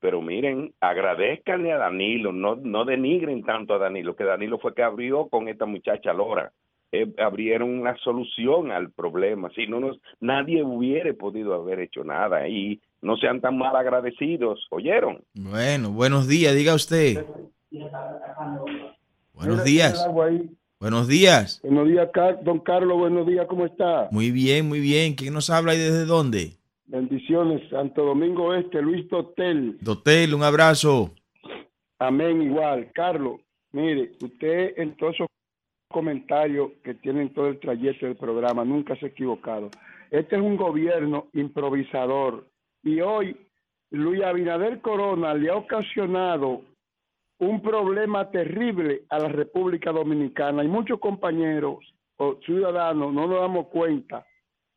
Pero 0.00 0.22
miren, 0.22 0.72
agradezcanle 0.80 1.72
a 1.72 1.78
Danilo, 1.78 2.32
no, 2.32 2.56
no 2.56 2.84
denigren 2.84 3.42
tanto 3.42 3.74
a 3.74 3.78
Danilo, 3.78 4.14
que 4.14 4.24
Danilo 4.24 4.58
fue 4.58 4.74
que 4.74 4.82
abrió 4.82 5.28
con 5.28 5.48
esta 5.48 5.66
muchacha 5.66 6.12
Lora 6.12 6.52
eh, 6.90 7.06
abrieron 7.18 7.78
una 7.80 7.96
solución 7.98 8.72
al 8.72 8.90
problema. 8.90 9.50
Si 9.54 9.66
no, 9.66 9.78
nos, 9.78 10.00
nadie 10.20 10.62
hubiera 10.62 11.12
podido 11.12 11.54
haber 11.54 11.80
hecho 11.80 12.02
nada 12.02 12.48
y 12.48 12.80
no 13.02 13.16
sean 13.16 13.40
tan 13.40 13.58
mal 13.58 13.76
agradecidos. 13.76 14.66
¿Oyeron? 14.70 15.22
Bueno, 15.34 15.90
buenos 15.90 16.28
días, 16.28 16.54
diga 16.54 16.74
usted. 16.74 17.26
Buenos 19.34 19.64
días. 19.64 20.08
Buenos 20.80 21.08
días. 21.08 21.60
Buenos 21.64 21.88
días, 21.88 22.08
don 22.44 22.60
Carlos. 22.60 22.96
Buenos 22.96 23.26
días, 23.26 23.46
¿cómo 23.48 23.66
está? 23.66 24.08
Muy 24.12 24.30
bien, 24.30 24.68
muy 24.68 24.78
bien. 24.78 25.14
¿Quién 25.14 25.34
nos 25.34 25.50
habla 25.50 25.74
y 25.74 25.78
desde 25.78 26.04
dónde? 26.04 26.52
Bendiciones, 26.86 27.68
Santo 27.68 28.04
Domingo 28.04 28.54
Este, 28.54 28.80
Luis 28.80 29.08
Dotel. 29.08 29.76
Dotel, 29.80 30.34
un 30.34 30.44
abrazo. 30.44 31.10
Amén, 31.98 32.42
igual. 32.42 32.92
Carlos, 32.94 33.40
mire, 33.72 34.12
usted 34.22 34.74
en 34.76 34.96
todos 34.96 35.16
esos 35.16 35.26
comentarios 35.90 36.70
que 36.84 36.94
tienen 36.94 37.34
todo 37.34 37.48
el 37.48 37.58
trayecto 37.58 38.06
del 38.06 38.16
programa, 38.16 38.64
nunca 38.64 38.94
se 39.00 39.06
ha 39.06 39.08
equivocado. 39.08 39.70
Este 40.12 40.36
es 40.36 40.42
un 40.42 40.56
gobierno 40.56 41.26
improvisador 41.32 42.46
y 42.84 43.00
hoy 43.00 43.36
Luis 43.90 44.22
Abinader 44.22 44.80
Corona 44.80 45.34
le 45.34 45.50
ha 45.50 45.56
ocasionado 45.56 46.62
un 47.38 47.62
problema 47.62 48.30
terrible 48.30 49.02
a 49.10 49.18
la 49.18 49.28
República 49.28 49.92
Dominicana 49.92 50.64
y 50.64 50.68
muchos 50.68 50.98
compañeros 50.98 51.78
o 52.16 52.36
ciudadanos 52.44 53.12
no 53.12 53.26
nos 53.26 53.40
damos 53.40 53.68
cuenta 53.68 54.26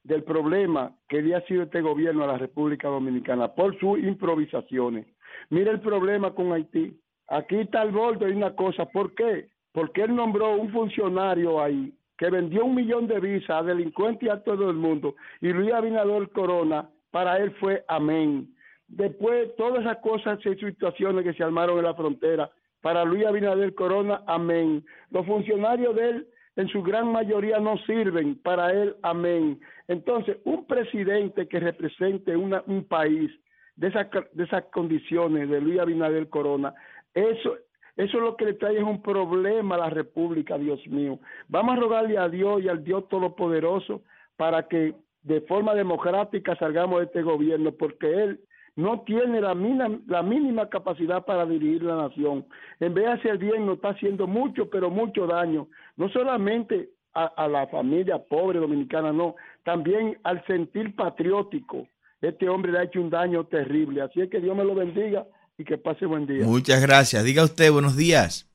del 0.03 0.23
problema 0.23 0.95
que 1.07 1.21
le 1.21 1.35
ha 1.35 1.41
sido 1.41 1.63
este 1.63 1.81
gobierno 1.81 2.23
a 2.23 2.27
la 2.27 2.37
República 2.37 2.87
Dominicana 2.87 3.49
por 3.49 3.77
sus 3.79 3.99
improvisaciones. 3.99 5.07
Mira 5.49 5.71
el 5.71 5.79
problema 5.79 6.33
con 6.33 6.53
Haití. 6.53 6.97
Aquí 7.27 7.57
está 7.57 7.83
el 7.83 7.91
borde 7.91 8.27
de 8.27 8.33
una 8.33 8.55
cosa. 8.55 8.85
¿Por 8.85 9.13
qué? 9.15 9.49
Porque 9.71 10.03
él 10.03 10.15
nombró 10.15 10.55
un 10.55 10.71
funcionario 10.71 11.61
ahí 11.61 11.93
que 12.17 12.29
vendió 12.29 12.65
un 12.65 12.75
millón 12.75 13.07
de 13.07 13.19
visas 13.19 13.49
a 13.49 13.63
delincuentes 13.63 14.27
y 14.27 14.29
a 14.29 14.43
todo 14.43 14.69
el 14.69 14.75
mundo. 14.75 15.15
Y 15.39 15.49
Luis 15.49 15.73
Abinader 15.73 16.29
Corona, 16.29 16.87
para 17.09 17.37
él 17.37 17.51
fue 17.59 17.83
amén. 17.87 18.53
Después, 18.91 19.55
todas 19.55 19.81
esas 19.81 19.97
cosas 19.97 20.37
y 20.45 20.53
situaciones 20.55 21.23
que 21.23 21.33
se 21.33 21.43
armaron 21.43 21.77
en 21.77 21.85
la 21.85 21.93
frontera, 21.93 22.51
para 22.81 23.05
Luis 23.05 23.25
Abinader 23.25 23.73
Corona, 23.73 24.21
amén. 24.27 24.83
Los 25.11 25.25
funcionarios 25.25 25.95
de 25.95 26.09
él, 26.09 26.27
en 26.57 26.67
su 26.67 26.83
gran 26.83 27.09
mayoría, 27.09 27.59
no 27.59 27.77
sirven 27.85 28.35
para 28.35 28.73
él, 28.73 28.95
amén. 29.01 29.61
Entonces, 29.87 30.37
un 30.43 30.65
presidente 30.65 31.47
que 31.47 31.59
represente 31.59 32.35
una, 32.35 32.63
un 32.67 32.83
país 32.83 33.31
de, 33.77 33.87
esa, 33.87 34.09
de 34.33 34.43
esas 34.43 34.65
condiciones 34.65 35.49
de 35.49 35.61
Luis 35.61 35.79
Abinader 35.79 36.27
Corona, 36.27 36.73
eso, 37.13 37.55
eso 37.95 38.17
es 38.17 38.23
lo 38.23 38.35
que 38.35 38.45
le 38.45 38.53
trae 38.55 38.83
un 38.83 39.01
problema 39.01 39.75
a 39.75 39.79
la 39.79 39.89
República, 39.89 40.57
Dios 40.57 40.85
mío. 40.87 41.19
Vamos 41.47 41.77
a 41.77 41.79
rogarle 41.79 42.17
a 42.17 42.27
Dios 42.27 42.61
y 42.61 42.67
al 42.67 42.83
Dios 42.83 43.07
Todopoderoso 43.07 44.01
para 44.35 44.67
que 44.67 44.95
de 45.23 45.41
forma 45.41 45.75
democrática 45.75 46.55
salgamos 46.55 46.99
de 46.99 47.05
este 47.05 47.21
gobierno, 47.21 47.71
porque 47.71 48.23
él 48.23 48.39
no 48.75 49.01
tiene 49.01 49.41
la 49.41 49.53
mínima, 49.53 49.99
la 50.07 50.23
mínima 50.23 50.69
capacidad 50.69 51.25
para 51.25 51.45
dirigir 51.45 51.83
la 51.83 52.07
nación. 52.07 52.45
En 52.79 52.93
vez 52.93 53.05
de 53.05 53.11
hacer 53.11 53.37
bien, 53.37 53.65
nos 53.65 53.75
está 53.75 53.89
haciendo 53.89 54.27
mucho, 54.27 54.69
pero 54.69 54.89
mucho 54.89 55.27
daño. 55.27 55.67
No 55.97 56.09
solamente 56.09 56.89
a, 57.13 57.25
a, 57.25 57.47
la 57.47 57.67
familia 57.67 58.19
pobre 58.19 58.59
dominicana, 58.59 59.11
no, 59.11 59.35
también 59.63 60.17
al 60.23 60.45
sentir 60.45 60.95
patriótico. 60.95 61.87
Este 62.21 62.47
hombre 62.47 62.71
le 62.71 62.79
ha 62.79 62.83
hecho 62.83 63.01
un 63.01 63.09
daño 63.09 63.45
terrible. 63.45 64.01
Así 64.01 64.21
es 64.21 64.29
que 64.29 64.39
Dios 64.39 64.55
me 64.55 64.63
lo 64.63 64.75
bendiga 64.75 65.25
y 65.57 65.65
que 65.65 65.77
pase 65.77 66.05
buen 66.05 66.25
día. 66.25 66.45
Muchas 66.45 66.81
gracias. 66.81 67.23
Diga 67.23 67.43
usted, 67.43 67.71
buenos 67.71 67.97
días. 67.97 68.49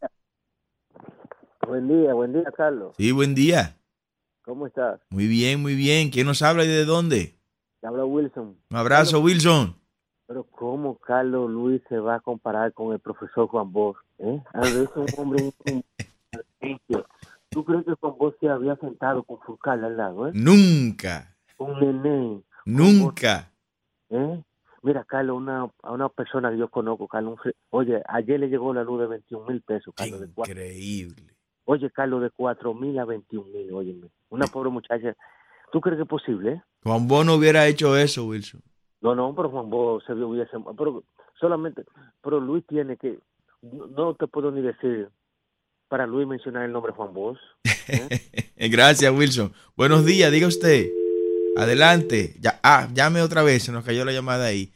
Buen 1.66 1.88
día, 1.88 2.14
buen 2.14 2.32
día, 2.32 2.44
Carlos. 2.56 2.94
Sí, 2.96 3.10
buen 3.10 3.34
día. 3.34 3.76
¿Cómo 4.42 4.68
estás? 4.68 5.00
Muy 5.10 5.26
bien, 5.26 5.60
muy 5.60 5.74
bien. 5.74 6.10
¿Quién 6.10 6.26
nos 6.26 6.40
habla 6.42 6.64
y 6.64 6.68
de 6.68 6.84
dónde? 6.84 7.34
Te 7.80 7.88
habla 7.88 8.04
Wilson. 8.04 8.56
Un 8.70 8.76
abrazo, 8.76 9.20
Wilson. 9.20 9.76
Pero 10.26 10.44
¿cómo 10.44 10.96
Carlos 10.98 11.50
Luis 11.50 11.80
se 11.88 11.98
va 11.98 12.16
a 12.16 12.20
comparar 12.20 12.72
con 12.72 12.92
el 12.92 12.98
profesor 12.98 13.46
Juan 13.48 13.72
Bosch? 13.72 13.96
¿Eh? 14.18 14.42
A 14.52 14.60
ver, 14.60 14.72
es 14.82 14.90
un 14.96 15.06
hombre 15.18 15.52
¿Tú 17.50 17.64
crees 17.64 17.84
que 17.84 17.94
Juan 17.94 18.14
Bosch 18.18 18.34
se 18.40 18.48
había 18.48 18.76
sentado 18.76 19.22
con 19.22 19.38
Furcal 19.40 19.84
al 19.84 19.96
lado? 19.96 20.28
Eh? 20.28 20.32
Nunca. 20.34 21.36
Un 21.58 21.80
nené. 21.80 22.42
Nunca. 22.64 23.52
¿Eh? 24.10 24.42
Mira, 24.82 25.04
Carlos, 25.04 25.36
una, 25.36 25.70
a 25.82 25.92
una 25.92 26.08
persona 26.08 26.50
que 26.50 26.58
yo 26.58 26.68
conozco, 26.68 27.08
Carlos, 27.08 27.38
un, 27.44 27.52
oye, 27.70 28.02
ayer 28.08 28.40
le 28.40 28.48
llegó 28.48 28.74
la 28.74 28.82
luz 28.84 29.00
de 29.00 29.06
21 29.06 29.46
mil 29.46 29.62
pesos, 29.62 29.94
Carlos. 29.96 30.20
De 30.20 30.28
cuatro, 30.28 30.52
Increíble. 30.52 31.34
oye, 31.64 31.90
Carlos, 31.90 32.22
de 32.22 32.30
4 32.30 32.74
mil 32.74 32.98
a 32.98 33.04
21 33.04 33.48
mil, 33.48 33.72
óyeme. 33.72 34.08
Una 34.28 34.46
pobre 34.46 34.70
muchacha. 34.70 35.16
¿Tú 35.72 35.80
crees 35.80 35.96
que 35.96 36.02
es 36.02 36.08
posible? 36.08 36.52
Eh? 36.52 36.62
Juan 36.82 37.08
Bosch 37.08 37.26
no 37.26 37.34
hubiera 37.34 37.66
hecho 37.66 37.96
eso, 37.96 38.26
Wilson. 38.26 38.60
No, 39.07 39.14
no, 39.14 39.32
pero 39.36 39.50
Juan 39.50 39.70
Bosch 39.70 40.04
se 40.04 40.14
hubiese... 40.14 40.50
Pero 40.76 41.04
solamente... 41.38 41.84
Pero 42.22 42.40
Luis 42.40 42.66
tiene 42.66 42.96
que... 42.96 43.20
No, 43.62 44.14
te 44.14 44.26
puedo 44.26 44.50
ni 44.50 44.62
decir 44.62 45.09
para 45.88 46.09
Luis 46.09 46.26
mencionar 46.26 46.64
el 46.64 46.72
nombre 46.72 46.92
Juan 46.92 47.14
Bosch. 47.14 47.38
Gracias, 48.57 49.14
Wilson. 49.16 49.52
Buenos 49.76 50.04
días, 50.04 50.32
diga 50.32 50.48
usted. 50.48 50.90
Adelante. 51.57 52.34
Ya, 52.40 52.59
ah, 52.64 52.88
llame 52.94 53.22
otra 53.22 53.44
vez, 53.44 53.62
se 53.62 53.70
nos 53.70 53.84
cayó 53.84 54.04
la 54.04 54.11
llamada 54.11 54.46
ahí. 54.46 54.72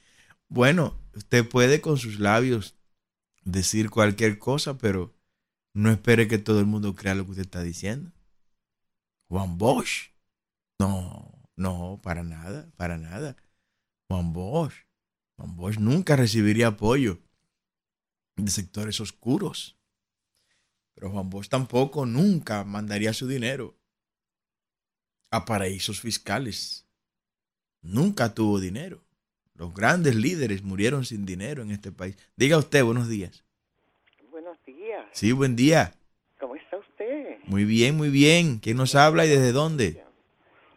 Bueno, 0.49 0.95
usted 1.17 1.49
puede 1.49 1.81
con 1.81 1.97
sus 1.97 2.21
labios 2.21 2.79
decir 3.43 3.91
cualquier 3.91 4.39
cosa, 4.39 4.79
pero 4.79 5.13
no 5.75 5.91
espere 5.91 6.29
que 6.29 6.39
todo 6.39 6.61
el 6.61 6.67
mundo 6.67 6.95
crea 6.95 7.17
lo 7.17 7.25
que 7.25 7.33
usted 7.33 7.47
está 7.47 7.63
diciendo. 7.63 8.13
Juan 9.29 9.59
Bosch. 9.59 10.13
No, 10.79 11.43
no, 11.57 12.01
para 12.01 12.23
nada, 12.23 12.71
para 12.77 12.97
nada. 12.97 13.35
Juan 14.11 14.33
Bosch. 14.33 14.75
Juan 15.37 15.57
Bosch 15.57 15.79
nunca 15.79 16.17
recibiría 16.17 16.67
apoyo 16.67 17.19
de 18.35 18.51
sectores 18.51 19.01
oscuros. 19.01 19.79
Pero 20.95 21.11
Juan 21.11 21.31
Bosch 21.31 21.49
tampoco 21.49 22.05
nunca 22.07 22.65
mandaría 22.65 23.13
su 23.13 23.29
dinero 23.29 23.77
a 25.31 25.45
paraísos 25.45 26.01
fiscales. 26.01 26.89
Nunca 27.83 28.35
tuvo 28.35 28.59
dinero. 28.59 29.01
Los 29.55 29.73
grandes 29.73 30.17
líderes 30.17 30.65
murieron 30.65 31.05
sin 31.05 31.25
dinero 31.25 31.63
en 31.63 31.71
este 31.71 31.93
país. 31.93 32.17
Diga 32.35 32.59
usted, 32.59 32.83
buenos 32.83 33.09
días. 33.09 33.45
Buenos 34.29 34.59
días. 34.67 35.07
Sí, 35.13 35.31
buen 35.31 35.55
día. 35.55 35.95
¿Cómo 36.41 36.57
está 36.57 36.79
usted? 36.79 37.39
Muy 37.45 37.65
bien, 37.65 37.97
muy 37.97 38.09
bien. 38.09 38.59
¿Quién 38.59 38.77
nos 38.77 38.97
habla 38.97 39.25
y 39.25 39.29
desde 39.29 39.53
dónde? 39.53 40.03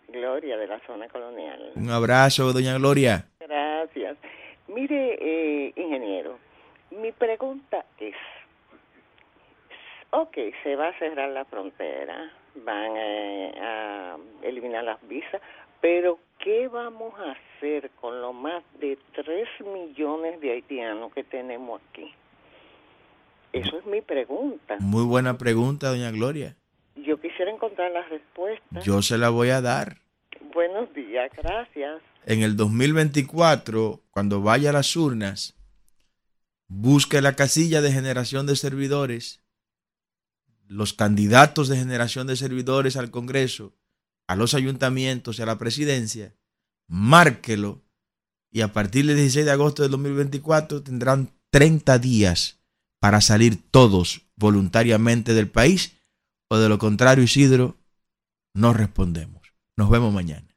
Gloria, 0.10 0.56
de 0.56 0.68
la 0.68 0.80
zona 0.86 1.10
colonial. 1.10 1.63
Un 1.76 1.90
abrazo, 1.90 2.54
doña 2.54 2.78
Gloria. 2.78 3.26
Gracias. 3.40 4.18
Mire, 4.68 5.18
eh, 5.20 5.74
ingeniero, 5.76 6.38
mi 6.92 7.12
pregunta 7.12 7.86
es, 8.00 8.16
ok, 10.12 10.38
se 10.64 10.76
va 10.76 10.90
a 10.90 11.00
cerrar 11.00 11.30
la 11.30 11.46
frontera, 11.46 12.32
van 12.56 12.92
eh, 12.96 13.54
a 13.62 14.18
eliminar 14.44 14.84
las 14.84 15.08
visas, 15.08 15.42
pero 15.82 16.20
¿qué 16.40 16.68
vamos 16.68 17.14
a 17.20 17.32
hacer 17.32 17.90
con 18.00 18.22
los 18.22 18.34
más 18.34 18.64
de 18.80 18.98
3 19.16 19.48
millones 19.66 20.40
de 20.42 20.52
haitianos 20.52 21.12
que 21.14 21.24
tenemos 21.24 21.82
aquí? 21.90 22.14
Eso 23.52 23.78
es 23.78 23.86
mi 23.86 24.02
pregunta. 24.02 24.78
Muy 24.80 25.04
buena 25.06 25.38
pregunta, 25.38 25.90
doña 25.90 26.10
Gloria. 26.12 26.56
Yo 26.96 27.20
quisiera 27.20 27.52
encontrar 27.52 27.92
la 27.92 28.04
respuesta. 28.04 28.80
Yo 28.82 29.02
se 29.02 29.18
la 29.18 29.30
voy 29.30 29.50
a 29.50 29.62
dar. 29.62 30.03
Buenos 30.54 30.94
días, 30.94 31.32
gracias. 31.36 32.02
En 32.26 32.44
el 32.44 32.56
2024, 32.56 34.04
cuando 34.12 34.42
vaya 34.42 34.70
a 34.70 34.74
las 34.74 34.96
urnas, 34.96 35.56
busque 36.68 37.22
la 37.22 37.36
casilla 37.36 37.82
de 37.82 37.92
generación 37.92 38.46
de 38.46 38.56
servidores, 38.56 39.42
los 40.68 40.94
candidatos 40.94 41.70
de 41.70 41.78
generación 41.78 42.28
de 42.28 42.36
servidores 42.36 42.98
al 42.98 43.10
Congreso, 43.10 43.74
a 44.28 44.36
los 44.36 44.54
ayuntamientos 44.54 45.40
y 45.40 45.42
a 45.42 45.46
la 45.48 45.58
presidencia, 45.58 46.36
márquelo 46.88 47.82
y 48.52 48.62
a 48.62 48.72
partir 48.72 49.08
del 49.08 49.18
16 49.18 49.46
de 49.46 49.52
agosto 49.52 49.82
del 49.82 49.92
2024 49.92 50.84
tendrán 50.84 51.32
30 51.50 51.98
días 51.98 52.60
para 53.00 53.22
salir 53.22 53.60
todos 53.72 54.22
voluntariamente 54.36 55.34
del 55.34 55.50
país 55.50 55.98
o 56.48 56.58
de 56.58 56.70
lo 56.70 56.78
contrario, 56.78 57.24
Isidro, 57.24 57.78
no 58.54 58.74
respondemos. 58.74 59.43
Nos 59.76 59.90
vemos 59.90 60.14
mañana. 60.14 60.53